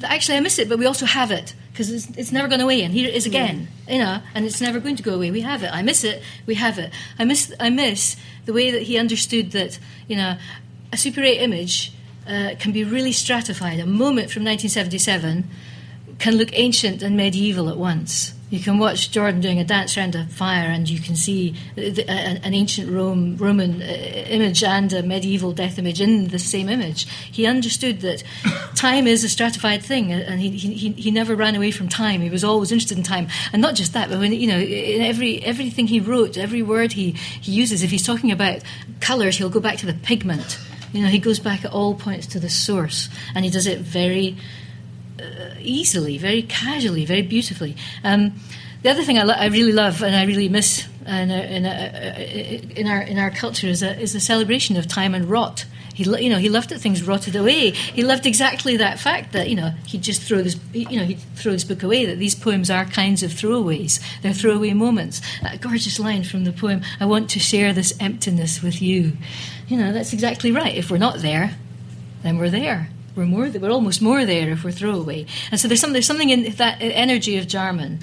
that 0.01 0.11
actually 0.11 0.37
I 0.37 0.41
miss 0.41 0.59
it, 0.59 0.69
but 0.69 0.79
we 0.79 0.85
also 0.85 1.07
have 1.07 1.31
it 1.31 1.55
because 1.73 1.91
it's, 1.91 2.17
it's, 2.19 2.33
never 2.33 2.49
gone 2.49 2.61
away, 2.61 2.83
and 2.83 2.93
here 2.93 3.09
it 3.09 3.15
is 3.15 3.25
again, 3.25 3.69
you 3.89 3.99
know, 3.99 4.21
and 4.35 4.45
it's 4.45 4.61
never 4.61 4.79
going 4.79 4.97
to 4.97 5.03
go 5.03 5.15
away. 5.15 5.31
We 5.31 5.41
have 5.41 5.63
it. 5.63 5.71
I 5.73 5.83
miss 5.83 6.05
it. 6.05 6.23
We 6.45 6.55
have 6.57 6.79
it. 6.79 6.93
I 7.19 7.25
miss. 7.25 7.53
I 7.59 7.71
miss 7.71 8.17
the 8.45 8.53
way 8.53 8.71
that 8.71 8.83
he 8.83 8.99
understood 8.99 9.53
that, 9.53 9.79
you 10.07 10.17
know, 10.17 10.37
a 10.93 10.97
Super 10.97 11.23
8 11.23 11.41
image 11.41 11.93
uh, 12.27 12.55
can 12.59 12.73
be 12.73 12.85
really 12.85 13.13
stratified. 13.13 13.81
A 13.81 13.87
moment 13.87 14.31
from 14.31 14.45
1977 14.45 15.49
can 16.19 16.37
look 16.37 16.51
ancient 16.53 17.03
and 17.03 17.17
medieval 17.17 17.69
at 17.69 17.79
once. 17.79 18.35
You 18.53 18.61
can 18.61 18.79
watch 18.79 19.11
Jordan 19.11 19.41
doing 19.41 19.61
a 19.61 19.65
dance 19.65 19.97
around 19.97 20.15
a 20.15 20.27
fire, 20.27 20.69
and 20.69 20.87
you 20.87 21.01
can 21.01 21.17
see 21.17 21.57
an 21.75 22.53
ancient 22.53 22.93
Rome, 22.93 23.39
Roman 23.39 23.81
uh, 23.81 23.87
image 23.87 24.63
and 24.63 24.93
a 24.93 25.03
medieval 25.03 25.53
death 25.53 25.79
image 25.79 26.03
in 26.03 26.29
the 26.29 26.39
same 26.39 26.69
image. 26.69 27.07
He 27.09 27.47
understood 27.47 28.03
that 28.03 28.23
time 28.75 29.07
is 29.07 29.25
a 29.25 29.31
stratified 29.31 29.83
thing, 29.83 30.13
and 30.13 30.39
he, 30.39 30.51
he, 30.51 30.91
he 30.93 31.11
never 31.11 31.35
ran 31.35 31.57
away 31.57 31.71
from 31.71 31.89
time. 31.89 32.21
He 32.21 32.29
was 32.29 32.45
always 32.45 32.71
interested 32.71 32.99
in 32.99 33.05
time, 33.05 33.29
and 33.55 33.63
not 33.63 33.75
just 33.75 33.95
that, 33.95 34.11
but 34.11 34.19
when 34.19 34.35
you 34.35 34.49
know, 34.49 34.59
in 34.59 35.01
every 35.01 35.43
everything 35.43 35.87
he 35.87 35.99
wrote, 35.99 36.37
every 36.37 36.61
word 36.61 36.93
he, 36.93 37.13
he 37.13 37.53
uses, 37.53 37.83
if 37.83 37.91
he's 37.91 38.05
talking 38.05 38.31
about 38.31 38.61
colours, 39.01 39.39
he'll 39.39 39.49
go 39.49 39.61
back 39.61 39.79
to 39.79 39.87
the 39.87 39.95
pigment. 39.95 40.59
You 40.93 41.01
know, 41.01 41.09
he 41.09 41.21
goes 41.21 41.39
back 41.39 41.65
at 41.65 41.73
all 41.73 41.95
points 41.95 42.27
to 42.27 42.39
the 42.39 42.51
source, 42.51 43.09
and 43.35 43.47
he 43.47 43.51
does 43.51 43.67
it 43.67 43.79
very 43.79 44.37
uh, 44.37 44.62
easily, 45.63 46.19
very 46.19 46.43
casually, 46.43 47.05
very 47.05 47.23
beautifully. 47.23 47.77
Um, 48.05 48.35
the 48.83 48.91
other 48.91 49.05
thing 49.05 49.19
I, 49.19 49.23
lo- 49.23 49.35
I, 49.35 49.47
really 49.47 49.73
love 49.73 50.03
and 50.03 50.15
I 50.15 50.25
really 50.25 50.49
miss 50.49 50.87
in 51.07 51.31
our, 51.31 51.39
in, 51.39 51.67
uh, 51.67 52.69
in 52.77 52.87
our, 52.87 53.03
in 53.03 53.19
our 53.19 53.31
culture 53.31 53.69
is 53.69 53.83
a, 53.83 53.99
is 53.99 54.15
a 54.15 54.21
celebration 54.21 54.77
of 54.77 54.89
time 54.89 55.15
and 55.15 55.27
rot. 55.27 55.65
He, 55.95 56.05
you 56.05 56.31
know, 56.31 56.39
he 56.39 56.49
loved 56.49 56.71
that 56.71 56.81
things 56.81 57.03
rotted 57.03 57.37
away. 57.37 57.71
He 57.71 58.03
loved 58.03 58.27
exactly 58.27 58.79
that 58.79 58.99
fact 58.99 59.33
that 59.33 59.51
you 59.51 59.57
know 59.57 59.71
he'd 59.87 60.03
just 60.03 60.23
throw 60.23 60.41
this, 60.43 60.59
you 60.73 60.99
know, 60.99 61.05
he'd 61.05 61.21
throw 61.37 61.53
his 61.53 61.65
book 61.65 61.83
away. 61.83 62.07
That 62.07 62.19
these 62.19 62.35
poems 62.35 62.71
are 62.71 62.85
kinds 62.87 63.23
of 63.23 63.31
throwaways. 63.31 64.01
They're 64.23 64.33
throwaway 64.33 64.73
moments. 64.73 65.21
That 65.43 65.61
gorgeous 65.61 65.99
line 65.99 66.25
from 66.25 66.45
the 66.45 66.53
poem, 66.53 66.81
"I 66.99 67.05
want 67.05 67.29
to 67.31 67.39
share 67.39 67.73
this 67.75 67.95
emptiness 68.01 68.63
with 68.63 68.81
you." 68.81 69.13
You 69.69 69.77
know, 69.77 69.93
that's 69.93 70.13
exactly 70.15 70.51
right. 70.51 70.75
If 70.75 70.91
we're 70.91 70.99
not 70.99 71.19
there, 71.19 71.57
then 72.23 72.39
we're 72.39 72.51
there 72.51 72.89
we're 73.15 73.27
more 73.27 73.49
we're 73.49 73.71
almost 73.71 74.01
more 74.01 74.25
there 74.25 74.51
if 74.51 74.65
we're 74.65 74.73
throwaway. 74.73 75.27
And 75.51 75.61
so 75.61 75.69
there's 75.69 75.81
some 75.81 75.93
there's 75.93 76.07
something 76.07 76.31
in 76.31 76.53
that 76.57 76.81
uh, 76.81 76.85
energy 76.85 77.37
of 77.39 77.47
Jarman, 77.47 78.01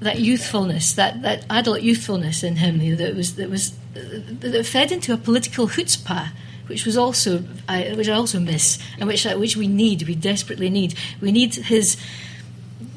that 0.00 0.20
youthfulness, 0.20 0.94
that, 0.94 1.22
that 1.22 1.44
adult 1.50 1.82
youthfulness 1.82 2.42
in 2.42 2.56
him 2.56 2.96
that 2.96 3.14
was 3.14 3.36
that 3.36 3.50
was 3.50 3.72
uh, 3.96 4.20
that 4.40 4.66
fed 4.66 4.92
into 4.92 5.12
a 5.12 5.16
political 5.16 5.68
chutzpah, 5.68 6.30
which 6.66 6.86
was 6.86 6.96
also 6.96 7.44
I, 7.68 7.92
which 7.94 8.08
I 8.08 8.12
also 8.12 8.40
miss 8.40 8.78
and 8.98 9.06
which 9.06 9.26
uh, 9.26 9.36
which 9.36 9.56
we 9.56 9.68
need, 9.68 10.02
we 10.08 10.14
desperately 10.14 10.70
need. 10.70 10.94
We 11.20 11.32
need 11.32 11.54
his 11.54 11.96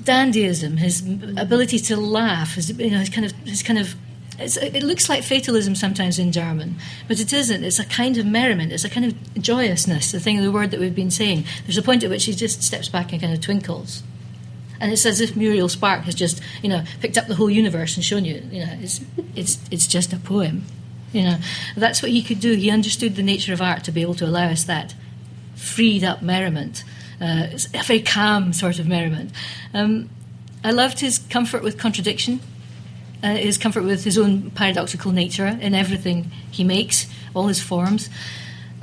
dandyism, 0.03 0.77
his 0.77 1.01
ability 1.37 1.79
to 1.79 1.97
laugh, 1.97 2.55
his 2.55 2.69
you 2.77 2.91
know 2.91 2.99
his 2.99 3.09
kind 3.09 3.25
of 3.25 3.31
his 3.43 3.63
kind 3.63 3.79
of 3.79 3.95
it 4.39 4.83
looks 4.83 5.07
like 5.07 5.23
fatalism 5.23 5.75
sometimes 5.75 6.19
in 6.19 6.31
Jarman, 6.31 6.75
but 7.07 7.19
it 7.19 7.31
isn't. 7.31 7.63
It's 7.63 7.79
a 7.79 7.85
kind 7.85 8.17
of 8.17 8.25
merriment. 8.25 8.71
It's 8.71 8.83
a 8.83 8.89
kind 8.89 9.05
of 9.05 9.41
joyousness. 9.41 10.11
The 10.11 10.19
thing, 10.19 10.41
the 10.41 10.51
word 10.51 10.71
that 10.71 10.79
we've 10.79 10.95
been 10.95 11.11
saying. 11.11 11.45
There's 11.63 11.77
a 11.77 11.81
point 11.81 12.03
at 12.03 12.09
which 12.09 12.25
he 12.25 12.33
just 12.33 12.61
steps 12.61 12.89
back 12.89 13.11
and 13.11 13.21
kind 13.21 13.33
of 13.33 13.41
twinkles, 13.41 14.03
and 14.79 14.91
it's 14.91 15.05
as 15.05 15.21
if 15.21 15.35
Muriel 15.35 15.69
Spark 15.69 16.01
has 16.01 16.15
just, 16.15 16.41
you 16.61 16.69
know, 16.69 16.83
picked 16.99 17.17
up 17.17 17.27
the 17.27 17.35
whole 17.35 17.49
universe 17.49 17.95
and 17.95 18.03
shown 18.03 18.25
you, 18.25 18.43
you 18.51 18.65
know, 18.65 18.77
it's 18.81 19.01
it's 19.35 19.59
it's 19.71 19.87
just 19.87 20.11
a 20.13 20.17
poem. 20.17 20.63
You 21.13 21.23
know, 21.23 21.37
that's 21.77 22.01
what 22.01 22.11
he 22.11 22.21
could 22.21 22.41
do. 22.41 22.55
He 22.55 22.69
understood 22.69 23.15
the 23.15 23.23
nature 23.23 23.53
of 23.53 23.61
art 23.61 23.85
to 23.85 23.91
be 23.91 24.01
able 24.01 24.15
to 24.15 24.25
allow 24.25 24.49
us 24.49 24.65
that 24.65 24.93
freed 25.55 26.03
up 26.03 26.21
merriment, 26.21 26.83
uh, 27.21 27.47
a 27.73 27.83
very 27.83 28.01
calm 28.01 28.51
sort 28.51 28.79
of 28.79 28.87
merriment. 28.87 29.31
Um, 29.73 30.09
I 30.61 30.71
loved 30.71 30.99
his 30.99 31.19
comfort 31.19 31.63
with 31.63 31.77
contradiction 31.77 32.41
uh, 33.25 33.35
his 33.35 33.57
comfort 33.57 33.83
with 33.83 34.03
his 34.03 34.19
own 34.19 34.51
paradoxical 34.51 35.11
nature 35.11 35.47
in 35.47 35.73
everything 35.73 36.31
he 36.51 36.63
makes, 36.63 37.07
all 37.33 37.47
his 37.47 37.59
forms. 37.59 38.07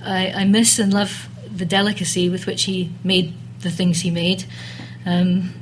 I, 0.05 0.33
I 0.33 0.44
miss 0.44 0.81
and 0.81 0.92
love 0.92 1.28
the 1.55 1.64
delicacy 1.64 2.28
with 2.28 2.46
which 2.46 2.64
he 2.64 2.92
made 3.05 3.35
the 3.61 3.70
things 3.70 4.00
he 4.00 4.11
made. 4.11 4.44
Um, 5.07 5.55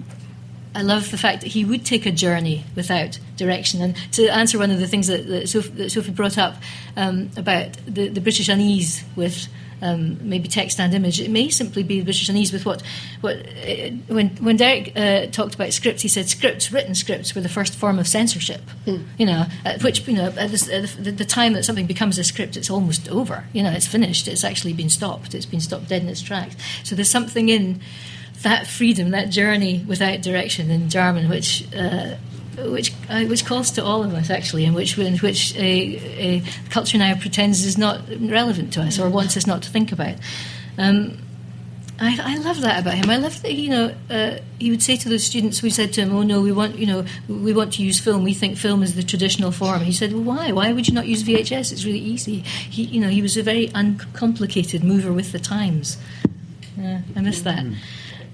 I 0.74 0.80
love 0.80 1.10
the 1.10 1.18
fact 1.18 1.42
that 1.42 1.48
he 1.48 1.62
would 1.62 1.84
take 1.84 2.06
a 2.06 2.10
journey 2.10 2.64
without 2.74 3.18
direction. 3.36 3.82
And 3.82 3.96
to 4.12 4.28
answer 4.28 4.58
one 4.58 4.70
of 4.70 4.78
the 4.78 4.86
things 4.86 5.08
that, 5.08 5.26
that, 5.26 5.48
Sophie, 5.48 5.70
that 5.70 5.90
Sophie, 5.90 6.12
brought 6.12 6.38
up 6.38 6.54
um, 6.96 7.30
about 7.36 7.72
the, 7.86 8.08
the 8.08 8.20
British 8.20 8.48
unease 8.48 9.04
with 9.14 9.46
um, 9.82 10.18
maybe 10.28 10.48
text 10.48 10.80
and 10.80 10.94
image. 10.94 11.20
It 11.20 11.30
may 11.30 11.48
simply 11.48 11.82
be 11.82 12.02
British 12.02 12.28
unease 12.28 12.52
with 12.52 12.66
what, 12.66 12.82
what 13.20 13.36
uh, 13.36 13.90
when 14.08 14.30
when 14.36 14.56
Derek 14.56 14.92
uh, 14.96 15.26
talked 15.26 15.54
about 15.54 15.72
scripts, 15.72 16.02
he 16.02 16.08
said 16.08 16.28
scripts, 16.28 16.72
written 16.72 16.94
scripts, 16.94 17.34
were 17.34 17.40
the 17.40 17.48
first 17.48 17.74
form 17.74 17.98
of 17.98 18.06
censorship. 18.06 18.62
Mm. 18.86 19.04
You 19.18 19.26
know, 19.26 19.46
at 19.64 19.82
which 19.82 20.06
you 20.06 20.14
know 20.14 20.26
at, 20.26 20.50
this, 20.50 20.68
at 20.68 20.88
the, 21.02 21.10
the, 21.10 21.24
time 21.24 21.52
that 21.54 21.64
something 21.64 21.86
becomes 21.86 22.18
a 22.18 22.24
script, 22.24 22.56
it's 22.56 22.70
almost 22.70 23.08
over. 23.08 23.44
You 23.52 23.62
know, 23.62 23.70
it's 23.70 23.86
finished. 23.86 24.28
It's 24.28 24.44
actually 24.44 24.72
been 24.72 24.90
stopped. 24.90 25.34
It's 25.34 25.46
been 25.46 25.60
stopped 25.60 25.88
dead 25.88 26.02
in 26.02 26.08
its 26.08 26.22
tracks. 26.22 26.56
So 26.84 26.94
there's 26.94 27.10
something 27.10 27.48
in 27.48 27.80
that 28.42 28.66
freedom, 28.66 29.10
that 29.10 29.30
journey 29.30 29.84
without 29.86 30.22
direction 30.22 30.70
in 30.70 30.88
Jarman, 30.88 31.28
which. 31.28 31.66
Uh, 31.74 32.16
which 32.58 32.92
uh, 33.08 33.24
which 33.24 33.44
calls 33.44 33.70
to 33.72 33.84
all 33.84 34.02
of 34.02 34.12
us 34.14 34.30
actually, 34.30 34.64
and 34.64 34.74
which 34.74 34.98
in 34.98 35.18
which 35.18 35.54
a, 35.56 35.60
a, 36.18 36.42
culture 36.70 36.98
now 36.98 37.14
pretends 37.14 37.64
is 37.64 37.78
not 37.78 38.02
relevant 38.20 38.72
to 38.74 38.82
us 38.82 38.98
or 38.98 39.08
wants 39.08 39.36
us 39.36 39.46
not 39.46 39.62
to 39.62 39.70
think 39.70 39.92
about. 39.92 40.16
Um, 40.78 41.18
I, 42.02 42.18
I 42.22 42.36
love 42.38 42.62
that 42.62 42.80
about 42.80 42.94
him. 42.94 43.10
I 43.10 43.18
love 43.18 43.42
that 43.42 43.52
you 43.52 43.68
know 43.70 43.94
uh, 44.08 44.38
he 44.58 44.70
would 44.70 44.82
say 44.82 44.96
to 44.96 45.08
those 45.08 45.24
students. 45.24 45.62
We 45.62 45.70
said 45.70 45.92
to 45.94 46.02
him, 46.02 46.14
"Oh 46.14 46.22
no, 46.22 46.40
we 46.40 46.50
want 46.50 46.78
you 46.78 46.86
know 46.86 47.04
we 47.28 47.52
want 47.52 47.74
to 47.74 47.82
use 47.82 48.00
film. 48.00 48.24
We 48.24 48.32
think 48.32 48.56
film 48.56 48.82
is 48.82 48.96
the 48.96 49.02
traditional 49.02 49.52
form." 49.52 49.80
He 49.80 49.92
said, 49.92 50.12
"Well, 50.12 50.22
why? 50.22 50.52
Why 50.52 50.72
would 50.72 50.88
you 50.88 50.94
not 50.94 51.06
use 51.06 51.22
VHS? 51.22 51.72
It's 51.72 51.84
really 51.84 51.98
easy." 51.98 52.40
He 52.40 52.84
you 52.84 53.00
know 53.00 53.08
he 53.08 53.20
was 53.20 53.36
a 53.36 53.42
very 53.42 53.70
uncomplicated 53.74 54.82
mover 54.82 55.12
with 55.12 55.32
the 55.32 55.38
times. 55.38 55.98
Uh, 56.78 57.00
I 57.14 57.20
miss 57.20 57.42
that. 57.42 57.64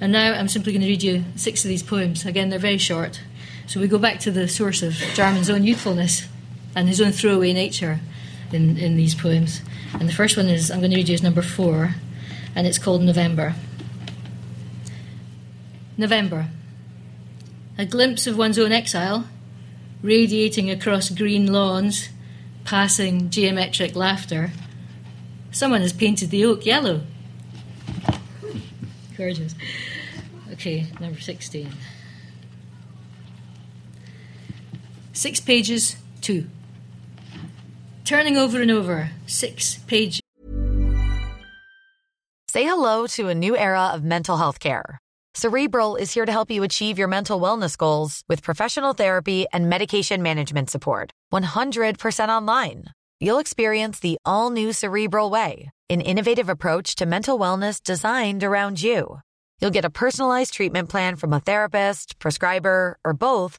And 0.00 0.12
now 0.12 0.34
I'm 0.34 0.48
simply 0.48 0.72
going 0.72 0.82
to 0.82 0.88
read 0.88 1.02
you 1.02 1.24
six 1.36 1.64
of 1.64 1.68
these 1.68 1.82
poems. 1.82 2.26
Again, 2.26 2.50
they're 2.50 2.58
very 2.58 2.78
short. 2.78 3.20
So 3.66 3.80
we 3.80 3.88
go 3.88 3.98
back 3.98 4.20
to 4.20 4.30
the 4.30 4.46
source 4.46 4.82
of 4.82 4.92
Jarman's 5.14 5.50
own 5.50 5.64
youthfulness 5.64 6.28
and 6.76 6.88
his 6.88 7.00
own 7.00 7.10
throwaway 7.10 7.52
nature 7.52 7.98
in, 8.52 8.76
in 8.76 8.96
these 8.96 9.14
poems. 9.14 9.60
And 9.92 10.08
the 10.08 10.12
first 10.12 10.36
one 10.36 10.46
is 10.46 10.70
I'm 10.70 10.78
going 10.78 10.92
to 10.92 10.96
read 10.96 11.08
you 11.08 11.14
as 11.14 11.22
number 11.22 11.42
four, 11.42 11.96
and 12.54 12.66
it's 12.66 12.78
called 12.78 13.02
November. 13.02 13.54
November. 15.96 16.48
A 17.76 17.84
glimpse 17.84 18.26
of 18.28 18.38
one's 18.38 18.58
own 18.58 18.70
exile, 18.70 19.26
radiating 20.00 20.70
across 20.70 21.10
green 21.10 21.52
lawns, 21.52 22.10
passing 22.64 23.30
geometric 23.30 23.96
laughter. 23.96 24.52
Someone 25.50 25.80
has 25.80 25.92
painted 25.92 26.30
the 26.30 26.44
oak 26.44 26.64
yellow. 26.64 27.02
Gorgeous. 29.16 29.56
Okay, 30.52 30.86
number 31.00 31.20
16. 31.20 31.72
Six 35.16 35.40
pages, 35.40 35.96
two. 36.20 36.44
Turning 38.04 38.36
over 38.36 38.60
and 38.60 38.70
over, 38.70 39.12
six 39.26 39.78
pages. 39.86 40.20
Say 42.50 42.64
hello 42.64 43.06
to 43.16 43.28
a 43.28 43.34
new 43.34 43.56
era 43.56 43.86
of 43.94 44.04
mental 44.04 44.36
health 44.36 44.60
care. 44.60 44.98
Cerebral 45.34 45.96
is 45.96 46.12
here 46.12 46.26
to 46.26 46.32
help 46.32 46.50
you 46.50 46.62
achieve 46.62 46.98
your 46.98 47.08
mental 47.08 47.40
wellness 47.40 47.78
goals 47.78 48.24
with 48.28 48.42
professional 48.42 48.92
therapy 48.92 49.46
and 49.54 49.70
medication 49.70 50.22
management 50.22 50.68
support. 50.68 51.10
100% 51.32 52.28
online. 52.28 52.84
You'll 53.18 53.38
experience 53.38 53.98
the 53.98 54.18
all 54.26 54.50
new 54.50 54.74
Cerebral 54.74 55.30
Way, 55.30 55.70
an 55.88 56.02
innovative 56.02 56.50
approach 56.50 56.94
to 56.96 57.06
mental 57.06 57.38
wellness 57.38 57.82
designed 57.82 58.44
around 58.44 58.82
you. 58.82 59.20
You'll 59.62 59.70
get 59.70 59.86
a 59.86 59.90
personalized 59.90 60.52
treatment 60.52 60.90
plan 60.90 61.16
from 61.16 61.32
a 61.32 61.40
therapist, 61.40 62.18
prescriber, 62.18 62.98
or 63.02 63.14
both 63.14 63.58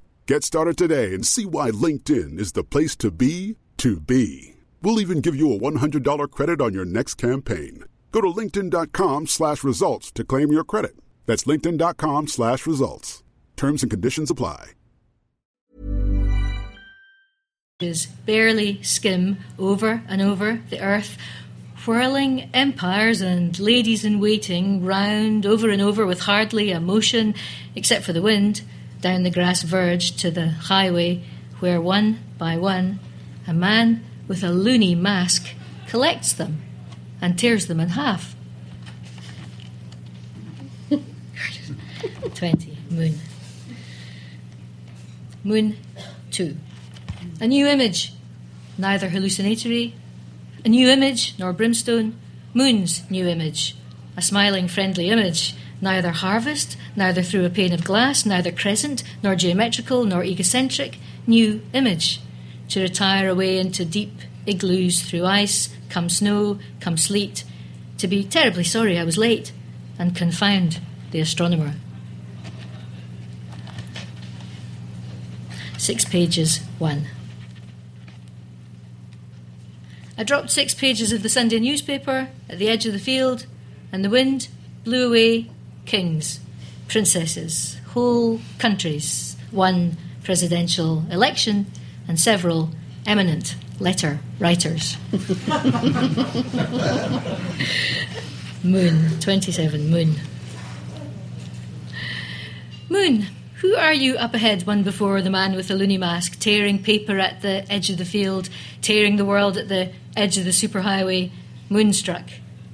Get 0.31 0.45
started 0.45 0.77
today 0.77 1.13
and 1.13 1.27
see 1.27 1.45
why 1.45 1.71
LinkedIn 1.71 2.39
is 2.39 2.53
the 2.53 2.63
place 2.63 2.95
to 2.95 3.11
be 3.11 3.57
to 3.75 3.99
be. 3.99 4.55
We'll 4.81 5.01
even 5.01 5.19
give 5.19 5.35
you 5.35 5.51
a 5.53 5.59
$100 5.59 6.31
credit 6.31 6.61
on 6.61 6.73
your 6.73 6.85
next 6.85 7.15
campaign. 7.15 7.83
Go 8.13 8.21
to 8.21 8.27
linkedin.com 8.29 9.27
slash 9.27 9.61
results 9.61 10.09
to 10.13 10.23
claim 10.23 10.49
your 10.49 10.63
credit. 10.63 10.95
That's 11.25 11.43
linkedin.com 11.43 12.29
slash 12.29 12.65
results. 12.65 13.23
Terms 13.57 13.83
and 13.83 13.91
conditions 13.91 14.31
apply. 14.31 14.69
Is 17.81 18.05
barely 18.05 18.81
skim 18.83 19.37
over 19.59 20.01
and 20.07 20.21
over 20.21 20.61
the 20.69 20.79
earth, 20.79 21.17
whirling 21.85 22.49
empires 22.53 23.19
and 23.19 23.59
ladies 23.59 24.05
in 24.05 24.21
waiting 24.21 24.85
round 24.85 25.45
over 25.45 25.69
and 25.69 25.81
over 25.81 26.05
with 26.05 26.21
hardly 26.21 26.71
a 26.71 26.79
motion 26.79 27.35
except 27.75 28.05
for 28.05 28.13
the 28.13 28.21
wind 28.21 28.61
down 29.01 29.23
the 29.23 29.31
grass 29.31 29.63
verge 29.63 30.15
to 30.17 30.31
the 30.31 30.49
highway 30.49 31.23
where 31.59 31.81
one 31.81 32.19
by 32.37 32.57
one 32.57 32.99
a 33.47 33.53
man 33.53 34.03
with 34.27 34.43
a 34.43 34.51
loony 34.51 34.95
mask 34.95 35.49
collects 35.87 36.33
them 36.33 36.61
and 37.21 37.37
tears 37.37 37.67
them 37.67 37.79
in 37.79 37.89
half. 37.89 38.35
20. 42.33 42.77
Moon. 42.89 43.19
Moon 45.43 45.77
2. 46.31 46.55
A 47.39 47.47
new 47.47 47.67
image, 47.67 48.13
neither 48.77 49.09
hallucinatory, 49.09 49.95
a 50.63 50.69
new 50.69 50.87
image 50.89 51.35
nor 51.39 51.53
brimstone, 51.53 52.17
Moon's 52.53 53.09
new 53.09 53.27
image, 53.27 53.75
a 54.15 54.21
smiling, 54.21 54.67
friendly 54.67 55.09
image, 55.09 55.55
neither 55.81 56.11
harvest, 56.11 56.77
neither 56.95 57.23
through 57.23 57.45
a 57.45 57.49
pane 57.49 57.73
of 57.73 57.83
glass, 57.83 58.25
neither 58.25 58.51
crescent, 58.51 59.03
nor 59.23 59.35
geometrical, 59.35 60.05
nor 60.05 60.23
egocentric, 60.23 60.97
new 61.25 61.61
image, 61.73 62.21
to 62.69 62.81
retire 62.81 63.27
away 63.27 63.57
into 63.57 63.83
deep 63.83 64.13
igloos 64.45 65.01
through 65.01 65.25
ice, 65.25 65.75
come 65.89 66.07
snow, 66.07 66.59
come 66.79 66.97
sleet, 66.97 67.43
to 67.97 68.07
be 68.07 68.23
terribly 68.23 68.63
sorry 68.63 68.97
I 68.97 69.03
was 69.03 69.17
late, 69.17 69.51
and 69.99 70.15
confound 70.15 70.79
the 71.11 71.19
astronomer. 71.19 71.73
Six 75.77 76.05
pages, 76.05 76.59
one. 76.77 77.07
I 80.17 80.23
dropped 80.23 80.51
six 80.51 80.75
pages 80.75 81.11
of 81.11 81.23
the 81.23 81.29
Sunday 81.29 81.59
newspaper 81.59 82.29
at 82.47 82.59
the 82.59 82.69
edge 82.69 82.85
of 82.85 82.93
the 82.93 82.99
field, 82.99 83.47
and 83.91 84.05
the 84.05 84.09
wind 84.09 84.47
blew 84.83 85.07
away 85.07 85.49
kings, 85.91 86.39
princesses, 86.87 87.77
whole 87.87 88.39
countries, 88.59 89.35
one 89.51 89.97
presidential 90.23 91.03
election, 91.11 91.65
and 92.07 92.17
several 92.17 92.69
eminent 93.05 93.57
letter 93.77 94.21
writers. 94.39 94.95
moon, 98.63 99.19
27, 99.19 99.89
Moon. 99.89 100.15
Moon, 102.87 103.27
who 103.55 103.75
are 103.75 103.93
you 103.93 104.15
up 104.15 104.33
ahead, 104.33 104.65
one 104.65 104.83
before 104.83 105.21
the 105.21 105.29
man 105.29 105.57
with 105.57 105.67
the 105.67 105.75
loony 105.75 105.97
mask, 105.97 106.39
tearing 106.39 106.81
paper 106.81 107.19
at 107.19 107.41
the 107.41 107.69
edge 107.69 107.89
of 107.89 107.97
the 107.97 108.05
field, 108.05 108.47
tearing 108.81 109.17
the 109.17 109.25
world 109.25 109.57
at 109.57 109.67
the 109.67 109.91
edge 110.15 110.37
of 110.37 110.45
the 110.45 110.51
superhighway, 110.51 111.31
moonstruck? 111.67 112.29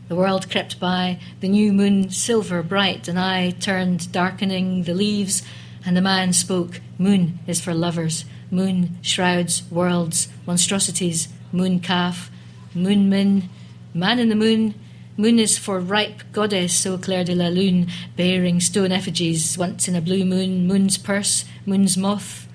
The 0.08 0.16
world 0.16 0.50
crept 0.50 0.80
by, 0.80 1.20
the 1.42 1.50
new 1.50 1.74
moon 1.74 2.10
silver 2.12 2.64
bright, 2.64 3.10
and 3.10 3.20
I 3.20 3.50
turned 3.52 4.12
darkening 4.12 4.84
the 4.84 4.94
leaves, 4.94 5.44
and 5.86 5.98
the 5.98 6.02
man 6.02 6.32
spoke, 6.32 6.80
Moon 6.98 7.40
is 7.46 7.60
for 7.60 7.74
lovers. 7.74 8.24
Moon 8.50 8.98
shrouds 9.02 9.64
worlds, 9.70 10.30
monstrosities, 10.46 11.28
moon 11.52 11.82
calf, 11.82 12.32
moon 12.74 13.10
min, 13.10 13.50
man 13.94 14.20
in 14.20 14.30
the 14.30 14.36
moon. 14.36 14.76
Moon 15.18 15.40
is 15.40 15.58
for 15.58 15.80
ripe 15.80 16.24
goddess, 16.32 16.74
so 16.74 16.98
Claire 16.98 17.26
de 17.26 17.36
la 17.36 17.50
Lune, 17.50 17.88
bearing 18.16 18.62
stone 18.62 18.94
effigies, 18.94 19.58
once 19.58 19.90
in 19.90 19.96
a 19.96 20.02
blue 20.02 20.24
moon, 20.24 20.66
moon's 20.68 20.98
purse, 20.98 21.44
moon's 21.66 21.98
moth, 21.98 22.48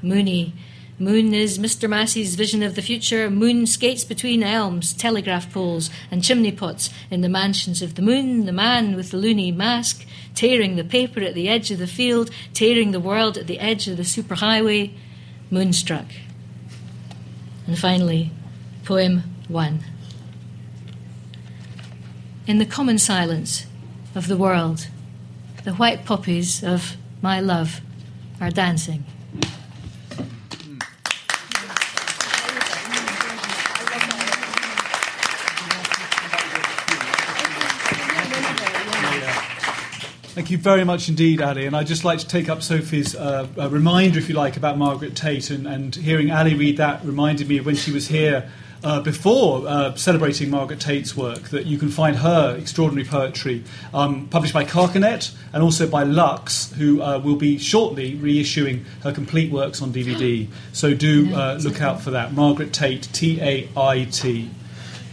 moony, 0.00 0.52
Moon 1.00 1.32
is 1.32 1.58
Mr. 1.58 1.88
Massey's 1.88 2.34
vision 2.34 2.62
of 2.62 2.74
the 2.74 2.82
future. 2.82 3.30
Moon 3.30 3.66
skates 3.66 4.04
between 4.04 4.42
elms, 4.42 4.92
telegraph 4.92 5.50
poles, 5.50 5.88
and 6.10 6.22
chimney 6.22 6.52
pots 6.52 6.90
in 7.10 7.22
the 7.22 7.28
mansions 7.28 7.80
of 7.80 7.94
the 7.94 8.02
moon, 8.02 8.44
the 8.44 8.52
man 8.52 8.94
with 8.94 9.10
the 9.10 9.16
loony 9.16 9.50
mask, 9.50 10.04
tearing 10.34 10.76
the 10.76 10.84
paper 10.84 11.22
at 11.22 11.32
the 11.32 11.48
edge 11.48 11.70
of 11.70 11.78
the 11.78 11.86
field, 11.86 12.30
tearing 12.52 12.90
the 12.90 13.00
world 13.00 13.38
at 13.38 13.46
the 13.46 13.58
edge 13.58 13.88
of 13.88 13.96
the 13.96 14.02
superhighway. 14.02 14.92
Moonstruck. 15.50 16.04
And 17.66 17.78
finally, 17.78 18.30
poem 18.84 19.22
one. 19.48 19.80
In 22.46 22.58
the 22.58 22.66
common 22.66 22.98
silence 22.98 23.64
of 24.14 24.28
the 24.28 24.36
world, 24.36 24.88
the 25.64 25.72
white 25.72 26.04
poppies 26.04 26.62
of 26.62 26.96
my 27.22 27.40
love 27.40 27.80
are 28.38 28.50
dancing. 28.50 29.06
Thank 40.32 40.52
you 40.52 40.58
very 40.58 40.84
much 40.84 41.08
indeed, 41.08 41.42
Ali. 41.42 41.66
And 41.66 41.74
I'd 41.74 41.88
just 41.88 42.04
like 42.04 42.20
to 42.20 42.26
take 42.26 42.48
up 42.48 42.62
Sophie's 42.62 43.16
uh, 43.16 43.48
reminder, 43.68 44.20
if 44.20 44.28
you 44.28 44.36
like, 44.36 44.56
about 44.56 44.78
Margaret 44.78 45.16
Tait. 45.16 45.50
And, 45.50 45.66
and, 45.66 45.92
hearing 45.92 46.30
Ali 46.30 46.54
read 46.54 46.76
that 46.76 47.04
reminded 47.04 47.48
me 47.48 47.58
of 47.58 47.66
when 47.66 47.74
she 47.74 47.90
was 47.90 48.06
here 48.06 48.48
uh, 48.84 49.00
before 49.00 49.66
uh, 49.66 49.96
celebrating 49.96 50.48
Margaret 50.48 50.78
Tait's 50.78 51.16
work, 51.16 51.48
that 51.48 51.66
you 51.66 51.78
can 51.78 51.88
find 51.88 52.14
her 52.14 52.56
extraordinary 52.56 53.08
poetry 53.08 53.64
um, 53.92 54.28
published 54.28 54.54
by 54.54 54.64
Carcanet 54.64 55.34
and 55.52 55.64
also 55.64 55.88
by 55.88 56.04
Lux, 56.04 56.72
who 56.74 57.02
uh, 57.02 57.18
will 57.18 57.34
be 57.34 57.58
shortly 57.58 58.16
reissuing 58.16 58.84
her 59.02 59.12
complete 59.12 59.50
works 59.50 59.82
on 59.82 59.92
DVD. 59.92 60.46
So 60.72 60.94
do 60.94 61.34
uh, 61.34 61.58
look 61.60 61.82
out 61.82 62.02
for 62.02 62.12
that. 62.12 62.32
Margaret 62.34 62.72
Tait, 62.72 63.02
T 63.12 63.40
A 63.40 63.68
I 63.76 64.04
T, 64.04 64.48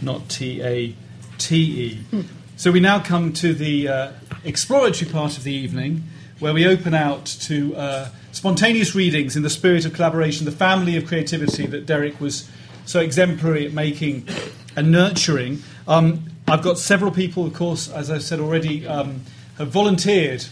not 0.00 0.28
T 0.28 0.62
A 0.62 0.94
T 1.38 1.56
E. 1.56 2.24
So 2.58 2.72
we 2.72 2.80
now 2.80 2.98
come 2.98 3.32
to 3.34 3.54
the 3.54 3.86
uh, 3.86 4.12
exploratory 4.42 5.08
part 5.08 5.38
of 5.38 5.44
the 5.44 5.52
evening, 5.52 6.02
where 6.40 6.52
we 6.52 6.66
open 6.66 6.92
out 6.92 7.24
to 7.24 7.76
uh, 7.76 8.08
spontaneous 8.32 8.96
readings 8.96 9.36
in 9.36 9.44
the 9.44 9.48
spirit 9.48 9.84
of 9.84 9.94
collaboration, 9.94 10.44
the 10.44 10.50
family 10.50 10.96
of 10.96 11.06
creativity 11.06 11.66
that 11.66 11.86
Derek 11.86 12.20
was 12.20 12.50
so 12.84 12.98
exemplary 12.98 13.66
at 13.66 13.72
making 13.72 14.26
and 14.74 14.90
nurturing. 14.90 15.62
Um, 15.86 16.24
I've 16.48 16.62
got 16.62 16.78
several 16.78 17.12
people, 17.12 17.46
of 17.46 17.54
course, 17.54 17.88
as 17.92 18.10
I've 18.10 18.24
said 18.24 18.40
already, 18.40 18.88
um, 18.88 19.22
have 19.56 19.68
volunteered. 19.68 20.44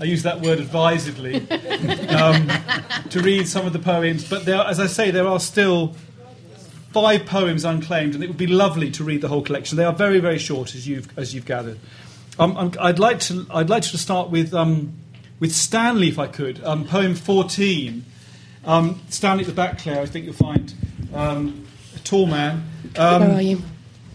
I 0.00 0.04
use 0.04 0.22
that 0.22 0.40
word 0.40 0.60
advisedly 0.60 1.50
um, 2.10 2.48
to 3.10 3.20
read 3.20 3.48
some 3.48 3.66
of 3.66 3.72
the 3.72 3.80
poems, 3.80 4.30
but 4.30 4.44
there, 4.44 4.60
as 4.60 4.78
I 4.78 4.86
say, 4.86 5.10
there 5.10 5.26
are 5.26 5.40
still 5.40 5.96
five 6.94 7.26
poems 7.26 7.64
unclaimed, 7.64 8.14
and 8.14 8.24
it 8.24 8.28
would 8.28 8.38
be 8.38 8.46
lovely 8.46 8.90
to 8.92 9.04
read 9.04 9.20
the 9.20 9.28
whole 9.28 9.42
collection. 9.42 9.76
They 9.76 9.84
are 9.84 9.92
very, 9.92 10.20
very 10.20 10.38
short, 10.38 10.74
as 10.74 10.88
you've 10.88 11.08
as 11.18 11.34
you've 11.34 11.44
gathered. 11.44 11.78
Um, 12.38 12.72
I'd 12.80 12.98
like 12.98 13.20
to 13.20 13.46
I'd 13.50 13.68
like 13.68 13.82
to 13.82 13.98
start 13.98 14.30
with 14.30 14.54
um, 14.54 14.94
with 15.40 15.52
Stanley, 15.52 16.08
if 16.08 16.18
I 16.18 16.28
could. 16.28 16.64
Um, 16.64 16.86
poem 16.86 17.14
fourteen. 17.14 18.04
Um, 18.64 19.02
Stanley 19.10 19.42
at 19.42 19.48
the 19.48 19.54
back, 19.54 19.78
Claire. 19.78 20.00
I 20.00 20.06
think 20.06 20.24
you'll 20.24 20.34
find 20.34 20.72
um, 21.12 21.66
a 21.94 21.98
tall 21.98 22.26
man. 22.26 22.64
Um, 22.96 23.20
Where 23.22 23.34
are 23.34 23.42
you? 23.42 23.62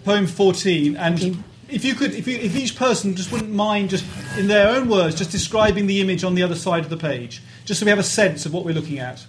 Poem 0.04 0.26
fourteen, 0.26 0.98
and 0.98 1.44
if 1.70 1.86
you 1.86 1.94
could, 1.94 2.14
if, 2.16 2.28
you, 2.28 2.38
if 2.38 2.56
each 2.56 2.76
person 2.76 3.16
just 3.16 3.32
wouldn't 3.32 3.52
mind, 3.52 3.92
just 3.92 4.06
in 4.38 4.48
their 4.48 4.70
own 4.76 4.90
words, 4.90 5.16
just 5.16 5.32
describing 5.32 5.86
the 5.86 6.02
image 6.02 6.24
on 6.24 6.34
the 6.34 6.42
other 6.42 6.56
side 6.56 6.84
of 6.84 6.90
the 6.90 6.98
page, 6.98 7.42
just 7.66 7.80
so 7.80 7.86
we 7.86 7.90
have 7.92 8.00
a 8.00 8.04
sense 8.04 8.46
of 8.48 8.54
what 8.54 8.66
we're 8.66 8.74
looking 8.74 8.98
at. 8.98 9.24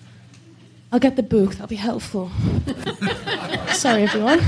I'll 0.93 0.99
get 1.01 1.15
the 1.17 1.23
book. 1.23 1.53
That'll 1.53 1.69
be 1.69 1.77
helpful. 1.77 2.31
Sorry, 3.73 4.03
everyone. 4.03 4.41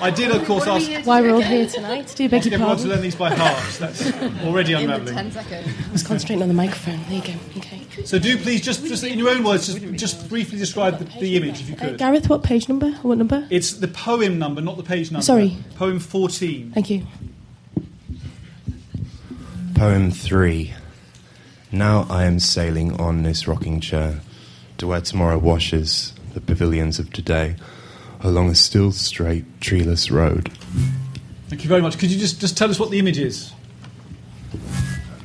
I 0.00 0.10
did, 0.14 0.30
of 0.30 0.44
course, 0.46 0.66
ask 0.66 1.06
why 1.06 1.20
we're 1.20 1.34
all 1.34 1.40
here 1.40 1.66
tonight. 1.66 2.12
Do 2.16 2.22
you 2.22 2.28
beg 2.28 2.44
your 2.44 2.54
everyone 2.54 2.76
pardon. 2.76 2.84
to 2.84 2.90
learn 2.94 3.02
these 3.02 3.16
by 3.16 3.34
heart. 3.34 3.78
That's 3.78 4.12
already 4.44 4.74
unravelling. 4.74 5.16
I 5.18 5.92
was 5.92 6.02
concentrating 6.04 6.42
on 6.42 6.48
the 6.48 6.54
microphone. 6.54 7.00
There 7.08 7.18
you 7.18 7.22
go. 7.22 7.32
Okay. 7.58 7.82
So 8.04 8.18
do 8.18 8.38
please 8.38 8.60
just, 8.60 8.84
just 8.84 9.02
in 9.04 9.18
your 9.18 9.28
own 9.30 9.42
words, 9.42 9.66
just, 9.66 9.94
just 9.94 10.28
briefly 10.28 10.58
describe 10.58 10.98
the, 10.98 11.04
the 11.20 11.36
image, 11.36 11.60
if 11.60 11.68
you 11.68 11.74
Uh, 11.76 11.80
could. 11.80 11.98
Gareth, 11.98 12.28
what 12.28 12.42
page 12.44 12.68
number? 12.68 12.90
What 13.02 13.18
number? 13.18 13.46
It's 13.50 13.72
the 13.72 13.88
poem 13.88 14.38
number, 14.38 14.60
not 14.60 14.76
the 14.76 14.82
page 14.84 15.10
number. 15.10 15.24
Sorry. 15.24 15.56
Poem 15.76 15.98
14. 15.98 16.70
Thank 16.72 16.90
you. 16.90 17.06
Poem 19.74 20.10
3. 20.12 20.74
Now 21.72 22.06
I 22.08 22.24
am 22.24 22.38
sailing 22.38 22.98
on 23.00 23.24
this 23.24 23.48
rocking 23.48 23.80
chair 23.80 24.20
to 24.82 24.88
where 24.88 25.00
tomorrow 25.00 25.38
washes 25.38 26.12
the 26.34 26.40
pavilions 26.40 26.98
of 26.98 27.12
today 27.12 27.54
along 28.20 28.50
a 28.50 28.54
still 28.56 28.90
straight, 28.90 29.44
treeless 29.60 30.10
road. 30.10 30.50
Thank 31.48 31.62
you 31.62 31.68
very 31.68 31.80
much. 31.80 32.00
Could 32.00 32.10
you 32.10 32.18
just, 32.18 32.40
just 32.40 32.58
tell 32.58 32.68
us 32.68 32.80
what 32.80 32.90
the 32.90 32.98
image 32.98 33.16
is? 33.16 33.52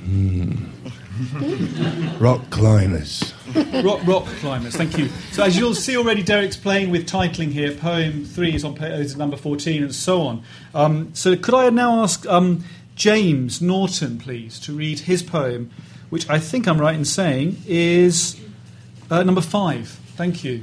Rock 2.19 2.47
climbers. 2.51 3.33
rock, 3.83 4.05
rock 4.05 4.25
climbers. 4.41 4.75
Thank 4.75 4.95
you. 4.95 5.09
So 5.31 5.43
as 5.43 5.57
you'll 5.57 5.73
see 5.73 5.97
already, 5.97 6.21
Derek's 6.21 6.55
playing 6.55 6.91
with 6.91 7.09
titling 7.09 7.51
here. 7.51 7.73
Poem 7.73 8.25
three 8.25 8.53
is 8.53 8.63
on 8.63 8.77
is 8.77 9.17
number 9.17 9.37
fourteen, 9.37 9.81
and 9.81 9.95
so 9.95 10.21
on. 10.21 10.43
Um, 10.75 11.09
so 11.15 11.35
could 11.35 11.55
I 11.55 11.71
now 11.71 12.03
ask 12.03 12.27
um, 12.27 12.63
James 12.95 13.59
Norton, 13.59 14.19
please, 14.19 14.59
to 14.59 14.73
read 14.73 14.99
his 14.99 15.23
poem, 15.23 15.71
which 16.11 16.29
I 16.29 16.37
think 16.37 16.67
I'm 16.67 16.79
right 16.79 16.95
in 16.95 17.05
saying 17.05 17.63
is 17.65 18.39
uh, 19.09 19.23
number 19.23 19.41
five. 19.41 19.87
Thank 20.15 20.43
you. 20.43 20.61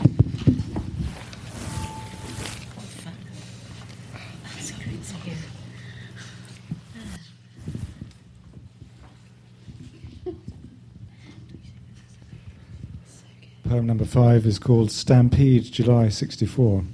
Poem 13.74 13.86
number 13.86 14.04
five 14.04 14.46
is 14.46 14.58
called 14.58 14.92
Stampede, 14.92 15.64
July 15.64 16.08
64. 16.08 16.84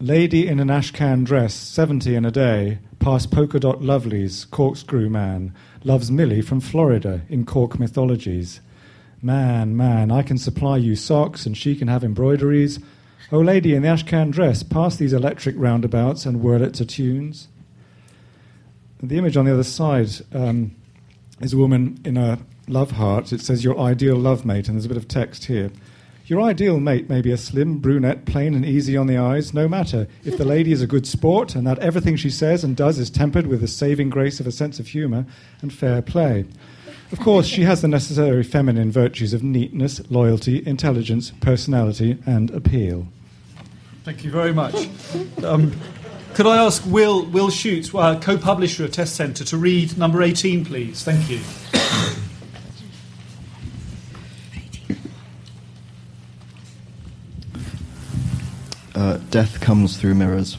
Lady 0.00 0.46
in 0.46 0.60
an 0.60 0.68
ashcan 0.68 1.24
dress, 1.24 1.52
70 1.52 2.14
in 2.14 2.24
a 2.24 2.30
day, 2.30 2.78
past 2.98 3.30
polka 3.30 3.58
dot 3.58 3.80
lovelies, 3.80 4.48
corkscrew 4.50 5.10
man, 5.10 5.54
loves 5.84 6.10
Millie 6.10 6.42
from 6.42 6.60
Florida 6.60 7.22
in 7.28 7.44
cork 7.44 7.78
mythologies. 7.78 8.60
Man, 9.22 9.76
man, 9.76 10.10
I 10.10 10.22
can 10.22 10.38
supply 10.38 10.76
you 10.76 10.94
socks 10.94 11.46
and 11.46 11.56
she 11.56 11.74
can 11.74 11.88
have 11.88 12.04
embroideries. 12.04 12.78
Oh, 13.32 13.40
lady 13.40 13.74
in 13.74 13.82
the 13.82 13.88
ashcan 13.88 14.30
dress, 14.30 14.62
pass 14.62 14.96
these 14.96 15.12
electric 15.12 15.56
roundabouts 15.58 16.26
and 16.26 16.40
whirl 16.40 16.62
it 16.62 16.74
to 16.74 16.86
tunes. 16.86 17.48
The 19.02 19.18
image 19.18 19.36
on 19.36 19.44
the 19.44 19.52
other 19.52 19.64
side 19.64 20.10
um, 20.32 20.74
is 21.40 21.52
a 21.52 21.56
woman 21.56 22.00
in 22.04 22.16
a 22.16 22.38
love 22.68 22.92
heart. 22.92 23.32
It 23.32 23.40
says 23.40 23.64
your 23.64 23.78
ideal 23.78 24.16
love 24.16 24.44
mate, 24.44 24.68
and 24.68 24.76
there's 24.76 24.84
a 24.84 24.88
bit 24.88 24.96
of 24.96 25.08
text 25.08 25.46
here. 25.46 25.70
Your 26.26 26.42
ideal 26.42 26.80
mate 26.80 27.08
may 27.08 27.20
be 27.20 27.30
a 27.30 27.36
slim 27.36 27.78
brunette, 27.78 28.24
plain 28.24 28.54
and 28.54 28.66
easy 28.66 28.96
on 28.96 29.06
the 29.06 29.16
eyes, 29.16 29.54
no 29.54 29.68
matter 29.68 30.08
if 30.24 30.36
the 30.36 30.44
lady 30.44 30.72
is 30.72 30.82
a 30.82 30.86
good 30.86 31.06
sport 31.06 31.54
and 31.54 31.64
that 31.66 31.78
everything 31.78 32.16
she 32.16 32.30
says 32.30 32.64
and 32.64 32.76
does 32.76 32.98
is 32.98 33.10
tempered 33.10 33.46
with 33.46 33.60
the 33.60 33.68
saving 33.68 34.10
grace 34.10 34.40
of 34.40 34.46
a 34.46 34.52
sense 34.52 34.80
of 34.80 34.88
humour 34.88 35.24
and 35.62 35.72
fair 35.72 36.02
play. 36.02 36.44
Of 37.12 37.20
course, 37.20 37.46
she 37.46 37.62
has 37.62 37.82
the 37.82 37.88
necessary 37.88 38.42
feminine 38.42 38.90
virtues 38.92 39.32
of 39.32 39.42
neatness, 39.42 40.00
loyalty, 40.10 40.66
intelligence, 40.66 41.32
personality, 41.40 42.18
and 42.26 42.50
appeal. 42.50 43.06
Thank 44.04 44.24
you 44.24 44.30
very 44.30 44.52
much. 44.52 44.88
Um, 45.42 45.72
could 46.34 46.46
I 46.46 46.62
ask 46.62 46.84
Will 46.86 47.24
Will 47.26 47.50
Shutes, 47.50 47.94
uh, 47.94 48.20
co-publisher 48.20 48.84
of 48.84 48.92
Test 48.92 49.16
Centre, 49.16 49.44
to 49.44 49.56
read 49.56 49.96
number 49.96 50.22
eighteen, 50.22 50.64
please? 50.64 51.02
Thank 51.02 51.30
you. 51.30 51.40
Uh, 58.94 59.18
death 59.30 59.60
comes 59.60 59.96
through 59.96 60.14
mirrors. 60.14 60.58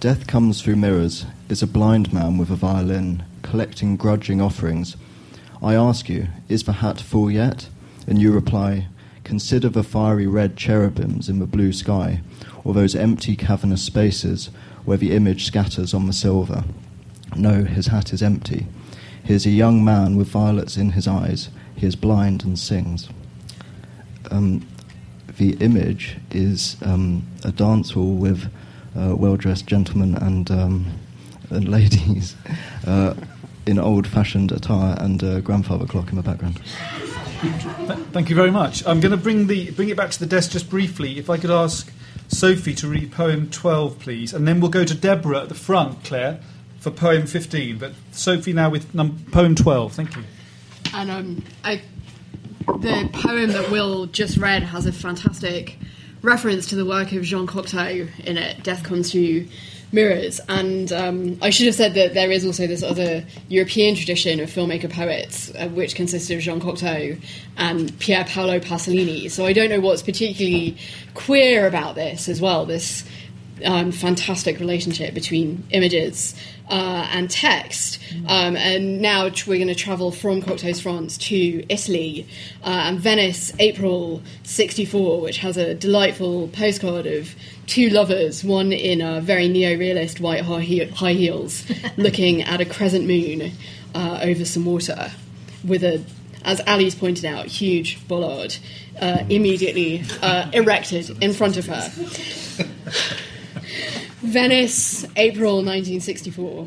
Death 0.00 0.26
comes 0.26 0.62
through 0.62 0.76
mirrors 0.76 1.26
is 1.48 1.62
a 1.62 1.66
blind 1.66 2.12
man 2.12 2.38
with 2.38 2.50
a 2.50 2.56
violin 2.56 3.24
collecting 3.42 3.96
grudging 3.96 4.40
offerings. 4.40 4.96
I 5.62 5.74
ask 5.74 6.08
you, 6.08 6.26
is 6.48 6.64
the 6.64 6.72
hat 6.72 7.00
full 7.00 7.30
yet? 7.30 7.68
And 8.06 8.20
you 8.20 8.32
reply, 8.32 8.88
consider 9.22 9.68
the 9.68 9.84
fiery 9.84 10.26
red 10.26 10.56
cherubims 10.56 11.28
in 11.28 11.38
the 11.38 11.46
blue 11.46 11.72
sky, 11.72 12.20
or 12.64 12.74
those 12.74 12.96
empty 12.96 13.36
cavernous 13.36 13.82
spaces 13.82 14.50
where 14.84 14.96
the 14.96 15.14
image 15.14 15.44
scatters 15.44 15.94
on 15.94 16.06
the 16.06 16.12
silver. 16.12 16.64
No, 17.36 17.62
his 17.62 17.86
hat 17.86 18.12
is 18.12 18.22
empty. 18.22 18.66
He 19.24 19.34
is 19.34 19.46
a 19.46 19.50
young 19.50 19.84
man 19.84 20.16
with 20.16 20.28
violets 20.28 20.76
in 20.76 20.90
his 20.90 21.06
eyes. 21.06 21.48
He 21.76 21.86
is 21.86 21.94
blind 21.94 22.44
and 22.44 22.58
sings. 22.58 23.08
Um, 24.32 24.66
the 25.38 25.52
image 25.60 26.16
is 26.32 26.76
um, 26.82 27.24
a 27.44 27.52
dance 27.52 27.92
hall 27.92 28.14
with 28.14 28.52
uh, 28.96 29.14
well-dressed 29.16 29.66
gentlemen 29.66 30.16
and, 30.16 30.50
um, 30.50 30.86
and 31.50 31.68
ladies 31.70 32.34
uh, 32.86 33.14
in 33.66 33.78
old-fashioned 33.78 34.52
attire 34.52 34.96
and 34.98 35.22
a 35.22 35.40
grandfather 35.40 35.86
clock 35.86 36.10
in 36.10 36.16
the 36.16 36.22
background. 36.22 36.58
Thank 38.12 38.30
you 38.30 38.36
very 38.36 38.50
much. 38.50 38.86
I'm 38.86 39.00
going 39.00 39.10
to 39.10 39.16
bring 39.16 39.48
the 39.48 39.72
bring 39.72 39.88
it 39.88 39.96
back 39.96 40.10
to 40.10 40.20
the 40.20 40.26
desk 40.26 40.52
just 40.52 40.70
briefly. 40.70 41.18
If 41.18 41.28
I 41.28 41.38
could 41.38 41.50
ask 41.50 41.92
Sophie 42.28 42.74
to 42.76 42.86
read 42.86 43.10
poem 43.10 43.50
12, 43.50 43.98
please, 43.98 44.32
and 44.32 44.46
then 44.46 44.60
we'll 44.60 44.70
go 44.70 44.84
to 44.84 44.94
Deborah 44.94 45.42
at 45.42 45.48
the 45.48 45.54
front, 45.54 46.04
Claire, 46.04 46.40
for 46.78 46.90
poem 46.90 47.26
15. 47.26 47.78
But 47.78 47.94
Sophie 48.12 48.52
now 48.52 48.70
with 48.70 48.94
num- 48.94 49.26
poem 49.32 49.56
12. 49.56 49.92
Thank 49.92 50.16
you. 50.16 50.22
And 50.94 51.10
um, 51.10 51.44
I, 51.64 51.82
the 52.66 53.10
poem 53.12 53.50
that 53.52 53.70
Will 53.70 54.06
just 54.06 54.36
read 54.36 54.62
has 54.62 54.86
a 54.86 54.92
fantastic 54.92 55.78
reference 56.22 56.66
to 56.66 56.76
the 56.76 56.86
work 56.86 57.12
of 57.12 57.24
Jean 57.24 57.46
Cocteau 57.46 58.08
in 58.20 58.36
it, 58.36 58.62
Death 58.62 58.84
Comes 58.84 59.10
Through 59.10 59.48
Mirrors. 59.92 60.40
And 60.48 60.90
um, 60.92 61.38
I 61.42 61.50
should 61.50 61.66
have 61.66 61.74
said 61.74 61.94
that 61.94 62.14
there 62.14 62.30
is 62.30 62.46
also 62.46 62.66
this 62.66 62.82
other 62.82 63.24
European 63.48 63.94
tradition 63.94 64.40
of 64.40 64.50
filmmaker 64.50 64.90
poets, 64.90 65.52
uh, 65.54 65.68
which 65.68 65.94
consisted 65.94 66.36
of 66.36 66.42
Jean 66.42 66.60
Cocteau 66.60 67.22
and 67.58 67.98
Pier 67.98 68.24
Paolo 68.24 68.58
Pasolini. 68.58 69.30
So 69.30 69.44
I 69.44 69.52
don't 69.52 69.68
know 69.68 69.80
what's 69.80 70.02
particularly 70.02 70.78
queer 71.14 71.66
about 71.66 71.94
this 71.94 72.28
as 72.28 72.40
well, 72.40 72.64
this 72.64 73.04
um, 73.64 73.92
fantastic 73.92 74.58
relationship 74.58 75.14
between 75.14 75.64
images 75.70 76.34
uh, 76.72 77.06
and 77.12 77.30
text. 77.30 77.98
Um, 78.26 78.56
and 78.56 79.02
now 79.02 79.24
we're 79.46 79.58
going 79.58 79.68
to 79.68 79.74
travel 79.74 80.10
from 80.10 80.40
Cocteau's 80.40 80.80
France 80.80 81.18
to 81.18 81.64
Italy 81.68 82.26
uh, 82.64 82.84
and 82.86 82.98
Venice, 82.98 83.52
April 83.58 84.22
64, 84.44 85.20
which 85.20 85.38
has 85.38 85.58
a 85.58 85.74
delightful 85.74 86.48
postcard 86.48 87.06
of 87.06 87.34
two 87.66 87.90
lovers, 87.90 88.42
one 88.42 88.72
in 88.72 89.02
a 89.02 89.20
very 89.20 89.48
neo 89.48 89.78
realist 89.78 90.18
white 90.18 90.40
high, 90.44 90.88
high 90.94 91.12
heels, 91.12 91.70
looking 91.98 92.40
at 92.42 92.62
a 92.62 92.64
crescent 92.64 93.06
moon 93.06 93.52
uh, 93.94 94.20
over 94.22 94.44
some 94.46 94.64
water 94.64 95.12
with 95.62 95.84
a 95.84 96.02
as 96.44 96.60
Ali's 96.66 96.96
pointed 96.96 97.24
out, 97.24 97.46
huge 97.46 98.04
bollard 98.08 98.56
uh, 99.00 99.22
immediately 99.28 100.02
uh, 100.22 100.50
erected 100.52 101.22
in 101.22 101.32
front 101.32 101.56
of 101.56 101.66
her. 101.66 101.88
Venice, 104.32 105.04
April 105.16 105.56
1964. 105.56 106.66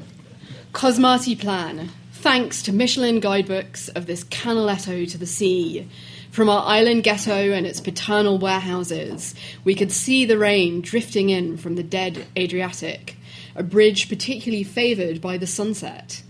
Cosmati 0.72 1.40
Plan. 1.40 1.90
Thanks 2.12 2.62
to 2.62 2.72
Michelin 2.72 3.20
guidebooks 3.20 3.90
of 3.90 4.06
this 4.06 4.24
canaletto 4.26 5.10
to 5.10 5.18
the 5.18 5.26
sea. 5.26 5.90
From 6.30 6.48
our 6.48 6.64
island 6.64 7.04
ghetto 7.04 7.54
and 7.54 7.66
its 7.66 7.82
paternal 7.82 8.38
warehouses, 8.38 9.34
we 9.64 9.74
could 9.74 9.92
see 9.92 10.26
the 10.26 10.38
rain 10.38 10.82
drifting 10.82 11.32
in 11.32 11.58
from 11.58 11.74
the 11.74 11.82
dead 11.82 12.28
Adriatic, 12.38 13.18
a 13.56 13.64
bridge 13.64 14.10
particularly 14.10 14.64
favoured 14.64 15.20
by 15.20 15.36
the 15.40 15.48
sunset. 15.48 16.22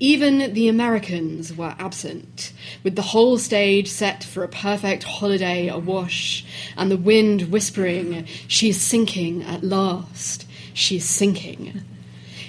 Even 0.00 0.54
the 0.54 0.66
Americans 0.66 1.56
were 1.56 1.76
absent, 1.78 2.52
with 2.82 2.96
the 2.96 3.02
whole 3.02 3.38
stage 3.38 3.86
set 3.86 4.24
for 4.24 4.42
a 4.42 4.48
perfect 4.48 5.04
holiday 5.04 5.68
awash, 5.68 6.44
and 6.76 6.90
the 6.90 6.96
wind 6.96 7.42
whispering, 7.42 8.26
She 8.48 8.70
is 8.70 8.80
sinking 8.80 9.44
at 9.44 9.62
last, 9.62 10.46
she 10.74 10.96
is 10.96 11.04
sinking. 11.04 11.82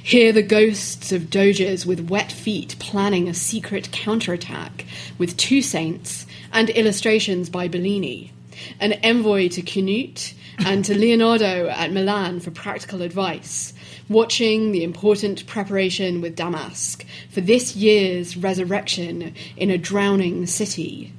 Hear 0.03 0.31
the 0.31 0.41
ghosts 0.41 1.11
of 1.11 1.29
doges 1.29 1.85
with 1.85 2.09
wet 2.09 2.31
feet 2.31 2.75
planning 2.79 3.29
a 3.29 3.33
secret 3.33 3.91
counterattack 3.91 4.85
with 5.17 5.37
two 5.37 5.61
saints 5.61 6.25
and 6.51 6.69
illustrations 6.71 7.49
by 7.49 7.67
Bellini. 7.67 8.31
An 8.79 8.93
envoy 9.03 9.47
to 9.49 9.61
Canute 9.61 10.33
and 10.65 10.83
to 10.85 10.97
Leonardo 10.97 11.67
at 11.67 11.91
Milan 11.91 12.39
for 12.39 12.51
practical 12.51 13.01
advice, 13.01 13.73
watching 14.09 14.71
the 14.71 14.83
important 14.83 15.45
preparation 15.47 16.19
with 16.19 16.35
Damask 16.35 17.05
for 17.29 17.41
this 17.41 17.75
year's 17.75 18.35
resurrection 18.35 19.33
in 19.55 19.69
a 19.69 19.77
drowning 19.77 20.45
city, 20.45 21.13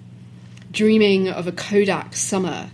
dreaming 0.70 1.28
of 1.28 1.46
a 1.46 1.52
Kodak 1.52 2.14
summer 2.14 2.70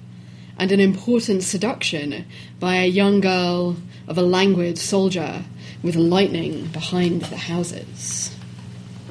and 0.58 0.72
an 0.72 0.80
important 0.80 1.42
seduction 1.42 2.26
by 2.58 2.76
a 2.76 2.86
young 2.86 3.20
girl 3.20 3.76
of 4.08 4.18
a 4.18 4.22
languid 4.22 4.78
soldier 4.78 5.44
with 5.82 5.94
lightning 5.94 6.66
behind 6.68 7.22
the 7.22 7.36
houses. 7.36 8.34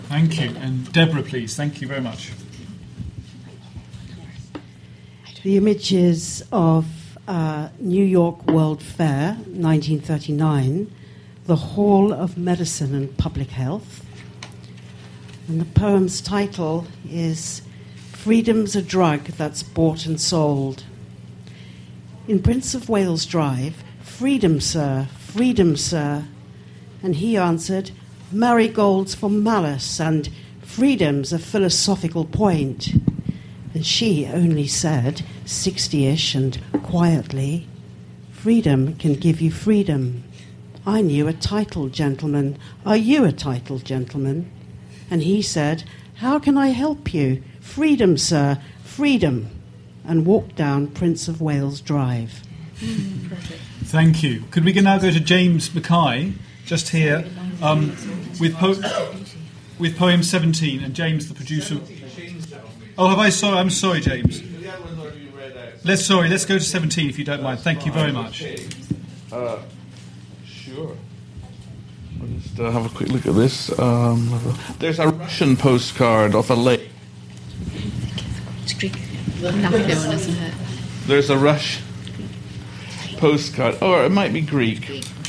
Thank 0.09 0.41
you. 0.41 0.49
And 0.57 0.91
Deborah, 0.91 1.23
please. 1.23 1.55
Thank 1.55 1.81
you 1.81 1.87
very 1.87 2.01
much. 2.01 2.31
The 5.43 5.55
images 5.55 6.43
of 6.51 6.85
uh, 7.27 7.69
New 7.79 8.03
York 8.03 8.47
World 8.47 8.81
Fair, 8.81 9.33
1939, 9.33 10.91
the 11.45 11.55
Hall 11.55 12.11
of 12.11 12.37
Medicine 12.37 12.95
and 12.95 13.15
Public 13.17 13.49
Health. 13.49 14.05
And 15.47 15.61
the 15.61 15.79
poem's 15.79 16.19
title 16.19 16.87
is 17.09 17.61
Freedom's 18.11 18.75
a 18.75 18.81
Drug 18.81 19.23
That's 19.23 19.63
Bought 19.63 20.05
and 20.05 20.19
Sold. 20.19 20.83
In 22.27 22.41
Prince 22.41 22.73
of 22.73 22.89
Wales 22.89 23.25
Drive, 23.25 23.83
Freedom, 24.17 24.59
sir, 24.59 25.07
freedom, 25.19 25.77
sir. 25.77 26.25
And 27.03 27.17
he 27.17 27.37
answered, 27.37 27.91
Marigolds 28.31 29.13
for 29.13 29.29
malice, 29.29 30.01
and 30.01 30.27
freedom's 30.63 31.31
a 31.31 31.37
philosophical 31.37 32.25
point. 32.25 32.95
And 33.75 33.85
she 33.85 34.25
only 34.25 34.65
said, 34.65 35.21
sixty 35.45 36.07
ish 36.07 36.33
and 36.33 36.59
quietly, 36.81 37.67
Freedom 38.31 38.95
can 38.95 39.13
give 39.13 39.39
you 39.39 39.51
freedom. 39.51 40.23
I 40.83 41.01
knew 41.01 41.27
a 41.27 41.33
titled 41.33 41.93
gentleman. 41.93 42.57
Are 42.87 42.97
you 42.97 43.23
a 43.23 43.31
titled 43.31 43.85
gentleman? 43.85 44.51
And 45.11 45.21
he 45.21 45.43
said, 45.43 45.83
How 46.15 46.39
can 46.39 46.57
I 46.57 46.69
help 46.69 47.13
you? 47.13 47.43
Freedom, 47.61 48.17
sir, 48.17 48.59
freedom. 48.83 49.51
And 50.03 50.25
walked 50.25 50.55
down 50.55 50.87
Prince 50.87 51.27
of 51.27 51.39
Wales 51.39 51.81
Drive. 51.81 52.41
Mm, 52.79 53.29
Thank 53.87 54.21
you. 54.21 54.43
Could 54.51 54.65
we 54.65 54.73
now 54.73 54.97
go 54.97 55.11
to 55.11 55.19
James 55.19 55.73
Mackay, 55.73 56.33
just 56.65 56.89
here, 56.89 57.23
um, 57.61 57.91
with, 58.37 58.53
po- 58.55 58.75
with 59.79 59.97
poem 59.97 60.23
17, 60.23 60.83
and 60.83 60.93
James, 60.93 61.29
the 61.29 61.33
producer. 61.33 61.79
Oh, 62.97 63.07
have 63.07 63.17
I? 63.17 63.29
Sorry, 63.29 63.57
I'm 63.57 63.69
sorry, 63.69 64.01
James. 64.01 64.43
Let's 65.85 66.05
sorry. 66.05 66.27
Let's 66.27 66.43
go 66.43 66.57
to 66.57 66.63
17, 66.63 67.09
if 67.09 67.17
you 67.17 67.23
don't 67.23 67.41
mind. 67.41 67.61
Thank 67.61 67.85
you 67.85 67.93
very 67.93 68.11
much. 68.11 68.43
Uh, 69.31 69.59
sure. 70.45 70.97
I'll 72.19 72.27
just 72.27 72.59
uh, 72.59 72.69
have 72.69 72.85
a 72.85 72.89
quick 72.89 73.07
look 73.07 73.25
at 73.25 73.35
this. 73.35 73.77
Um, 73.79 74.37
there's 74.79 74.99
a 74.99 75.07
Russian 75.07 75.55
postcard 75.55 76.35
of 76.35 76.51
a 76.51 76.55
lake. 76.55 76.89
It's 78.63 78.73
Greek. 78.73 78.97
Napoli 79.41 79.83
one, 79.83 80.11
isn't 80.11 80.43
it? 80.43 80.53
There's 81.05 81.29
a 81.29 81.37
Rush 81.37 81.79
postcard, 83.17 83.81
or 83.81 84.03
it 84.05 84.11
might 84.11 84.33
be 84.33 84.41
Greek. 84.41 84.85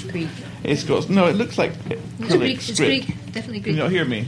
Greek. 0.08 0.28
It's 0.64 0.84
got 0.84 1.08
no. 1.08 1.26
It 1.26 1.36
looks 1.36 1.58
like 1.58 1.72
It's 1.88 2.00
acrylic 2.20 2.38
Greek. 2.38 2.56
It's 2.56 2.64
script. 2.74 3.06
Greek. 3.06 3.06
Definitely 3.32 3.60
Can 3.60 3.74
Greek. 3.74 3.84
you 3.84 3.88
hear 3.88 4.04
me? 4.04 4.26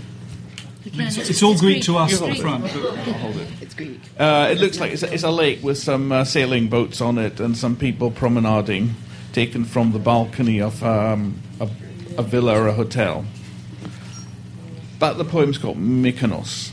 It's, 0.84 1.16
it's 1.18 1.42
all 1.42 1.56
Greek 1.56 1.82
to 1.84 1.98
us 1.98 2.14
at 2.14 2.20
the 2.20 2.26
hold 2.26 2.36
it. 2.36 2.40
front. 2.40 2.64
I'll 2.64 3.12
hold 3.14 3.36
it. 3.36 3.48
It's 3.60 3.74
Greek. 3.74 4.00
Uh, 4.18 4.48
it 4.50 4.58
looks 4.58 4.80
like 4.80 4.92
it's 4.92 5.02
a, 5.02 5.12
it's 5.12 5.22
a 5.22 5.30
lake 5.30 5.62
with 5.62 5.76
some 5.78 6.10
uh, 6.10 6.24
sailing 6.24 6.68
boats 6.68 7.00
on 7.00 7.18
it 7.18 7.38
and 7.38 7.56
some 7.56 7.76
people 7.76 8.10
promenading, 8.10 8.94
taken 9.32 9.64
from 9.64 9.92
the 9.92 9.98
balcony 9.98 10.60
of 10.60 10.82
um, 10.82 11.40
a, 11.60 11.68
a 12.16 12.22
villa 12.22 12.58
or 12.58 12.66
a 12.68 12.72
hotel. 12.72 13.24
But 14.98 15.14
the 15.14 15.24
poem's 15.24 15.58
called 15.58 15.78
Mykonos. 15.78 16.72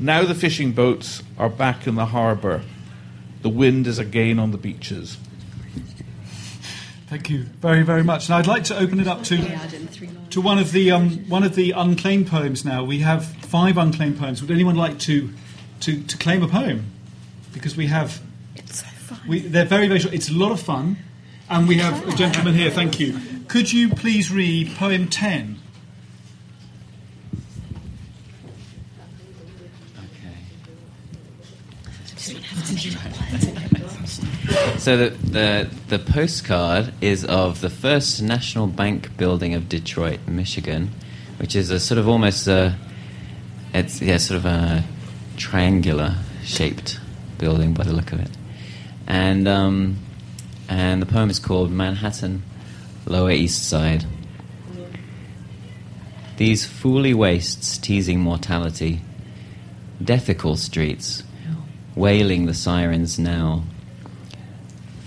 Now 0.00 0.24
the 0.24 0.34
fishing 0.34 0.72
boats 0.72 1.22
are 1.38 1.48
back 1.50 1.86
in 1.86 1.94
the 1.94 2.06
harbour. 2.06 2.62
The 3.42 3.48
wind 3.50 3.86
is 3.86 3.98
again 3.98 4.38
on 4.38 4.50
the 4.50 4.58
beaches. 4.58 5.18
Thank 7.12 7.28
you 7.28 7.42
very, 7.42 7.82
very 7.82 8.02
much. 8.02 8.30
And 8.30 8.36
I'd 8.36 8.46
like 8.46 8.64
to 8.64 8.78
open 8.78 8.98
it 8.98 9.06
up 9.06 9.22
to 9.24 9.36
to 10.30 10.40
one 10.40 10.56
of 10.56 10.72
the 10.72 10.92
um, 10.92 11.28
one 11.28 11.42
of 11.42 11.54
the 11.54 11.72
unclaimed 11.72 12.26
poems. 12.26 12.64
Now 12.64 12.84
we 12.84 13.00
have 13.00 13.26
five 13.26 13.76
unclaimed 13.76 14.18
poems. 14.18 14.40
Would 14.40 14.50
anyone 14.50 14.76
like 14.76 14.98
to 15.00 15.28
to, 15.80 16.02
to 16.04 16.16
claim 16.16 16.42
a 16.42 16.48
poem? 16.48 16.86
Because 17.52 17.76
we 17.76 17.88
have. 17.88 18.22
It's 18.56 18.78
so 18.80 18.86
fun. 18.86 19.20
We, 19.28 19.40
they're 19.40 19.66
very, 19.66 19.88
very 19.88 20.00
short. 20.00 20.14
It's 20.14 20.30
a 20.30 20.32
lot 20.32 20.52
of 20.52 20.60
fun, 20.60 20.96
and 21.50 21.68
we 21.68 21.76
have 21.76 22.08
a 22.08 22.16
gentleman 22.16 22.54
here. 22.54 22.70
Thank 22.70 22.98
you. 22.98 23.20
Could 23.46 23.70
you 23.70 23.90
please 23.90 24.32
read 24.32 24.74
poem 24.76 25.06
ten? 25.06 25.58
So 34.78 34.96
the, 34.96 35.10
the 35.10 35.70
the 35.88 35.98
postcard 35.98 36.92
is 37.00 37.24
of 37.24 37.60
the 37.60 37.70
First 37.70 38.20
National 38.20 38.66
Bank 38.66 39.16
building 39.16 39.54
of 39.54 39.68
Detroit, 39.68 40.20
Michigan, 40.26 40.90
which 41.38 41.56
is 41.56 41.70
a 41.70 41.80
sort 41.80 41.98
of 41.98 42.08
almost 42.08 42.46
a 42.48 42.76
it's 43.72 44.02
yeah 44.02 44.16
sort 44.16 44.38
of 44.38 44.44
a 44.44 44.84
triangular 45.36 46.16
shaped 46.42 47.00
building 47.38 47.72
by 47.74 47.84
the 47.84 47.92
look 47.92 48.12
of 48.12 48.20
it, 48.20 48.30
and 49.06 49.48
um, 49.48 49.96
and 50.68 51.00
the 51.00 51.06
poem 51.06 51.30
is 51.30 51.38
called 51.38 51.70
Manhattan, 51.70 52.42
Lower 53.06 53.30
East 53.30 53.68
Side. 53.68 54.04
These 56.36 56.66
fooly 56.66 57.14
wastes 57.14 57.78
teasing 57.78 58.20
mortality, 58.20 59.00
deathical 60.02 60.58
streets, 60.58 61.22
wailing 61.94 62.46
the 62.46 62.54
sirens 62.54 63.18
now. 63.18 63.64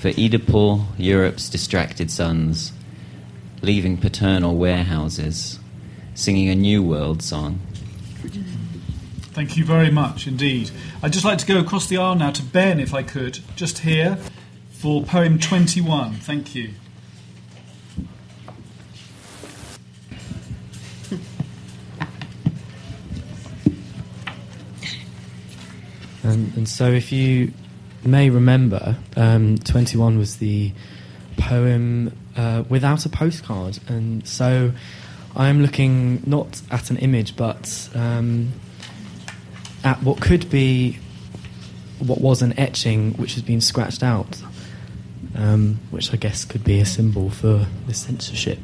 For 0.06 0.12
Oedipal, 0.12 0.86
Europe's 1.00 1.50
distracted 1.50 2.12
sons, 2.12 2.72
leaving 3.64 3.98
paternal 3.98 4.56
warehouses, 4.56 5.58
singing 6.14 6.48
a 6.48 6.54
new 6.54 6.84
world 6.84 7.24
song. 7.24 7.60
Thank 9.34 9.58
you 9.58 9.66
very 9.66 9.90
much 9.90 10.28
indeed. 10.28 10.70
I'd 11.02 11.12
just 11.12 11.26
like 11.26 11.40
to 11.40 11.48
go 11.48 11.58
across 11.58 11.88
the 11.88 11.98
aisle 11.98 12.14
now 12.14 12.30
to 12.30 12.44
Ben, 12.44 12.80
if 12.80 12.94
I 12.94 13.02
could, 13.02 13.40
just 13.56 13.80
here 13.80 14.20
for 14.70 15.02
poem 15.02 15.40
21. 15.40 16.14
Thank 16.18 16.54
you. 16.54 16.70
Um, 26.24 26.52
and 26.56 26.68
so, 26.68 26.92
if 26.92 27.12
you 27.12 27.54
may 28.06 28.30
remember, 28.30 28.98
um, 29.16 29.58
21 29.58 30.18
was 30.18 30.38
the 30.38 30.72
poem 31.38 32.16
uh, 32.36 32.64
without 32.70 33.06
a 33.06 33.10
postcard. 33.10 33.80
And 33.88 34.28
so, 34.28 34.72
I'm 35.36 35.62
looking 35.62 36.24
not 36.26 36.62
at 36.72 36.90
an 36.90 36.98
image, 36.98 37.36
but 37.36 37.90
um, 37.94 38.54
at 39.84 40.02
what 40.02 40.22
could 40.22 40.50
be 40.50 40.98
what 42.00 42.22
was 42.22 42.42
an 42.42 42.58
etching 42.60 43.14
which 43.14 43.34
has 43.34 43.44
been 43.44 43.62
scratched 43.62 44.04
out, 44.04 44.42
um, 45.36 45.80
which 45.92 46.14
I 46.14 46.18
guess 46.18 46.46
could 46.46 46.64
be 46.64 46.80
a 46.80 46.86
symbol 46.86 47.30
for 47.30 47.68
the 47.88 47.94
censorship. 47.94 48.60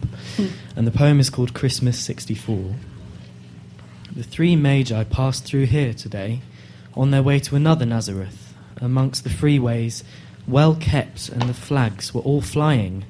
And 0.75 0.87
the 0.87 0.91
poem 0.91 1.19
is 1.19 1.29
called 1.29 1.53
Christmas 1.53 1.99
64. 1.99 2.75
The 4.15 4.23
three 4.23 4.55
magi 4.55 5.03
passed 5.05 5.45
through 5.45 5.65
here 5.67 5.93
today 5.93 6.41
on 6.93 7.11
their 7.11 7.23
way 7.23 7.39
to 7.39 7.55
another 7.55 7.85
Nazareth, 7.85 8.50
amongst 8.82 9.23
the 9.23 9.29
freeways, 9.29 10.03
well 10.47 10.75
kept, 10.75 11.29
and 11.29 11.43
the 11.43 11.53
flags 11.53 12.13
were 12.13 12.21
all 12.21 12.41
flying. 12.41 13.05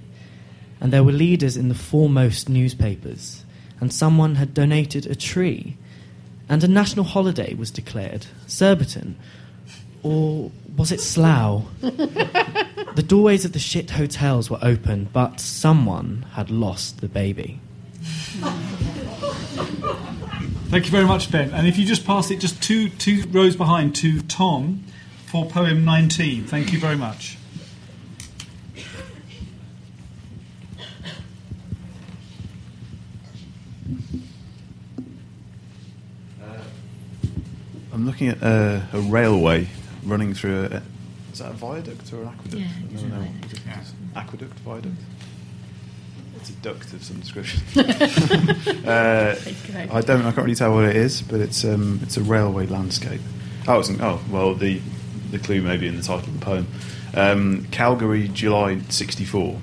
And 0.79 0.91
there 0.91 1.03
were 1.03 1.11
leaders 1.11 1.57
in 1.57 1.69
the 1.69 1.75
foremost 1.75 2.49
newspapers, 2.49 3.45
and 3.79 3.93
someone 3.93 4.35
had 4.35 4.53
donated 4.53 5.05
a 5.05 5.15
tree, 5.15 5.77
and 6.49 6.63
a 6.63 6.67
national 6.67 7.05
holiday 7.05 7.53
was 7.53 7.71
declared 7.71 8.27
Surbiton, 8.47 9.15
or 10.03 10.51
was 10.75 10.91
it 10.91 10.99
Slough? 10.99 11.65
the 11.81 13.05
doorways 13.05 13.45
of 13.45 13.53
the 13.53 13.59
shit 13.59 13.91
hotels 13.91 14.49
were 14.49 14.59
open, 14.61 15.09
but 15.13 15.39
someone 15.39 16.25
had 16.33 16.49
lost 16.49 17.01
the 17.01 17.07
baby. 17.07 17.59
Thank 20.71 20.85
you 20.85 20.91
very 20.91 21.05
much, 21.05 21.31
Ben. 21.31 21.51
And 21.51 21.67
if 21.67 21.77
you 21.77 21.85
just 21.85 22.05
pass 22.05 22.31
it 22.31 22.39
just 22.39 22.63
two, 22.63 22.89
two 22.89 23.25
rows 23.29 23.55
behind 23.55 23.95
to 23.97 24.21
Tom 24.21 24.83
for 25.31 25.45
poem 25.45 25.85
19. 25.85 26.43
Thank 26.43 26.73
you 26.73 26.79
very 26.79 26.97
much. 26.97 27.37
I'm 37.93 38.05
looking 38.05 38.29
at 38.29 38.41
a, 38.41 38.83
a 38.93 38.99
railway 39.01 39.67
running 40.05 40.33
through 40.33 40.65
a. 40.71 40.81
Is 41.33 41.39
that 41.39 41.51
a 41.51 41.53
viaduct 41.53 42.11
or 42.13 42.21
an 42.23 42.27
aqueduct? 42.29 42.55
Yeah, 42.55 42.67
I 42.67 42.93
it's 42.93 43.01
don't 43.01 43.11
a 43.11 43.15
know. 43.15 43.21
viaduct. 43.21 43.45
Is 43.45 43.51
it- 43.53 43.61
is 43.81 43.89
it 43.89 43.95
Aqueduct, 44.17 44.59
viaduct. 44.59 44.95
It's 46.37 46.49
a 46.49 46.53
duct 46.53 46.91
of 46.93 47.03
some 47.03 47.19
description. 47.19 47.61
uh, 48.87 49.35
I 49.93 50.01
don't. 50.01 50.21
I 50.21 50.31
can't 50.31 50.37
really 50.37 50.55
tell 50.55 50.73
what 50.73 50.85
it 50.85 50.95
is, 50.95 51.21
but 51.21 51.39
it's 51.39 51.63
um, 51.63 51.99
it's 52.01 52.17
a 52.17 52.21
railway 52.23 52.65
landscape. 52.67 53.21
Oh, 53.67 53.79
it's 53.79 53.89
an, 53.89 54.01
oh 54.01 54.19
well. 54.29 54.55
The 54.55 54.81
the 55.31 55.39
clue 55.39 55.61
may 55.61 55.77
be 55.77 55.87
in 55.87 55.95
the 55.95 56.03
title 56.03 56.27
of 56.27 56.39
the 56.39 56.45
poem. 56.45 56.67
Um, 57.13 57.65
Calgary, 57.71 58.27
July 58.27 58.79
'64. 58.89 59.59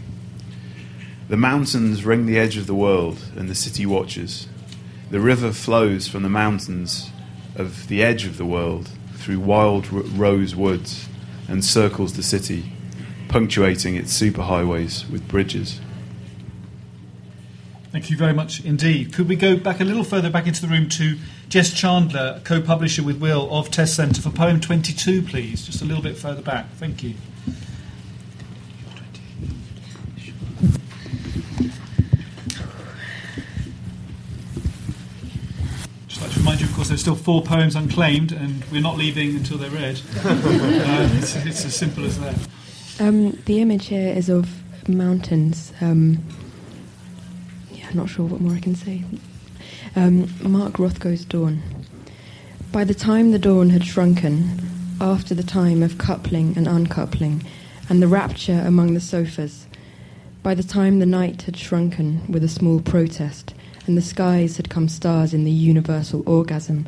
The 1.28 1.36
mountains 1.36 2.04
ring 2.04 2.26
the 2.26 2.38
edge 2.38 2.56
of 2.56 2.66
the 2.66 2.74
world, 2.74 3.18
and 3.36 3.48
the 3.48 3.54
city 3.54 3.86
watches. 3.86 4.48
The 5.10 5.20
river 5.20 5.52
flows 5.52 6.08
from 6.08 6.22
the 6.22 6.28
mountains 6.28 7.10
of 7.54 7.88
the 7.88 8.02
edge 8.02 8.24
of 8.24 8.36
the 8.36 8.46
world 8.46 8.90
through 9.14 9.40
wild 9.40 9.86
r- 9.92 10.00
rose 10.00 10.54
woods 10.54 11.08
and 11.48 11.64
circles 11.64 12.14
the 12.14 12.22
city, 12.22 12.72
punctuating 13.28 13.94
its 13.94 14.18
superhighways 14.18 15.10
with 15.10 15.26
bridges. 15.28 15.80
Thank 17.90 18.10
you 18.10 18.16
very 18.16 18.34
much 18.34 18.64
indeed. 18.64 19.14
Could 19.14 19.28
we 19.28 19.36
go 19.36 19.56
back 19.56 19.80
a 19.80 19.84
little 19.84 20.04
further 20.04 20.30
back 20.30 20.46
into 20.46 20.60
the 20.60 20.68
room 20.68 20.88
to 20.90 21.16
Jess 21.49 21.72
Chandler, 21.72 22.42
co 22.44 22.61
publisher 22.61 23.03
with 23.03 23.18
Will 23.20 23.49
of 23.51 23.70
Test 23.70 23.96
Centre, 23.96 24.20
for 24.20 24.28
poem 24.28 24.61
22, 24.61 25.22
please? 25.22 25.64
Just 25.64 25.80
a 25.80 25.84
little 25.86 26.03
bit 26.03 26.16
further 26.18 26.42
back. 26.42 26.66
Thank 26.72 27.03
you. 27.03 27.14
Just 36.07 36.20
like 36.20 36.30
to 36.32 36.38
remind 36.38 36.61
you, 36.61 36.66
of 36.66 36.74
course, 36.74 36.88
there's 36.88 37.01
still 37.01 37.14
four 37.14 37.42
poems 37.42 37.74
unclaimed, 37.74 38.30
and 38.30 38.62
we're 38.70 38.82
not 38.82 38.99
leaving 38.99 39.34
until 39.34 39.57
they're 39.57 39.70
read. 39.70 40.03
uh, 40.24 41.09
it's, 41.14 41.34
it's 41.36 41.64
as 41.64 41.74
simple 41.74 42.05
as 42.05 42.20
that. 42.20 42.36
Um, 43.01 43.38
the 43.46 43.62
image 43.62 43.86
here 43.86 44.12
is 44.12 44.28
of 44.28 44.51
mountains. 44.86 45.72
Um, 45.80 46.22
yeah, 47.72 47.86
I'm 47.88 47.96
not 47.96 48.11
sure 48.11 48.26
what 48.26 48.42
more 48.42 48.53
I 48.53 48.61
can 48.61 48.74
say. 48.74 49.03
Um, 49.97 50.28
Mark 50.43 50.74
Rothko's 50.74 51.24
Dawn. 51.24 51.62
By 52.70 52.84
the 52.84 52.95
time 52.95 53.30
the 53.30 53.39
dawn 53.39 53.70
had 53.70 53.84
shrunken, 53.84 54.61
after 55.01 55.34
the 55.34 55.43
time 55.43 55.82
of 55.82 55.99
coupling 55.99 56.57
and 56.57 56.68
uncoupling, 56.68 57.43
and 57.89 58.03
the 58.03 58.09
rapture 58.09 58.62
among 58.66 58.95
the 58.95 59.01
sofas, 59.01 59.66
by 60.43 60.55
the 60.55 60.62
time 60.62 60.99
the 60.99 61.07
night 61.07 61.43
had 61.43 61.57
shrunken 61.57 62.20
with 62.28 62.45
a 62.45 62.49
small 62.49 62.80
protest, 62.80 63.55
and 63.86 63.97
the 63.97 64.03
skies 64.03 64.59
had 64.59 64.68
come 64.68 64.89
stars 64.89 65.32
in 65.32 65.45
the 65.45 65.51
universal 65.51 66.22
orgasm, 66.26 66.86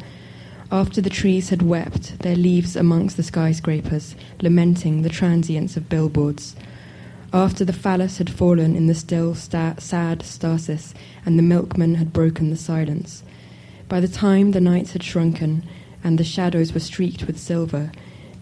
after 0.71 1.01
the 1.01 1.11
trees 1.11 1.49
had 1.49 1.63
wept, 1.63 2.19
their 2.21 2.37
leaves 2.37 2.77
amongst 2.77 3.17
the 3.17 3.23
skyscrapers, 3.23 4.15
lamenting 4.41 5.03
the 5.03 5.09
transience 5.09 5.77
of 5.77 5.89
billboards. 5.89 6.55
After 7.33 7.65
the 7.65 7.73
phallus 7.73 8.19
had 8.19 8.29
fallen 8.29 8.75
in 8.75 8.89
the 8.89 8.95
still 8.95 9.37
sta- 9.37 9.77
sad 9.79 10.23
stasis, 10.23 10.95
and 11.25 11.39
the 11.39 11.45
milkman 11.45 11.95
had 11.95 12.13
broken 12.13 12.51
the 12.51 12.57
silence. 12.57 13.23
By 13.89 14.01
the 14.01 14.09
time 14.09 14.51
the 14.51 14.61
nights 14.61 14.93
had 14.93 15.05
shrunken, 15.05 15.63
and 16.03 16.19
the 16.19 16.25
shadows 16.25 16.73
were 16.73 16.81
streaked 16.81 17.29
with 17.29 17.39
silver, 17.39 17.93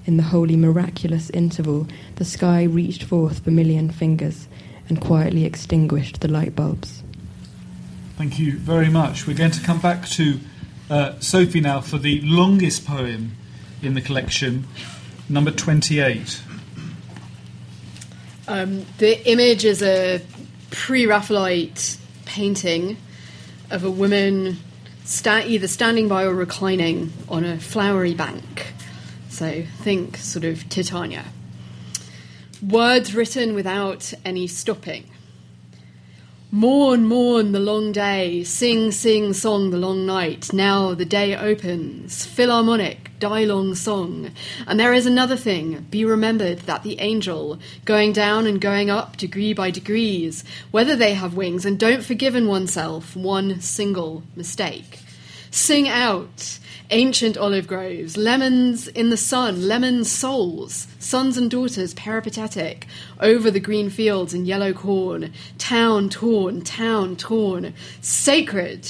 in 0.06 0.16
the 0.16 0.22
holy 0.22 0.56
miraculous 0.56 1.28
interval, 1.30 1.86
the 2.16 2.24
sky 2.24 2.62
reached 2.62 3.02
forth 3.02 3.40
vermilion 3.40 3.90
fingers, 3.90 4.48
and 4.88 5.02
quietly 5.02 5.44
extinguished 5.44 6.22
the 6.22 6.28
light 6.28 6.56
bulbs. 6.56 7.02
Thank 8.16 8.38
you 8.38 8.56
very 8.56 8.88
much. 8.88 9.26
We're 9.26 9.36
going 9.36 9.50
to 9.50 9.62
come 9.62 9.80
back 9.80 10.08
to 10.08 10.40
uh, 10.88 11.20
Sophie 11.20 11.60
now 11.60 11.82
for 11.82 11.98
the 11.98 12.22
longest 12.22 12.86
poem 12.86 13.32
in 13.82 13.92
the 13.92 14.00
collection, 14.00 14.66
number 15.28 15.50
28. 15.50 16.42
Um, 18.48 18.86
the 18.96 19.30
image 19.30 19.66
is 19.66 19.82
a 19.82 20.22
pre 20.70 21.04
Raphaelite 21.04 21.98
painting 22.24 22.96
of 23.70 23.84
a 23.84 23.90
woman 23.90 24.56
sta- 25.04 25.44
either 25.44 25.68
standing 25.68 26.08
by 26.08 26.24
or 26.24 26.32
reclining 26.32 27.12
on 27.28 27.44
a 27.44 27.58
flowery 27.58 28.14
bank. 28.14 28.72
So 29.28 29.64
think 29.82 30.16
sort 30.16 30.46
of 30.46 30.66
Titania. 30.70 31.26
Words 32.66 33.14
written 33.14 33.54
without 33.54 34.14
any 34.24 34.46
stopping. 34.46 35.10
Mourn, 36.50 37.04
mourn 37.04 37.52
the 37.52 37.60
long 37.60 37.92
day, 37.92 38.44
sing, 38.44 38.92
sing, 38.92 39.34
song 39.34 39.68
the 39.68 39.76
long 39.76 40.06
night. 40.06 40.54
Now 40.54 40.94
the 40.94 41.04
day 41.04 41.36
opens, 41.36 42.24
philharmonic, 42.24 43.07
die 43.18 43.44
long 43.44 43.74
song. 43.74 44.30
And 44.66 44.78
there 44.78 44.92
is 44.92 45.06
another 45.06 45.36
thing 45.36 45.86
be 45.90 46.04
remembered 46.04 46.60
that 46.60 46.82
the 46.82 47.00
angel, 47.00 47.58
going 47.84 48.12
down 48.12 48.46
and 48.46 48.60
going 48.60 48.90
up 48.90 49.16
degree 49.16 49.52
by 49.52 49.70
degrees, 49.70 50.44
whether 50.70 50.96
they 50.96 51.14
have 51.14 51.34
wings, 51.34 51.64
and 51.64 51.78
don't 51.78 52.04
forgive 52.04 52.34
in 52.34 52.46
oneself 52.46 53.16
one 53.16 53.60
single 53.60 54.22
mistake. 54.36 55.00
Sing 55.50 55.88
out, 55.88 56.58
ancient 56.90 57.36
olive 57.36 57.66
groves, 57.66 58.16
lemons 58.16 58.88
in 58.88 59.10
the 59.10 59.16
sun, 59.16 59.66
lemon 59.66 60.04
souls, 60.04 60.86
sons 60.98 61.36
and 61.36 61.50
daughters 61.50 61.94
peripatetic, 61.94 62.86
over 63.20 63.50
the 63.50 63.60
green 63.60 63.90
fields 63.90 64.32
and 64.34 64.46
yellow 64.46 64.72
corn, 64.72 65.32
town 65.58 66.08
torn, 66.08 66.62
town 66.62 67.16
torn, 67.16 67.74
sacred, 68.00 68.88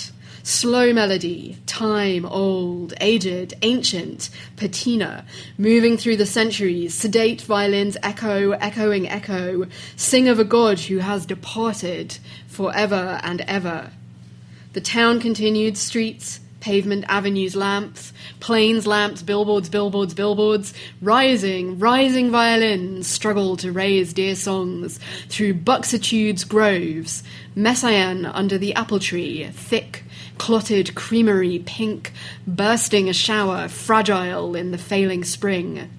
slow 0.49 0.95
melody, 0.95 1.59
time 1.67 2.25
old, 2.25 2.95
aged, 3.03 3.53
ancient, 3.61 4.31
patina, 4.57 5.23
moving 5.59 5.99
through 5.99 6.17
the 6.17 6.25
centuries, 6.25 6.95
sedate 6.95 7.43
violins 7.43 7.99
echo, 8.03 8.53
echoing 8.53 9.07
echo, 9.07 9.67
sing 9.95 10.27
of 10.27 10.39
a 10.39 10.45
god 10.45 10.81
who 10.81 10.99
has 10.99 11.27
departed 11.27 12.19
forever 12.47 13.21
and 13.23 13.43
ever. 13.43 13.91
The 14.73 14.81
town 14.81 15.21
continued, 15.21 15.77
streets, 15.77 16.41
pavement 16.61 17.05
avenues 17.09 17.55
lamps, 17.55 18.13
planes 18.41 18.87
lamps, 18.87 19.23
billboards, 19.23 19.69
billboards, 19.69 20.15
billboards, 20.15 20.75
rising, 21.01 21.79
rising 21.79 22.31
violins 22.31 23.07
struggle 23.07 23.57
to 23.57 23.73
raise 23.73 24.13
dear 24.13 24.35
songs 24.35 24.99
through 25.29 25.55
Buxtehude's 25.55 26.45
groves, 26.45 27.23
Messiaen 27.57 28.31
under 28.33 28.59
the 28.59 28.75
apple 28.75 28.99
tree, 28.99 29.49
thick, 29.53 30.05
clotted 30.39 30.95
creamery 30.95 31.61
pink, 31.61 32.13
bursting 32.47 33.09
a 33.09 33.13
shower, 33.13 33.69
fragile 33.69 34.55
in 34.55 34.71
the 34.71 34.79
failing 34.79 35.25
spring, 35.25 35.91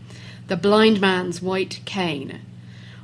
the 0.48 0.58
blind 0.58 1.00
man's 1.00 1.42
white 1.42 1.80
cane. 1.86 2.42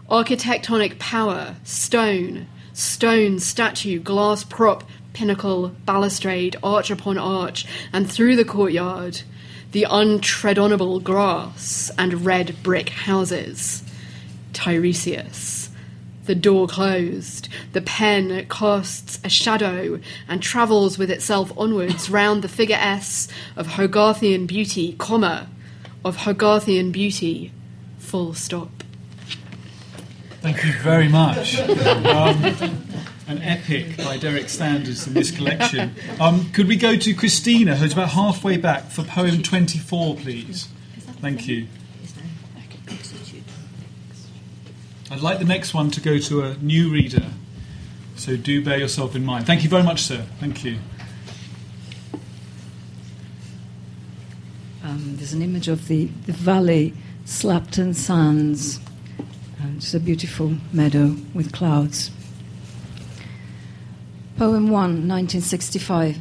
Architectonic 0.09 0.99
power, 0.99 1.55
stone, 1.63 2.47
stone, 2.73 3.39
statue, 3.39 3.99
glass 3.99 4.43
prop, 4.43 4.83
pinnacle, 5.15 5.69
balustrade, 5.85 6.57
arch 6.61 6.91
upon 6.91 7.17
arch, 7.17 7.65
and 7.91 8.11
through 8.11 8.35
the 8.35 8.45
courtyard, 8.45 9.21
the 9.71 9.87
untreadonable 9.89 11.01
grass 11.01 11.89
and 11.97 12.25
red 12.25 12.55
brick 12.61 12.89
houses. 12.89 13.81
Tiresias. 14.53 15.69
The 16.25 16.35
door 16.35 16.67
closed. 16.67 17.49
The 17.73 17.81
pen 17.81 18.45
casts 18.49 19.19
a 19.23 19.29
shadow 19.29 19.99
and 20.27 20.41
travels 20.41 20.97
with 20.97 21.09
itself 21.09 21.51
onwards 21.57 22.09
round 22.19 22.41
the 22.41 22.49
figure 22.49 22.77
S 22.79 23.27
of 23.55 23.67
Hogarthian 23.67 24.47
beauty, 24.47 24.95
comma, 24.97 25.47
of 26.03 26.17
Hogarthian 26.17 26.91
beauty, 26.91 27.51
full 27.99 28.33
stop. 28.33 28.83
Thank 30.41 30.63
you 30.63 30.73
very 30.83 31.07
much. 31.07 31.59
Um, 32.05 33.14
an 33.27 33.41
epic 33.41 33.97
by 33.97 34.17
Derek 34.17 34.49
Standards 34.49 35.07
in 35.07 35.13
this 35.13 35.31
collection. 35.31 35.95
Um, 36.19 36.51
could 36.51 36.67
we 36.67 36.75
go 36.75 36.95
to 36.95 37.13
Christina, 37.13 37.75
who's 37.75 37.93
about 37.93 38.09
halfway 38.09 38.57
back, 38.57 38.91
for 38.91 39.03
poem 39.03 39.41
24, 39.41 40.15
please? 40.17 40.67
Thank 41.21 41.47
you. 41.47 41.67
I'd 45.09 45.21
like 45.21 45.39
the 45.39 45.45
next 45.45 45.73
one 45.73 45.91
to 45.91 46.01
go 46.01 46.17
to 46.17 46.43
a 46.43 46.57
new 46.57 46.91
reader, 46.91 47.25
so 48.15 48.35
do 48.35 48.63
bear 48.63 48.77
yourself 48.77 49.15
in 49.15 49.23
mind. 49.23 49.45
Thank 49.45 49.63
you 49.63 49.69
very 49.69 49.83
much, 49.83 50.01
sir. 50.01 50.25
Thank 50.39 50.63
you. 50.63 50.77
Um, 54.83 55.15
there's 55.15 55.33
an 55.33 55.41
image 55.41 55.67
of 55.67 55.87
the, 55.87 56.05
the 56.25 56.33
valley, 56.33 56.93
Slapton 57.25 57.95
Sands. 57.95 58.79
And 59.59 59.77
it's 59.77 59.93
a 59.93 59.99
beautiful 59.99 60.57
meadow 60.71 61.15
with 61.33 61.51
clouds. 61.51 62.11
Poem 64.37 64.67
1, 64.67 65.07
1965. 65.07 66.17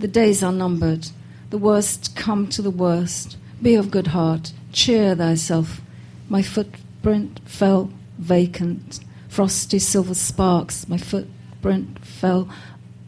The 0.00 0.08
days 0.08 0.42
are 0.42 0.50
numbered. 0.50 1.06
The 1.50 1.58
worst 1.58 2.16
come 2.16 2.48
to 2.48 2.60
the 2.60 2.72
worst. 2.72 3.36
Be 3.62 3.76
of 3.76 3.92
good 3.92 4.08
heart. 4.08 4.52
Cheer 4.72 5.14
thyself. 5.14 5.80
My 6.28 6.42
footprint 6.42 7.38
fell 7.44 7.92
vacant. 8.18 8.98
Frosty 9.28 9.78
silver 9.78 10.14
sparks. 10.14 10.88
My 10.88 10.98
footprint 10.98 12.04
fell 12.04 12.48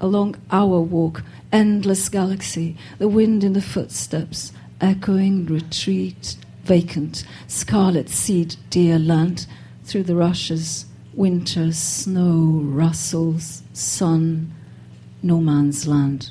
along 0.00 0.36
our 0.52 0.80
walk. 0.80 1.24
Endless 1.50 2.08
galaxy. 2.08 2.76
The 2.98 3.08
wind 3.08 3.42
in 3.42 3.54
the 3.54 3.60
footsteps. 3.60 4.52
Echoing 4.80 5.46
retreat. 5.46 6.36
Vacant. 6.62 7.24
Scarlet 7.48 8.08
seed, 8.08 8.54
dear 8.70 9.00
land. 9.00 9.48
Through 9.82 10.04
the 10.04 10.14
rushes 10.14 10.84
winter, 11.18 11.72
snow, 11.72 12.60
rustles, 12.62 13.62
sun, 13.72 14.54
no 15.20 15.40
man's 15.40 15.86
land. 15.86 16.30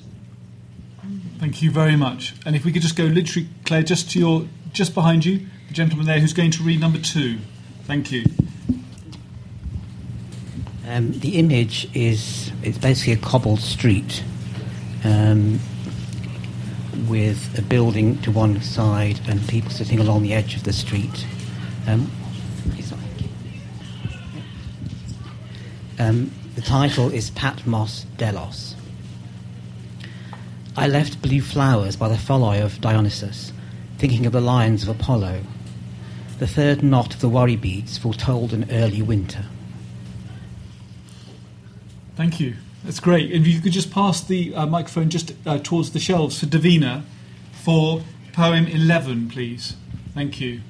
Thank 1.39 1.61
you 1.61 1.69
very 1.69 1.97
much. 1.97 2.33
And 2.45 2.55
if 2.55 2.63
we 2.63 2.71
could 2.71 2.81
just 2.81 2.95
go 2.95 3.03
literally, 3.03 3.49
Claire, 3.65 3.83
just 3.83 4.09
to 4.11 4.19
your, 4.19 4.47
just 4.71 4.93
behind 4.93 5.25
you, 5.25 5.45
the 5.67 5.73
gentleman 5.73 6.07
there 6.07 6.21
who's 6.21 6.31
going 6.31 6.51
to 6.51 6.63
read 6.63 6.79
number 6.79 6.99
two. 6.99 7.37
Thank 7.83 8.13
you. 8.13 8.23
Um, 10.87 11.11
the 11.19 11.37
image 11.37 11.89
is 11.93 12.53
it's 12.63 12.77
basically 12.77 13.11
a 13.11 13.17
cobbled 13.17 13.59
street 13.59 14.23
um, 15.03 15.59
with 17.09 17.59
a 17.59 17.61
building 17.61 18.21
to 18.21 18.31
one 18.31 18.61
side 18.61 19.19
and 19.27 19.45
people 19.49 19.69
sitting 19.69 19.99
along 19.99 20.23
the 20.23 20.33
edge 20.33 20.55
of 20.55 20.63
the 20.63 20.71
street. 20.71 21.27
Um, 21.87 22.09
Um, 25.99 26.31
the 26.55 26.61
title 26.61 27.11
is 27.11 27.31
Patmos 27.31 28.05
Delos. 28.17 28.75
I 30.75 30.87
left 30.87 31.23
blue 31.23 31.41
flowers 31.41 31.95
by 31.95 32.07
the 32.07 32.15
phalloi 32.15 32.63
of 32.63 32.79
Dionysus, 32.79 33.51
thinking 33.97 34.27
of 34.27 34.31
the 34.31 34.41
lions 34.41 34.83
of 34.83 34.89
Apollo. 34.89 35.41
The 36.37 36.45
third 36.45 36.83
knot 36.83 37.15
of 37.15 37.21
the 37.21 37.29
worry 37.29 37.55
beads 37.55 37.97
foretold 37.97 38.53
an 38.53 38.67
early 38.69 39.01
winter. 39.01 39.45
Thank 42.15 42.39
you. 42.39 42.57
That's 42.83 42.99
great. 42.99 43.31
If 43.31 43.47
you 43.47 43.59
could 43.59 43.71
just 43.71 43.89
pass 43.89 44.23
the 44.23 44.53
uh, 44.53 44.67
microphone 44.67 45.09
just 45.09 45.33
uh, 45.47 45.57
towards 45.57 45.93
the 45.93 45.99
shelves 45.99 46.39
for 46.39 46.45
Davina 46.45 47.03
for 47.51 48.03
poem 48.33 48.67
11, 48.67 49.29
please. 49.29 49.75
Thank 50.13 50.39
you. 50.39 50.61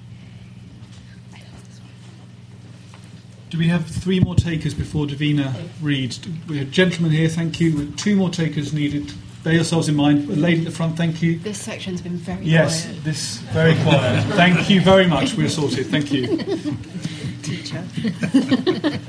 Do 3.49 3.57
we 3.57 3.69
have 3.69 3.87
three 3.87 4.19
more 4.19 4.35
takers 4.35 4.73
before 4.73 5.05
Davina 5.05 5.53
reads? 5.81 6.19
We 6.49 6.57
have 6.57 6.67
a 6.67 6.71
gentleman 6.71 7.11
here, 7.11 7.29
thank 7.29 7.61
you. 7.61 7.77
With 7.77 7.97
two 7.97 8.15
more 8.15 8.29
takers 8.29 8.73
needed. 8.73 9.13
Bear 9.43 9.53
yourselves 9.53 9.87
in 9.87 9.95
mind. 9.95 10.29
A 10.29 10.35
lady 10.35 10.59
at 10.59 10.65
the 10.65 10.71
front, 10.71 10.97
thank 10.97 11.21
you. 11.21 11.39
This 11.39 11.61
section's 11.61 12.01
been 12.01 12.17
very 12.17 12.43
yes, 12.43 12.83
quiet. 12.85 13.03
this 13.05 13.37
very 13.53 13.75
quiet. 13.83 14.25
thank 14.35 14.69
you 14.69 14.81
very 14.81 15.07
much. 15.07 15.35
We're 15.35 15.47
sorted. 15.47 15.85
Thank 15.87 16.11
you. 16.11 16.27
Teacher. 17.41 17.81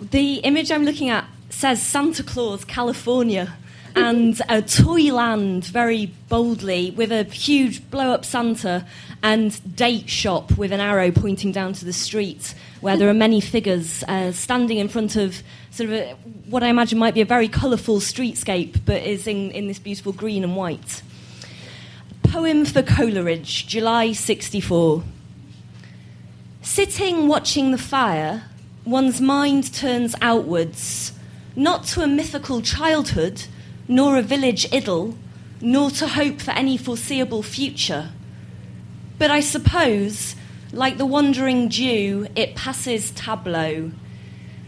the 0.00 0.34
image 0.36 0.70
I'm 0.70 0.84
looking 0.84 1.08
at 1.10 1.24
says 1.48 1.82
Santa 1.82 2.22
Claus, 2.22 2.64
California 2.64 3.56
and 3.96 4.40
a 4.48 4.62
Toyland 4.62 5.64
very 5.64 6.06
boldly 6.28 6.90
with 6.92 7.12
a 7.12 7.24
huge 7.24 7.90
blow 7.90 8.10
up 8.12 8.24
Santa 8.24 8.86
and 9.22 9.76
date 9.76 10.08
shop 10.08 10.56
with 10.56 10.72
an 10.72 10.80
arrow 10.80 11.10
pointing 11.10 11.52
down 11.52 11.72
to 11.74 11.84
the 11.84 11.92
street 11.92 12.54
where 12.80 12.96
there 12.96 13.08
are 13.08 13.14
many 13.14 13.40
figures 13.40 14.02
uh, 14.08 14.32
standing 14.32 14.78
in 14.78 14.88
front 14.88 15.16
of 15.16 15.42
sort 15.70 15.90
of 15.90 15.94
a, 15.94 16.12
what 16.48 16.62
I 16.62 16.68
imagine 16.68 16.98
might 16.98 17.14
be 17.14 17.20
a 17.20 17.26
very 17.26 17.48
colourful 17.48 18.00
streetscape 18.00 18.80
but 18.84 19.02
is 19.02 19.26
in, 19.26 19.50
in 19.50 19.66
this 19.66 19.78
beautiful 19.78 20.12
green 20.12 20.44
and 20.44 20.56
white. 20.56 21.02
Poem 22.22 22.64
for 22.64 22.82
Coleridge, 22.82 23.66
July 23.66 24.12
64. 24.12 25.02
Sitting 26.62 27.26
watching 27.26 27.72
the 27.72 27.78
fire, 27.78 28.44
one's 28.84 29.20
mind 29.20 29.74
turns 29.74 30.14
outwards, 30.22 31.12
not 31.56 31.84
to 31.84 32.02
a 32.02 32.06
mythical 32.06 32.62
childhood 32.62 33.42
nor 33.90 34.16
a 34.16 34.22
village 34.22 34.72
idyll, 34.72 35.16
nor 35.60 35.90
to 35.90 36.06
hope 36.06 36.40
for 36.40 36.52
any 36.52 36.76
foreseeable 36.76 37.42
future. 37.42 38.10
But 39.18 39.32
I 39.32 39.40
suppose, 39.40 40.36
like 40.72 40.96
the 40.96 41.04
wandering 41.04 41.68
dew, 41.68 42.28
it 42.36 42.54
passes 42.54 43.10
tableau. 43.10 43.90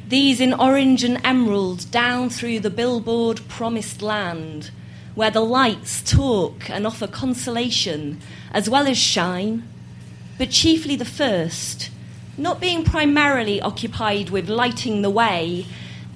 These 0.08 0.40
in 0.40 0.52
orange 0.52 1.04
and 1.04 1.24
emerald 1.24 1.88
down 1.92 2.30
through 2.30 2.60
the 2.60 2.68
billboard 2.68 3.40
promised 3.46 4.02
land, 4.02 4.72
where 5.14 5.30
the 5.30 5.40
lights 5.40 6.02
talk 6.02 6.68
and 6.68 6.84
offer 6.84 7.06
consolation 7.06 8.20
as 8.50 8.68
well 8.68 8.88
as 8.88 8.98
shine, 8.98 9.62
but 10.36 10.50
chiefly 10.50 10.96
the 10.96 11.04
first, 11.04 11.90
not 12.36 12.60
being 12.60 12.82
primarily 12.82 13.60
occupied 13.60 14.30
with 14.30 14.48
lighting 14.48 15.02
the 15.02 15.10
way 15.10 15.64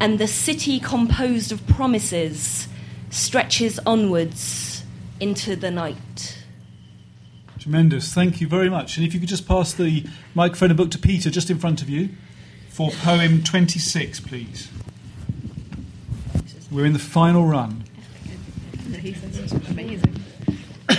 and 0.01 0.19
the 0.19 0.27
city 0.27 0.81
composed 0.81 1.53
of 1.53 1.65
promises 1.69 2.67
stretches 3.11 3.79
onwards 3.81 4.85
into 5.21 5.57
the 5.57 5.71
night. 5.71 6.39
Tremendous. 7.59 8.13
Thank 8.13 8.41
you 8.41 8.47
very 8.47 8.71
much. 8.71 8.97
And 8.97 9.07
if 9.07 9.15
you 9.15 9.21
could 9.21 9.29
just 9.29 9.49
pass 9.49 9.73
the 9.73 10.05
microphone 10.35 10.71
and 10.71 10.77
book 10.77 10.91
to 10.93 10.99
Peter 10.99 11.31
just 11.31 11.51
in 11.51 11.59
front 11.59 11.83
of 11.83 11.89
you 11.89 12.11
for 12.69 12.91
poem 12.91 13.43
26, 13.43 14.21
please. 14.21 14.69
We're 16.71 16.85
in 16.85 16.93
the 16.93 16.99
final 16.99 17.45
run. 17.45 17.85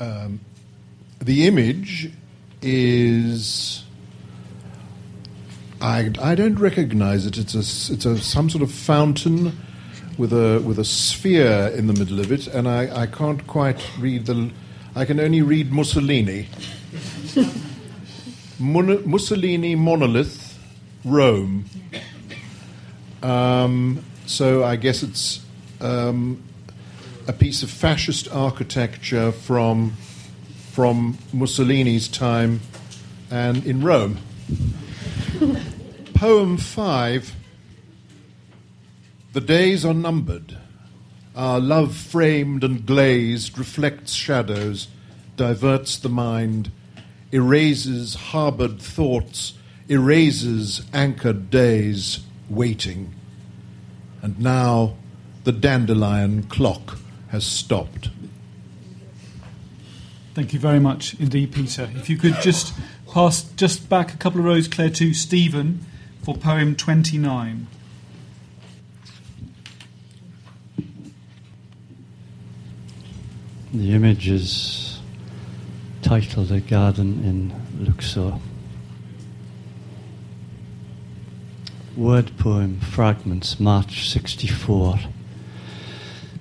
Um, 0.00 0.38
the 1.18 1.48
image 1.48 2.12
is 2.62 3.82
I, 5.80 6.10
I 6.20 6.34
don't 6.34 6.58
recognize 6.58 7.26
it. 7.26 7.38
It's 7.38 7.54
a, 7.54 7.92
it's 7.92 8.04
a, 8.04 8.18
some 8.18 8.50
sort 8.50 8.62
of 8.62 8.72
fountain 8.72 9.58
with 10.16 10.32
a, 10.32 10.60
with 10.60 10.78
a 10.78 10.84
sphere 10.84 11.68
in 11.68 11.86
the 11.86 11.92
middle 11.92 12.18
of 12.18 12.32
it, 12.32 12.48
and 12.48 12.66
I, 12.68 13.02
I 13.02 13.06
can't 13.06 13.46
quite 13.46 13.84
read 13.98 14.26
the. 14.26 14.50
I 14.96 15.04
can 15.04 15.20
only 15.20 15.42
read 15.42 15.70
Mussolini. 15.70 16.48
Mon- 18.58 19.08
Mussolini 19.08 19.76
monolith, 19.76 20.58
Rome. 21.04 21.66
Um, 23.22 24.04
so 24.26 24.64
I 24.64 24.74
guess 24.74 25.04
it's 25.04 25.40
um, 25.80 26.42
a 27.28 27.32
piece 27.32 27.62
of 27.62 27.70
fascist 27.70 28.28
architecture 28.32 29.30
from 29.30 29.92
from 30.72 31.18
Mussolini's 31.32 32.08
time 32.08 32.60
and 33.30 33.64
in 33.66 33.82
Rome. 33.82 34.18
Poem 36.18 36.56
five. 36.56 37.36
The 39.34 39.40
days 39.40 39.84
are 39.84 39.94
numbered. 39.94 40.58
Our 41.36 41.60
love 41.60 41.94
framed 41.94 42.64
and 42.64 42.84
glazed 42.84 43.56
reflects 43.56 44.14
shadows, 44.14 44.88
diverts 45.36 45.96
the 45.96 46.08
mind, 46.08 46.72
erases 47.30 48.16
harbored 48.16 48.82
thoughts, 48.82 49.52
erases 49.88 50.82
anchored 50.92 51.50
days, 51.50 52.18
waiting. 52.50 53.14
And 54.20 54.40
now 54.40 54.96
the 55.44 55.52
dandelion 55.52 56.42
clock 56.48 56.98
has 57.28 57.46
stopped. 57.46 58.10
Thank 60.34 60.52
you 60.52 60.58
very 60.58 60.80
much 60.80 61.14
indeed, 61.20 61.52
Peter. 61.52 61.88
If 61.94 62.10
you 62.10 62.16
could 62.16 62.40
just 62.42 62.74
pass 63.08 63.44
just 63.52 63.88
back 63.88 64.12
a 64.12 64.16
couple 64.16 64.40
of 64.40 64.46
rows, 64.46 64.66
Claire, 64.66 64.90
to 64.90 65.14
Stephen 65.14 65.86
for 66.28 66.36
poem 66.36 66.76
29. 66.76 67.66
The 73.72 73.94
image 73.94 74.28
is 74.28 75.00
titled 76.02 76.52
A 76.52 76.60
Garden 76.60 77.24
in 77.24 77.82
Luxor. 77.82 78.34
Word 81.96 82.36
poem 82.36 82.78
fragments, 82.80 83.58
March 83.58 84.10
64. 84.10 84.98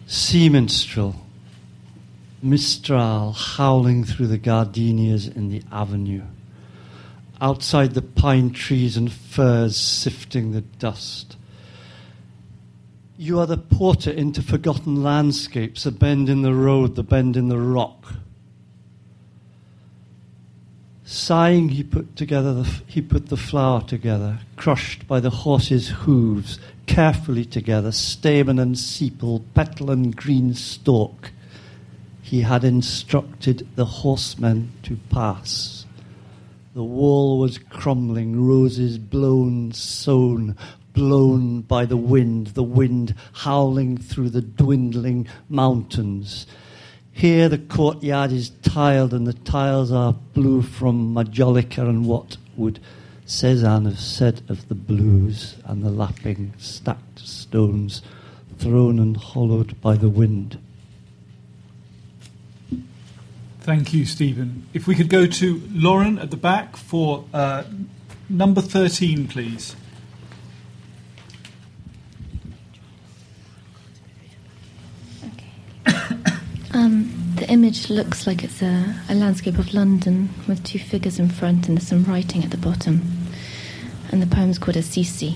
Sea 0.06 0.50
minstrel, 0.50 1.16
Mistral 2.42 3.32
howling 3.32 4.04
through 4.04 4.28
the 4.28 4.38
gardenias 4.38 5.30
in 5.30 5.48
the 5.48 5.64
avenue. 5.72 6.24
Outside 7.40 7.94
the 7.94 8.02
pine 8.02 8.52
trees 8.52 8.98
and 8.98 9.12
firs 9.12 9.78
sifting 9.78 10.52
the 10.52 10.62
dust. 10.62 11.38
You 13.18 13.40
are 13.40 13.46
the 13.46 13.58
porter 13.58 14.12
into 14.12 14.42
forgotten 14.42 15.04
landscapes, 15.04 15.86
a 15.86 15.92
bend 15.92 16.30
in 16.30 16.42
the 16.42 16.54
road, 16.54 16.96
the 16.96 17.04
bend 17.04 17.38
in 17.38 17.48
the 17.48 17.60
rock. 17.60 18.14
Sighing, 21.04 21.70
he 21.70 21.84
put 21.84 22.16
together 22.16 22.54
the, 22.54 22.64
he 22.86 23.02
put 23.02 23.28
the 23.28 23.38
flower 23.38 23.82
together, 23.82 24.40
crushed 24.56 25.08
by 25.08 25.20
the 25.20 25.30
horse's 25.30 25.90
hooves, 25.90 26.60
carefully 26.86 27.46
together, 27.46 27.92
stamen 27.92 28.60
and 28.60 28.76
sepal, 28.76 29.44
petal 29.54 29.90
and 29.90 30.16
green 30.16 30.54
stalk. 30.54 31.32
He 32.22 32.42
had 32.42 32.64
instructed 32.64 33.68
the 33.76 33.86
horsemen 33.86 34.74
to 34.84 34.98
pass. 35.10 35.77
The 36.78 36.84
wall 36.84 37.40
was 37.40 37.58
crumbling, 37.58 38.46
roses 38.46 39.00
blown, 39.00 39.72
sown, 39.72 40.56
blown 40.94 41.62
by 41.62 41.86
the 41.86 41.98
wind, 41.98 42.50
the 42.50 42.62
wind 42.62 43.16
howling 43.34 43.98
through 43.98 44.30
the 44.30 44.44
dwindling 44.44 45.28
mountains. 45.50 46.46
Here 47.12 47.50
the 47.50 47.58
courtyard 47.58 48.32
is 48.32 48.52
tiled, 48.62 49.12
and 49.12 49.26
the 49.26 49.34
tiles 49.34 49.92
are 49.92 50.14
blue 50.36 50.62
from 50.62 51.16
majolica 51.16 51.80
and 51.80 52.06
what 52.06 52.38
would 52.56 52.80
Cezanne 53.26 53.86
have 53.86 54.00
said 54.00 54.44
of 54.48 54.68
the 54.68 54.76
blues 54.76 55.56
and 55.66 55.82
the 55.82 55.90
lapping 55.90 56.54
stacked 56.60 57.28
stones 57.28 58.04
thrown 58.60 59.00
and 59.00 59.18
hollowed 59.18 59.82
by 59.82 59.96
the 59.96 60.10
wind. 60.10 60.60
Thank 63.68 63.94
you, 63.94 64.06
Stephen. 64.06 64.66
If 64.74 64.88
we 64.88 64.96
could 64.96 65.10
go 65.10 65.26
to 65.26 65.62
Lauren 65.74 66.20
at 66.20 66.32
the 66.32 66.38
back 66.38 66.78
for 66.78 67.26
uh, 67.34 67.66
number 68.30 68.62
13, 68.62 69.28
please. 69.28 69.76
Um, 76.72 77.12
the 77.36 77.46
image 77.50 77.90
looks 77.90 78.26
like 78.26 78.42
it's 78.46 78.62
a, 78.62 78.96
a 79.10 79.16
landscape 79.16 79.58
of 79.58 79.74
London 79.74 80.30
with 80.48 80.64
two 80.64 80.80
figures 80.80 81.20
in 81.20 81.28
front 81.28 81.68
and 81.68 81.78
there's 81.78 81.90
some 81.90 82.06
writing 82.06 82.46
at 82.46 82.52
the 82.52 82.58
bottom. 82.58 83.02
And 84.14 84.22
the 84.22 84.34
poem's 84.34 84.58
called 84.58 84.78
Assisi. 84.78 85.36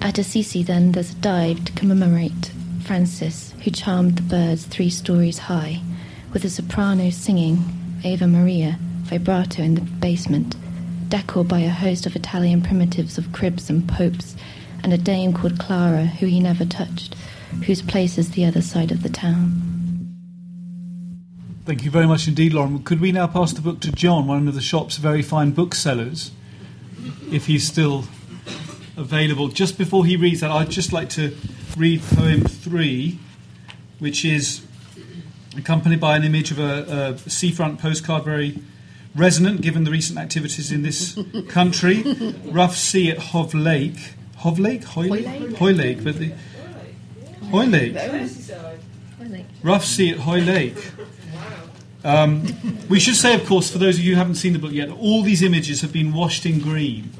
At 0.00 0.18
Assisi, 0.18 0.64
then, 0.64 0.90
there's 0.90 1.12
a 1.12 1.16
dive 1.16 1.66
to 1.66 1.72
commemorate 1.74 2.50
Francis, 2.80 3.54
who 3.62 3.70
charmed 3.70 4.16
the 4.16 4.22
birds 4.22 4.66
three 4.66 4.90
stories 4.90 5.38
high, 5.38 5.80
with 6.34 6.44
a 6.44 6.50
soprano 6.50 7.10
singing 7.10 7.64
Ave 8.04 8.26
Maria 8.26 8.76
vibrato 9.04 9.62
in 9.62 9.76
the 9.76 9.80
basement, 9.80 10.56
decorated 11.08 11.48
by 11.48 11.60
a 11.60 11.70
host 11.70 12.06
of 12.06 12.16
Italian 12.16 12.60
primitives 12.60 13.16
of 13.16 13.32
cribs 13.32 13.70
and 13.70 13.88
popes, 13.88 14.34
and 14.82 14.92
a 14.92 14.98
dame 14.98 15.32
called 15.32 15.60
Clara, 15.60 16.04
who 16.04 16.26
he 16.26 16.40
never 16.40 16.64
touched, 16.64 17.14
whose 17.66 17.80
place 17.80 18.18
is 18.18 18.32
the 18.32 18.44
other 18.44 18.60
side 18.60 18.90
of 18.90 19.04
the 19.04 19.08
town. 19.08 19.60
Thank 21.64 21.84
you 21.84 21.90
very 21.90 22.06
much 22.06 22.26
indeed, 22.26 22.52
Lauren. 22.52 22.82
Could 22.82 23.00
we 23.00 23.12
now 23.12 23.28
pass 23.28 23.52
the 23.52 23.62
book 23.62 23.80
to 23.80 23.92
John, 23.92 24.26
one 24.26 24.48
of 24.48 24.54
the 24.54 24.60
shop's 24.60 24.96
very 24.96 25.22
fine 25.22 25.52
booksellers, 25.52 26.32
if 27.30 27.46
he's 27.46 27.66
still 27.66 28.04
available? 28.96 29.48
Just 29.48 29.78
before 29.78 30.04
he 30.04 30.16
reads 30.16 30.40
that, 30.40 30.50
I'd 30.50 30.68
just 30.70 30.92
like 30.92 31.10
to 31.10 31.34
read 31.76 32.02
poem 32.02 32.40
three, 32.42 33.20
which 34.00 34.24
is 34.24 34.63
accompanied 35.56 36.00
by 36.00 36.16
an 36.16 36.24
image 36.24 36.50
of 36.50 36.58
a, 36.58 37.16
a 37.26 37.30
seafront 37.30 37.80
postcard, 37.80 38.24
very 38.24 38.58
resonant 39.14 39.60
given 39.60 39.84
the 39.84 39.90
recent 39.90 40.18
activities 40.18 40.72
in 40.72 40.82
this 40.82 41.18
country. 41.48 42.02
Rough 42.44 42.76
sea 42.76 43.10
at 43.10 43.18
Hove 43.18 43.54
Lake. 43.54 44.14
Hove 44.38 44.58
Lake? 44.58 44.84
Hoy 44.84 45.08
Lake? 45.08 45.56
Hoy 45.56 45.72
Lake. 45.72 46.04
But 46.04 46.18
the, 46.18 46.32
Hoy 47.50 47.64
Lake. 47.64 47.96
Rough 49.62 49.84
sea 49.84 50.10
at 50.10 50.18
Hoy 50.18 50.40
Lake. 50.40 50.76
Um, 52.04 52.46
we 52.90 53.00
should 53.00 53.16
say, 53.16 53.34
of 53.34 53.46
course, 53.46 53.70
for 53.70 53.78
those 53.78 53.98
of 53.98 54.04
you 54.04 54.12
who 54.12 54.18
haven't 54.18 54.34
seen 54.34 54.52
the 54.52 54.58
book 54.58 54.72
yet, 54.72 54.90
all 54.90 55.22
these 55.22 55.42
images 55.42 55.80
have 55.80 55.92
been 55.92 56.12
washed 56.12 56.44
in 56.44 56.60
green, 56.60 57.10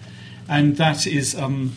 and 0.47 0.77
that 0.77 1.07
is 1.07 1.35
um, 1.35 1.73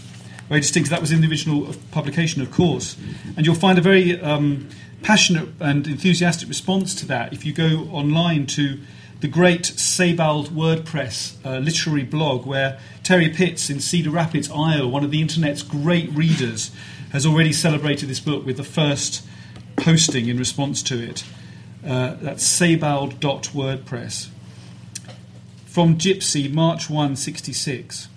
very 0.49 0.59
distinct. 0.59 0.89
That 0.89 0.99
was 0.99 1.13
in 1.13 1.21
the 1.21 1.29
original 1.29 1.73
publication, 1.91 2.41
of 2.41 2.51
course, 2.51 2.97
and 3.37 3.45
you'll 3.45 3.55
find 3.55 3.77
a 3.77 3.81
very 3.81 4.19
um, 4.19 4.67
passionate 5.07 5.47
and 5.61 5.87
enthusiastic 5.87 6.49
response 6.49 6.93
to 6.93 7.05
that 7.05 7.31
if 7.31 7.45
you 7.45 7.53
go 7.53 7.87
online 7.93 8.45
to 8.45 8.77
the 9.21 9.27
great 9.29 9.65
Sebald 9.65 10.49
WordPress 10.49 11.33
uh, 11.45 11.59
literary 11.59 12.03
blog, 12.03 12.45
where 12.45 12.77
Terry 13.03 13.29
Pitts 13.29 13.69
in 13.69 13.79
Cedar 13.79 14.09
Rapids, 14.09 14.51
Iowa, 14.51 14.85
one 14.85 15.05
of 15.05 15.11
the 15.11 15.21
internet's 15.21 15.63
great 15.63 16.11
readers, 16.11 16.71
has 17.13 17.25
already 17.25 17.53
celebrated 17.53 18.09
this 18.09 18.19
book 18.19 18.45
with 18.45 18.57
the 18.57 18.65
first 18.65 19.25
posting 19.77 20.27
in 20.27 20.37
response 20.37 20.83
to 20.83 21.01
it. 21.01 21.23
Uh, 21.85 22.15
that's 22.15 22.43
sebald.wordpress. 22.43 24.27
From 25.67 25.97
Gypsy, 25.97 26.53
March 26.53 26.89
1, 26.89 27.15
66. 27.15 28.09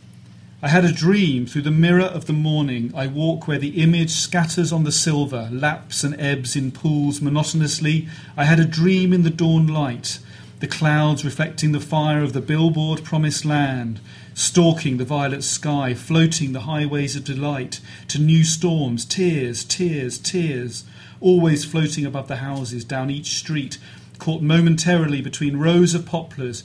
I 0.63 0.69
had 0.69 0.85
a 0.85 0.93
dream 0.93 1.47
through 1.47 1.63
the 1.63 1.71
mirror 1.71 2.05
of 2.05 2.27
the 2.27 2.35
morning. 2.35 2.93
I 2.95 3.07
walk 3.07 3.49
where 3.49 3.59
the 3.59 3.83
image 3.83 4.11
scatters 4.11 4.73
on 4.73 4.85
the 4.85 4.93
silver, 4.93 5.49
laps 5.51 6.05
and 6.05 6.15
ebbs 6.21 6.55
in 6.55 6.71
pools 6.71 7.23
monotonously. 7.23 8.09
I 8.37 8.45
had 8.45 8.61
a 8.61 8.67
dream 8.67 9.15
in 9.15 9.23
the 9.23 9.31
dawn 9.31 9.67
light, 9.67 10.19
the 10.59 10.67
clouds 10.67 11.25
reflecting 11.25 11.73
the 11.73 11.81
fire 11.81 12.23
of 12.23 12.35
the 12.35 12.43
billboard 12.43 13.05
promised 13.05 13.47
land, 13.47 14.01
stalking 14.35 14.99
the 14.99 15.07
violet 15.07 15.45
sky, 15.45 15.95
floating 15.95 16.53
the 16.53 16.61
highways 16.61 17.17
of 17.17 17.25
delight 17.25 17.81
to 18.09 18.19
new 18.19 18.45
storms, 18.45 19.07
tears, 19.07 19.65
tears, 19.65 20.19
tears 20.19 20.85
always 21.23 21.65
floating 21.65 22.05
above 22.05 22.29
the 22.29 22.37
houses 22.37 22.85
down 22.85 23.11
each 23.11 23.35
street, 23.35 23.79
caught 24.19 24.43
momentarily 24.43 25.23
between 25.23 25.57
rows 25.57 25.95
of 25.95 26.05
poplars, 26.05 26.65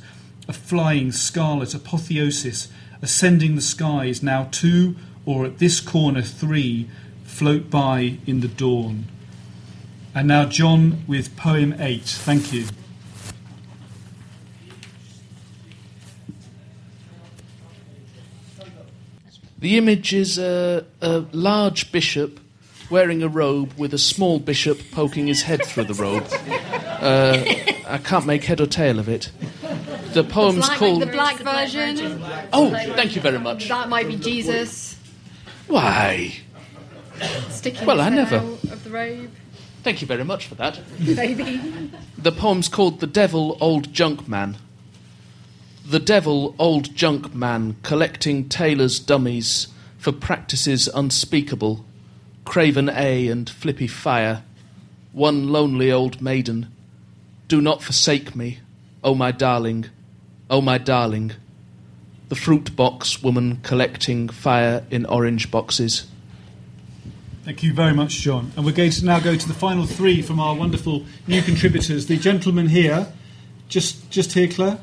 a 0.49 0.53
flying 0.53 1.13
scarlet 1.13 1.73
apotheosis, 1.73 2.67
ascending 3.05 3.55
the 3.55 3.61
skies, 3.61 4.23
now 4.23 4.47
two, 4.49 4.95
or 5.27 5.45
at 5.45 5.59
this 5.59 5.79
corner 5.79 6.23
three, 6.23 6.89
float 7.23 7.69
by 7.69 8.17
in 8.25 8.41
the 8.41 8.47
dawn. 8.47 9.05
And 10.15 10.27
now 10.27 10.45
John 10.45 11.03
with 11.05 11.37
poem 11.37 11.75
eight. 11.79 12.01
Thank 12.01 12.51
you. 12.51 12.65
The 19.59 19.77
image 19.77 20.11
is 20.11 20.39
a, 20.39 20.85
a 21.01 21.25
large 21.31 21.91
bishop 21.91 22.39
wearing 22.89 23.21
a 23.21 23.27
robe 23.27 23.73
with 23.77 23.93
a 23.93 23.99
small 23.99 24.39
bishop 24.39 24.79
poking 24.91 25.27
his 25.27 25.43
head 25.43 25.63
through 25.63 25.85
the 25.85 25.93
robe. 25.93 26.25
Uh, 27.01 27.43
I 27.87 27.99
can't 27.99 28.25
make 28.25 28.43
head 28.45 28.61
or 28.61 28.65
tail 28.67 28.97
of 28.97 29.07
it. 29.07 29.31
The 30.15 30.23
poem's 30.23 30.65
Black- 30.65 30.77
called. 30.79 31.01
the 31.01 31.07
black 31.07 31.37
version. 31.39 32.21
Oh, 32.53 32.69
thank 32.95 33.17
you 33.17 33.21
very 33.21 33.37
much. 33.37 33.67
That 33.67 33.89
might 33.89 34.07
be 34.07 34.15
Jesus. 34.15 34.95
Why? 35.67 36.37
Sticking 37.49 37.85
Well, 37.85 37.99
I 37.99 38.07
never- 38.07 38.37
of 38.37 38.83
the 38.85 38.89
robe, 38.91 39.29
Thank 39.83 39.99
you 40.01 40.07
very 40.07 40.23
much 40.23 40.47
for 40.47 40.55
that. 40.55 40.79
maybe. 40.99 41.59
The 42.17 42.31
poem's 42.31 42.69
called 42.69 43.01
The 43.01 43.07
Devil 43.07 43.57
Old 43.59 43.91
Junk 43.93 44.25
Man. 44.27 44.57
The 45.85 45.99
devil 45.99 46.55
old 46.57 46.95
junk 46.95 47.35
man 47.35 47.75
collecting 47.83 48.47
tailor's 48.49 48.99
dummies 48.99 49.67
for 49.97 50.11
practices 50.13 50.87
unspeakable. 50.87 51.83
Craven 52.45 52.87
A 52.89 53.27
and 53.27 53.47
Flippy 53.49 53.85
Fire. 53.87 54.43
One 55.11 55.49
lonely 55.49 55.91
old 55.91 56.21
maiden. 56.21 56.71
Do 57.49 57.59
not 57.61 57.83
forsake 57.83 58.33
me, 58.35 58.59
oh 59.03 59.13
my 59.13 59.31
darling, 59.31 59.85
oh 60.49 60.61
my 60.61 60.77
darling. 60.77 61.33
The 62.29 62.35
fruit 62.35 62.75
box 62.75 63.21
woman 63.21 63.59
collecting 63.63 64.29
fire 64.29 64.83
in 64.89 65.05
orange 65.05 65.51
boxes. 65.51 66.07
Thank 67.43 67.61
you 67.61 67.73
very 67.73 67.93
much, 67.93 68.21
John. 68.21 68.51
And 68.55 68.65
we're 68.65 68.71
going 68.71 68.89
to 68.91 69.05
now 69.05 69.19
go 69.19 69.35
to 69.35 69.47
the 69.47 69.53
final 69.53 69.85
three 69.85 70.23
from 70.23 70.39
our 70.39 70.55
wonderful 70.55 71.05
new 71.27 71.41
contributors. 71.43 72.07
The 72.07 72.17
gentleman 72.17 72.69
here, 72.69 73.07
just 73.69 74.09
just 74.09 74.33
here, 74.33 74.47
Claire, 74.47 74.79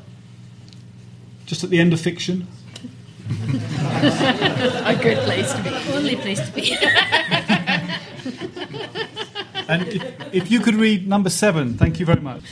just 1.45 1.63
at 1.63 1.69
the 1.69 1.79
end 1.79 1.91
of 1.91 1.99
fiction. 1.99 2.47
a 3.29 4.97
good 5.01 5.17
place 5.19 5.51
to 5.53 5.63
be. 5.63 5.69
Only 5.93 6.15
place 6.15 6.39
to 6.39 6.51
be. 6.53 6.77
And 9.67 9.87
if, 9.87 10.33
if 10.33 10.51
you 10.51 10.59
could 10.59 10.75
read 10.75 11.07
number 11.07 11.29
seven, 11.29 11.77
thank 11.77 11.99
you 11.99 12.05
very 12.05 12.21
much. 12.21 12.43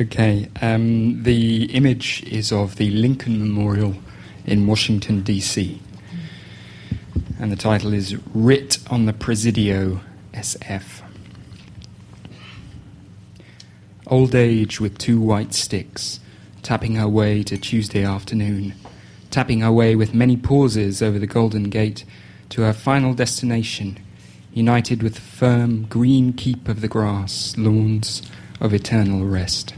Okay, 0.00 0.48
um, 0.62 1.24
the 1.24 1.64
image 1.74 2.22
is 2.22 2.52
of 2.52 2.76
the 2.76 2.88
Lincoln 2.92 3.40
Memorial 3.40 3.96
in 4.46 4.64
Washington, 4.68 5.22
D.C. 5.22 5.82
And 7.40 7.50
the 7.50 7.56
title 7.56 7.92
is 7.92 8.16
Writ 8.32 8.78
on 8.92 9.06
the 9.06 9.12
Presidio 9.12 10.00
SF. 10.34 11.02
Old 14.06 14.36
age 14.36 14.80
with 14.80 14.98
two 14.98 15.20
white 15.20 15.52
sticks, 15.52 16.20
tapping 16.62 16.94
her 16.94 17.08
way 17.08 17.42
to 17.42 17.58
Tuesday 17.58 18.04
afternoon, 18.04 18.74
tapping 19.32 19.62
her 19.62 19.72
way 19.72 19.96
with 19.96 20.14
many 20.14 20.36
pauses 20.36 21.02
over 21.02 21.18
the 21.18 21.26
Golden 21.26 21.64
Gate 21.64 22.04
to 22.50 22.62
her 22.62 22.72
final 22.72 23.14
destination, 23.14 23.98
united 24.52 25.02
with 25.02 25.16
the 25.16 25.20
firm 25.20 25.86
green 25.86 26.32
keep 26.32 26.68
of 26.68 26.82
the 26.82 26.88
grass, 26.88 27.56
lawns 27.58 28.22
of 28.60 28.72
eternal 28.72 29.24
rest. 29.24 29.74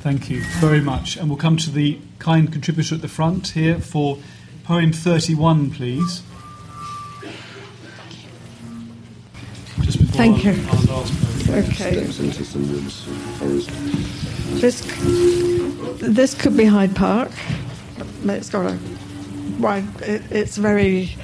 Thank 0.00 0.30
you 0.30 0.42
very 0.60 0.80
much. 0.80 1.16
And 1.16 1.28
we'll 1.28 1.38
come 1.38 1.56
to 1.58 1.70
the 1.70 1.98
kind 2.18 2.52
contributor 2.52 2.94
at 2.94 3.02
the 3.02 3.08
front 3.08 3.48
here 3.48 3.80
for 3.80 4.18
poem 4.64 4.92
31, 4.92 5.70
please. 5.72 6.22
Just 9.80 9.98
before 9.98 10.16
Thank 10.16 10.46
our, 10.46 10.52
you. 10.52 10.68
our 10.68 10.82
last 10.82 11.46
poem. 11.46 11.64
Okay. 11.64 12.00
This 14.60 14.82
this 16.00 16.34
could 16.34 16.56
be 16.56 16.64
Hyde 16.64 16.94
Park, 16.94 17.30
it's 18.24 18.50
got 18.50 18.66
a 18.66 18.78
wide. 19.58 19.84
It, 20.02 20.22
it's 20.30 20.56
very 20.56 21.16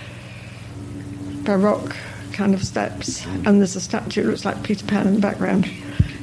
baroque 1.45 1.95
kind 2.33 2.55
of 2.55 2.65
steps, 2.65 3.25
and 3.27 3.61
there's 3.61 3.77
a 3.77 3.81
statue 3.81 4.23
that 4.23 4.31
looks 4.31 4.45
like 4.45 4.63
Peter 4.63 4.87
Pan 4.87 5.07
in 5.07 5.15
the 5.15 5.21
background. 5.21 5.71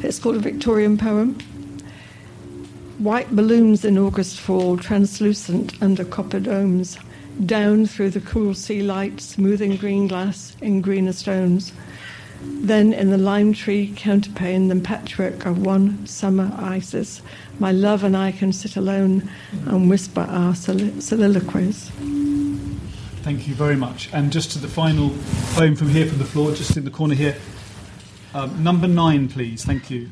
It's 0.03 0.19
called 0.19 0.35
a 0.35 0.39
Victorian 0.39 0.97
poem. 0.97 1.37
White 3.01 3.35
balloons 3.35 3.83
in 3.83 3.97
August 3.97 4.39
fall, 4.39 4.77
translucent 4.77 5.73
under 5.81 6.05
copper 6.05 6.39
domes, 6.39 6.99
down 7.47 7.87
through 7.87 8.11
the 8.11 8.21
cool 8.21 8.53
sea 8.53 8.83
light, 8.83 9.19
smoothing 9.19 9.75
green 9.77 10.07
glass 10.07 10.55
in 10.61 10.81
greener 10.81 11.11
stones. 11.11 11.73
Then 12.43 12.93
in 12.93 13.09
the 13.09 13.17
lime 13.17 13.53
tree 13.53 13.91
counterpane, 13.95 14.69
the 14.69 14.79
patchwork 14.79 15.47
of 15.47 15.65
one 15.65 16.05
summer 16.05 16.51
isis, 16.55 17.23
my 17.57 17.71
love 17.71 18.03
and 18.03 18.15
I 18.15 18.33
can 18.33 18.53
sit 18.53 18.77
alone 18.77 19.27
and 19.65 19.89
whisper 19.89 20.21
our 20.21 20.53
solilo- 20.53 21.01
soliloquies. 21.01 21.89
Thank 23.23 23.47
you 23.47 23.55
very 23.55 23.75
much. 23.75 24.13
And 24.13 24.31
just 24.31 24.51
to 24.51 24.59
the 24.59 24.67
final 24.67 25.09
poem 25.55 25.75
from 25.75 25.89
here, 25.89 26.05
from 26.05 26.19
the 26.19 26.25
floor, 26.25 26.53
just 26.53 26.77
in 26.77 26.85
the 26.85 26.91
corner 26.91 27.15
here. 27.15 27.35
Um, 28.35 28.63
number 28.63 28.87
nine, 28.87 29.27
please. 29.27 29.65
Thank 29.65 29.89
you. 29.89 30.11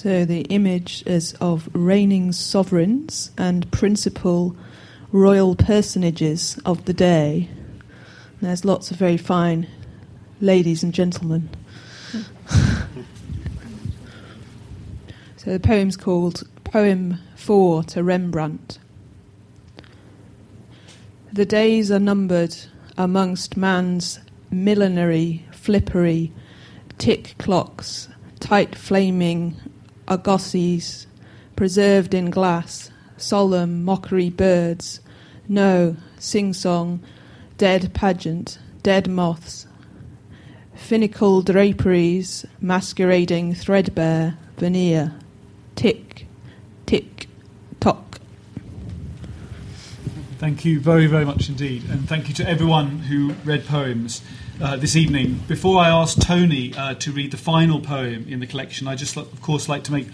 So 0.00 0.24
the 0.24 0.42
image 0.42 1.02
is 1.06 1.34
of 1.40 1.68
reigning 1.72 2.30
sovereigns 2.30 3.32
and 3.36 3.68
principal 3.72 4.54
royal 5.10 5.56
personages 5.56 6.56
of 6.64 6.84
the 6.84 6.92
day. 6.92 7.48
There's 8.40 8.64
lots 8.64 8.92
of 8.92 8.96
very 8.96 9.16
fine 9.16 9.66
ladies 10.40 10.84
and 10.84 10.94
gentlemen. 10.94 11.50
so 15.36 15.50
the 15.50 15.58
poem's 15.58 15.96
called 15.96 16.48
Poem 16.62 17.18
4 17.34 17.82
to 17.82 18.04
Rembrandt. 18.04 18.78
The 21.32 21.44
days 21.44 21.90
are 21.90 21.98
numbered 21.98 22.54
amongst 22.96 23.56
man's 23.56 24.20
millinery, 24.48 25.44
flippery, 25.50 26.30
tick 26.98 27.34
clocks, 27.38 28.08
tight 28.38 28.76
flaming 28.76 29.56
argosies, 30.08 31.06
preserved 31.56 32.14
in 32.14 32.30
glass, 32.30 32.90
solemn 33.16 33.84
mockery 33.84 34.30
birds, 34.30 35.00
no 35.48 35.96
sing 36.18 36.52
song, 36.52 37.00
dead 37.56 37.92
pageant, 37.94 38.58
dead 38.82 39.08
moths, 39.08 39.66
finical 40.76 41.44
draperies 41.44 42.46
masquerading 42.60 43.54
threadbare 43.54 44.38
veneer, 44.56 45.14
tick, 45.76 46.26
tick, 46.86 47.28
tock. 47.80 48.20
Thank 50.38 50.64
you 50.64 50.80
very, 50.80 51.06
very 51.06 51.24
much 51.24 51.48
indeed. 51.48 51.84
And 51.90 52.08
thank 52.08 52.28
you 52.28 52.34
to 52.34 52.48
everyone 52.48 53.00
who 53.00 53.34
read 53.44 53.66
poems 53.66 54.22
uh, 54.60 54.76
this 54.76 54.96
evening. 54.96 55.40
Before 55.46 55.80
I 55.80 55.88
ask 55.88 56.18
Tony 56.18 56.74
uh, 56.74 56.94
to 56.94 57.12
read 57.12 57.30
the 57.30 57.36
final 57.36 57.80
poem 57.80 58.26
in 58.28 58.40
the 58.40 58.46
collection, 58.46 58.88
I 58.88 58.96
just, 58.96 59.16
of 59.16 59.40
course, 59.40 59.68
like 59.68 59.84
to 59.84 59.92
make 59.92 60.08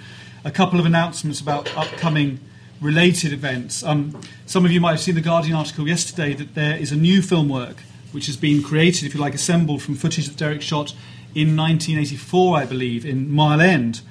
a 0.45 0.51
couple 0.51 0.79
of 0.79 0.87
announcements 0.87 1.41
about 1.41 1.75
upcoming 1.77 2.41
related 2.81 3.33
events. 3.33 3.83
Um, 3.83 4.21
some 4.47 4.65
of 4.65 4.71
you 4.71 4.81
might 4.81 4.93
have 4.93 5.01
seen 5.01 5.15
the 5.15 5.21
Guardian 5.21 5.57
article 5.57 5.89
yesterday 5.89 6.35
that 6.35 6.55
there 6.55 6.77
is 6.77 6.93
a 6.93 6.97
new 6.97 7.23
film 7.23 7.49
work 7.49 7.83
which 8.13 8.27
has 8.27 8.37
been 8.37 8.63
created, 8.63 9.07
if 9.07 9.15
you 9.15 9.21
like, 9.21 9.35
assembled 9.35 9.83
from 9.83 9.95
footage 9.95 10.29
that 10.29 10.37
Derek 10.37 10.63
shot 10.63 10.91
in 11.35 11.57
1984, 11.57 12.57
I 12.57 12.67
believe, 12.67 13.05
in 13.05 13.31
Mile 13.31 13.61
End, 13.61 14.03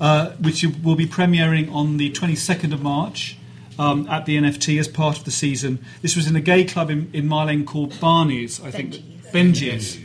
uh, 0.00 0.30
which 0.40 0.64
will 0.82 0.96
be 0.96 1.06
premiering 1.06 1.72
on 1.72 1.98
the 1.98 2.10
22nd 2.10 2.72
of 2.72 2.82
March 2.82 3.36
um, 3.78 4.08
at 4.08 4.26
the 4.26 4.36
NFT 4.36 4.80
as 4.80 4.88
part 4.88 5.18
of 5.18 5.24
the 5.24 5.30
season. 5.30 5.84
This 6.00 6.16
was 6.16 6.26
in 6.26 6.34
a 6.34 6.40
gay 6.40 6.64
club 6.64 6.90
in, 6.90 7.10
in 7.12 7.28
Mile 7.28 7.50
End 7.50 7.66
called 7.66 8.00
Barney's, 8.00 8.60
I 8.60 8.70
think. 8.70 9.11
Benji's. 9.32 9.98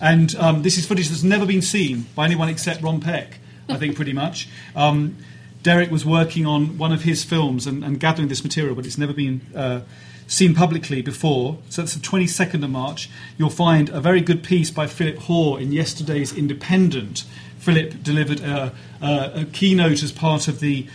And 0.00 0.34
um, 0.36 0.62
this 0.62 0.78
is 0.78 0.86
footage 0.86 1.08
that's 1.08 1.22
never 1.22 1.46
been 1.46 1.62
seen 1.62 2.06
by 2.16 2.24
anyone 2.24 2.48
except 2.48 2.82
Ron 2.82 3.00
Peck, 3.00 3.38
I 3.68 3.76
think, 3.76 3.94
pretty 3.94 4.12
much. 4.12 4.48
Um, 4.74 5.16
Derek 5.62 5.90
was 5.92 6.04
working 6.04 6.44
on 6.44 6.76
one 6.76 6.92
of 6.92 7.02
his 7.02 7.22
films 7.22 7.66
and, 7.66 7.84
and 7.84 8.00
gathering 8.00 8.28
this 8.28 8.42
material, 8.42 8.74
but 8.74 8.84
it's 8.84 8.98
never 8.98 9.12
been 9.12 9.40
uh, 9.54 9.82
seen 10.26 10.54
publicly 10.54 11.02
before. 11.02 11.58
So 11.68 11.82
that's 11.82 11.94
the 11.94 12.00
22nd 12.00 12.64
of 12.64 12.70
March. 12.70 13.08
You'll 13.38 13.50
find 13.50 13.88
a 13.90 14.00
very 14.00 14.20
good 14.20 14.42
piece 14.42 14.70
by 14.70 14.88
Philip 14.88 15.18
Hoare 15.18 15.60
in 15.60 15.72
yesterday's 15.72 16.32
Independent. 16.36 17.24
Philip 17.58 18.02
delivered 18.02 18.40
a, 18.40 18.74
a, 19.00 19.32
a 19.42 19.44
keynote 19.52 20.02
as 20.02 20.10
part 20.10 20.48
of 20.48 20.58
the 20.58 20.88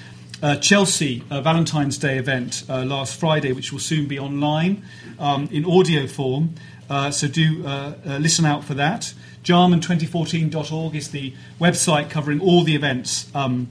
uh, 0.43 0.57
Chelsea 0.57 1.23
uh, 1.31 1.41
Valentine's 1.41 1.97
Day 1.97 2.17
event 2.17 2.63
uh, 2.69 2.83
last 2.83 3.19
Friday, 3.19 3.53
which 3.53 3.71
will 3.71 3.79
soon 3.79 4.05
be 4.05 4.19
online 4.19 4.83
um, 5.17 5.47
in 5.51 5.65
audio 5.65 6.07
form. 6.07 6.55
Uh, 6.89 7.11
so 7.11 7.27
do 7.27 7.65
uh, 7.65 7.93
uh, 8.05 8.17
listen 8.17 8.45
out 8.45 8.63
for 8.63 8.73
that. 8.73 9.13
Jarman2014.org 9.43 10.95
is 10.95 11.11
the 11.11 11.33
website 11.59 12.09
covering 12.09 12.39
all 12.39 12.63
the 12.63 12.75
events 12.75 13.33
um, 13.35 13.69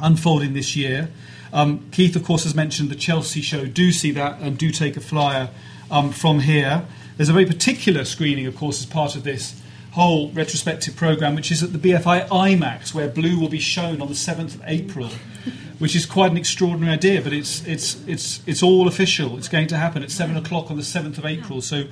unfolding 0.00 0.52
this 0.52 0.76
year. 0.76 1.10
Um, 1.52 1.88
Keith, 1.90 2.14
of 2.16 2.24
course, 2.24 2.44
has 2.44 2.54
mentioned 2.54 2.90
the 2.90 2.96
Chelsea 2.96 3.40
show. 3.40 3.66
Do 3.66 3.92
see 3.92 4.12
that 4.12 4.40
and 4.40 4.56
do 4.56 4.70
take 4.70 4.96
a 4.96 5.00
flyer 5.00 5.50
um, 5.90 6.12
from 6.12 6.40
here. 6.40 6.86
There's 7.16 7.28
a 7.28 7.32
very 7.32 7.46
particular 7.46 8.04
screening, 8.04 8.46
of 8.46 8.56
course, 8.56 8.80
as 8.80 8.86
part 8.86 9.16
of 9.16 9.24
this 9.24 9.60
whole 9.92 10.30
retrospective 10.30 10.94
programme, 10.94 11.34
which 11.34 11.50
is 11.50 11.62
at 11.62 11.72
the 11.72 11.78
BFI 11.78 12.28
IMAX, 12.28 12.94
where 12.94 13.08
Blue 13.08 13.38
will 13.38 13.48
be 13.48 13.58
shown 13.58 14.00
on 14.00 14.08
the 14.08 14.14
7th 14.14 14.54
of 14.54 14.62
April, 14.66 15.08
which 15.80 15.96
is 15.96 16.06
quite 16.06 16.30
an 16.30 16.36
extraordinary 16.36 16.92
idea, 16.92 17.20
but 17.20 17.32
it's, 17.32 17.66
it's, 17.66 18.00
it's, 18.06 18.40
it's 18.46 18.62
all 18.62 18.86
official. 18.86 19.36
It's 19.36 19.48
going 19.48 19.66
to 19.68 19.76
happen 19.76 20.04
at 20.04 20.10
7 20.12 20.36
o'clock 20.36 20.70
on 20.70 20.76
the 20.76 20.82
7th 20.82 21.18
of 21.18 21.26
April. 21.26 21.60
So 21.60 21.84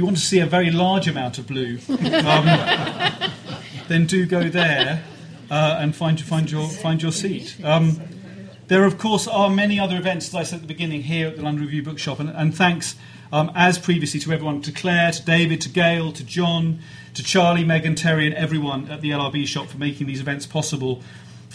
you 0.00 0.06
want 0.06 0.16
to 0.16 0.22
see 0.22 0.40
a 0.40 0.46
very 0.46 0.70
large 0.70 1.06
amount 1.08 1.36
of 1.36 1.46
Blue, 1.46 1.78
um, 1.90 2.46
then 3.86 4.06
do 4.06 4.24
go 4.24 4.48
there 4.48 5.04
uh, 5.50 5.76
and 5.78 5.94
find, 5.94 6.18
find, 6.18 6.50
your, 6.50 6.66
find 6.66 7.02
your 7.02 7.12
seat. 7.12 7.54
Um, 7.62 8.00
there, 8.68 8.84
of 8.84 8.96
course, 8.96 9.28
are 9.28 9.50
many 9.50 9.78
other 9.78 9.98
events, 9.98 10.28
as 10.28 10.34
I 10.34 10.42
said 10.44 10.56
at 10.56 10.62
the 10.62 10.68
beginning, 10.68 11.02
here 11.02 11.28
at 11.28 11.36
the 11.36 11.42
London 11.42 11.66
Review 11.66 11.82
Bookshop, 11.82 12.18
and, 12.18 12.30
and 12.30 12.54
thanks, 12.54 12.94
um, 13.30 13.52
as 13.54 13.78
previously, 13.78 14.18
to 14.20 14.32
everyone 14.32 14.62
to 14.62 14.72
Claire, 14.72 15.12
to 15.12 15.22
David, 15.22 15.60
to 15.60 15.68
Gail, 15.68 16.12
to 16.12 16.24
John, 16.24 16.78
to 17.12 17.22
Charlie, 17.22 17.64
Megan, 17.64 17.94
Terry, 17.94 18.24
and 18.24 18.34
everyone 18.34 18.90
at 18.90 19.02
the 19.02 19.10
LRB 19.10 19.46
shop 19.46 19.66
for 19.66 19.76
making 19.76 20.06
these 20.06 20.20
events 20.20 20.46
possible. 20.46 21.02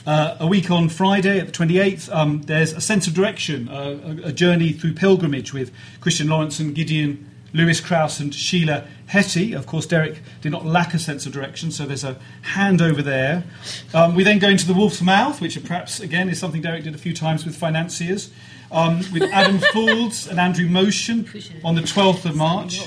Uh, 0.05 0.38
a 0.39 0.45
week 0.45 0.69
on 0.69 0.88
Friday, 0.88 1.39
at 1.39 1.47
the 1.47 1.51
28th, 1.51 2.13
um, 2.13 2.43
there's 2.43 2.73
a 2.73 2.81
sense 2.81 3.07
of 3.07 3.15
direction, 3.15 3.69
uh, 3.69 4.22
a, 4.23 4.27
a, 4.27 4.31
journey 4.31 4.72
through 4.72 4.93
pilgrimage 4.93 5.51
with 5.51 5.72
Christian 5.99 6.27
Lawrence 6.27 6.59
and 6.59 6.76
Gideon 6.76 7.31
Lewis 7.56 7.80
Kraus 7.80 8.19
and 8.19 8.36
Sheila 8.36 8.86
Heti. 9.07 9.56
Of 9.57 9.65
course, 9.65 9.86
Derek 9.86 10.19
did 10.41 10.52
not 10.52 10.65
lack 10.65 10.94
a 10.94 10.99
sense 10.99 11.26
of 11.26 11.32
direction, 11.32 11.72
so 11.72 11.86
there's 11.86 12.03
a 12.03 12.18
hand 12.41 12.82
over 12.82 13.02
there. 13.02 13.45
Um, 13.94 14.14
we 14.14 14.26
then 14.26 14.40
go 14.40 14.49
into 14.49 14.68
the 14.68 14.73
Wolf's 14.73 15.02
Mouth, 15.02 15.40
which 15.40 15.61
perhaps, 15.64 16.02
again, 16.02 16.27
is 16.27 16.38
something 16.38 16.61
Derek 16.61 16.84
did 16.84 16.94
a 16.94 16.98
few 16.98 17.14
times 17.14 17.45
with 17.45 17.56
financiers, 17.56 18.30
um, 18.72 18.99
with 19.14 19.23
Adam 19.23 19.57
Foulds 19.73 20.30
and 20.30 20.38
Andrew 20.38 20.68
Motion 20.68 21.30
on 21.64 21.76
the 21.76 21.82
12th 21.82 22.26
of 22.26 22.36
March. 22.36 22.86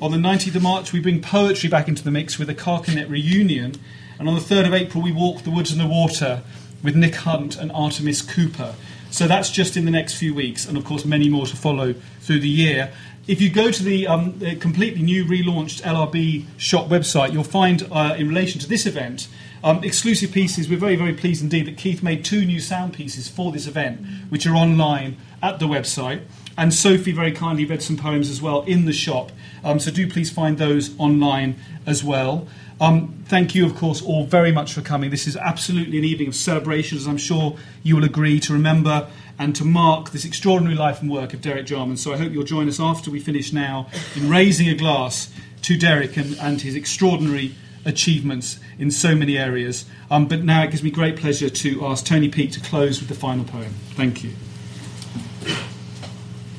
On 0.00 0.10
the 0.10 0.18
19th 0.18 0.56
of 0.56 0.62
March, 0.62 0.92
we 0.92 0.98
bring 0.98 1.22
poetry 1.22 1.68
back 1.68 1.86
into 1.86 2.02
the 2.02 2.10
mix 2.10 2.40
with 2.40 2.50
a 2.50 2.54
Carcanet 2.54 3.08
reunion. 3.08 3.74
And 4.18 4.28
on 4.28 4.34
the 4.34 4.40
3rd 4.40 4.66
of 4.66 4.74
April, 4.74 5.02
we 5.02 5.12
walk 5.12 5.42
the 5.42 5.50
woods 5.50 5.70
and 5.70 5.80
the 5.80 5.86
water 5.86 6.42
with 6.82 6.96
Nick 6.96 7.14
Hunt 7.14 7.56
and 7.56 7.70
Artemis 7.70 8.20
Cooper. 8.20 8.74
So 9.12 9.28
that's 9.28 9.50
just 9.50 9.76
in 9.76 9.84
the 9.84 9.90
next 9.90 10.14
few 10.14 10.34
weeks, 10.34 10.66
and 10.66 10.78
of 10.78 10.86
course, 10.86 11.04
many 11.04 11.28
more 11.28 11.46
to 11.46 11.54
follow 11.54 11.94
through 12.20 12.40
the 12.40 12.48
year. 12.48 12.90
If 13.28 13.40
you 13.40 13.50
go 13.50 13.70
to 13.70 13.82
the, 13.84 14.08
um, 14.08 14.40
the 14.40 14.56
completely 14.56 15.00
new 15.00 15.24
relaunched 15.24 15.82
LRB 15.82 16.44
shop 16.56 16.88
website, 16.88 17.32
you'll 17.32 17.44
find, 17.44 17.86
uh, 17.92 18.16
in 18.18 18.26
relation 18.28 18.60
to 18.60 18.68
this 18.68 18.84
event, 18.84 19.28
um, 19.62 19.84
exclusive 19.84 20.32
pieces. 20.32 20.68
We're 20.68 20.76
very, 20.80 20.96
very 20.96 21.12
pleased 21.12 21.40
indeed 21.40 21.66
that 21.66 21.76
Keith 21.76 22.02
made 22.02 22.24
two 22.24 22.44
new 22.44 22.58
sound 22.58 22.94
pieces 22.94 23.28
for 23.28 23.52
this 23.52 23.68
event, 23.68 24.04
which 24.28 24.44
are 24.44 24.56
online 24.56 25.18
at 25.40 25.60
the 25.60 25.66
website. 25.66 26.22
And 26.58 26.74
Sophie 26.74 27.12
very 27.12 27.30
kindly 27.30 27.64
read 27.64 27.80
some 27.80 27.96
poems 27.96 28.28
as 28.28 28.42
well 28.42 28.62
in 28.62 28.86
the 28.86 28.92
shop. 28.92 29.30
Um, 29.62 29.78
so 29.78 29.92
do 29.92 30.08
please 30.10 30.28
find 30.28 30.58
those 30.58 30.98
online 30.98 31.54
as 31.86 32.02
well. 32.02 32.48
Um, 32.82 33.22
thank 33.26 33.54
you, 33.54 33.64
of 33.64 33.76
course, 33.76 34.02
all 34.02 34.26
very 34.26 34.50
much 34.50 34.72
for 34.72 34.80
coming. 34.80 35.10
This 35.10 35.28
is 35.28 35.36
absolutely 35.36 35.98
an 35.98 36.04
evening 36.04 36.26
of 36.26 36.34
celebration, 36.34 36.98
as 36.98 37.06
I'm 37.06 37.16
sure 37.16 37.56
you 37.84 37.94
will 37.94 38.02
agree, 38.02 38.40
to 38.40 38.52
remember 38.52 39.08
and 39.38 39.54
to 39.54 39.64
mark 39.64 40.10
this 40.10 40.24
extraordinary 40.24 40.74
life 40.74 41.00
and 41.00 41.08
work 41.08 41.32
of 41.32 41.40
Derek 41.40 41.66
Jarman. 41.66 41.96
So 41.96 42.12
I 42.12 42.16
hope 42.16 42.32
you'll 42.32 42.42
join 42.42 42.68
us 42.68 42.80
after 42.80 43.08
we 43.08 43.20
finish 43.20 43.52
now 43.52 43.86
in 44.16 44.28
raising 44.28 44.68
a 44.68 44.74
glass 44.74 45.32
to 45.62 45.78
Derek 45.78 46.16
and, 46.16 46.36
and 46.40 46.60
his 46.60 46.74
extraordinary 46.74 47.54
achievements 47.84 48.58
in 48.80 48.90
so 48.90 49.14
many 49.14 49.38
areas. 49.38 49.84
Um, 50.10 50.26
but 50.26 50.42
now 50.42 50.64
it 50.64 50.72
gives 50.72 50.82
me 50.82 50.90
great 50.90 51.14
pleasure 51.14 51.50
to 51.50 51.86
ask 51.86 52.04
Tony 52.04 52.28
Peake 52.28 52.50
to 52.50 52.60
close 52.60 52.98
with 52.98 53.08
the 53.08 53.14
final 53.14 53.44
poem. 53.44 53.74
Thank 53.90 54.24
you. 54.24 54.32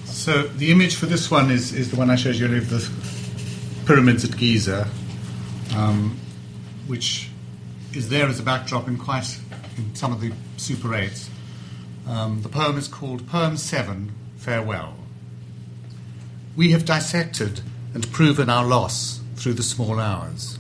So 0.06 0.44
the 0.44 0.72
image 0.72 0.96
for 0.96 1.06
this 1.06 1.30
one 1.30 1.52
is, 1.52 1.74
is 1.74 1.92
the 1.92 1.98
one 1.98 2.10
I 2.10 2.16
showed 2.16 2.36
you 2.36 2.46
of 2.46 2.70
the 2.70 3.86
pyramids 3.86 4.24
at 4.24 4.38
Giza, 4.38 4.88
um, 5.76 6.20
which 6.88 7.30
is 7.94 8.10
there 8.10 8.28
as 8.28 8.40
a 8.40 8.44
backdrop 8.44 8.88
in 8.88 8.98
quite 8.98 9.40
in 9.78 9.96
some 9.96 10.12
of 10.12 10.22
the 10.22 10.32
Super 10.58 10.90
8s. 10.90 11.30
Um, 12.08 12.42
the 12.42 12.50
poem 12.50 12.78
is 12.78 12.88
called 12.88 13.28
Poem 13.28 13.58
7 13.58 14.12
Farewell. 14.38 14.96
We 16.56 16.72
have 16.72 16.86
dissected 16.86 17.62
and 17.94 18.12
proven 18.12 18.50
our 18.50 18.66
loss 18.66 19.22
through 19.36 19.54
the 19.54 19.64
small 19.64 20.00
hours. 20.00 20.60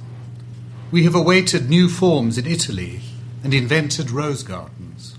We 0.91 1.03
have 1.03 1.15
awaited 1.15 1.69
new 1.69 1.90
forms 1.90 2.38
in 2.38 2.45
Italy 2.45 3.02
and 3.44 3.53
invented 3.53 4.11
rose 4.11 4.44
gardens. 4.44 5.15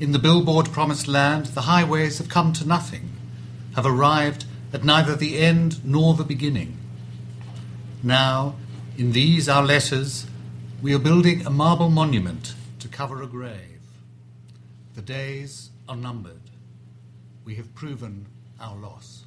In 0.00 0.12
the 0.12 0.18
billboard 0.18 0.72
promised 0.72 1.06
land, 1.06 1.46
the 1.46 1.62
highways 1.62 2.18
have 2.18 2.28
come 2.28 2.52
to 2.54 2.66
nothing, 2.66 3.10
have 3.74 3.86
arrived 3.86 4.44
at 4.72 4.84
neither 4.84 5.14
the 5.14 5.38
end 5.38 5.84
nor 5.84 6.14
the 6.14 6.24
beginning. 6.24 6.78
Now, 8.02 8.56
in 8.96 9.12
these 9.12 9.48
our 9.48 9.62
letters, 9.62 10.26
we 10.82 10.94
are 10.94 10.98
building 10.98 11.46
a 11.46 11.50
marble 11.50 11.90
monument 11.90 12.54
to 12.78 12.88
cover 12.88 13.22
a 13.22 13.26
grave. 13.26 13.80
The 14.94 15.02
days 15.02 15.70
are 15.88 15.96
numbered. 15.96 16.40
We 17.44 17.56
have 17.56 17.74
proven 17.74 18.26
our 18.60 18.76
loss. 18.76 19.24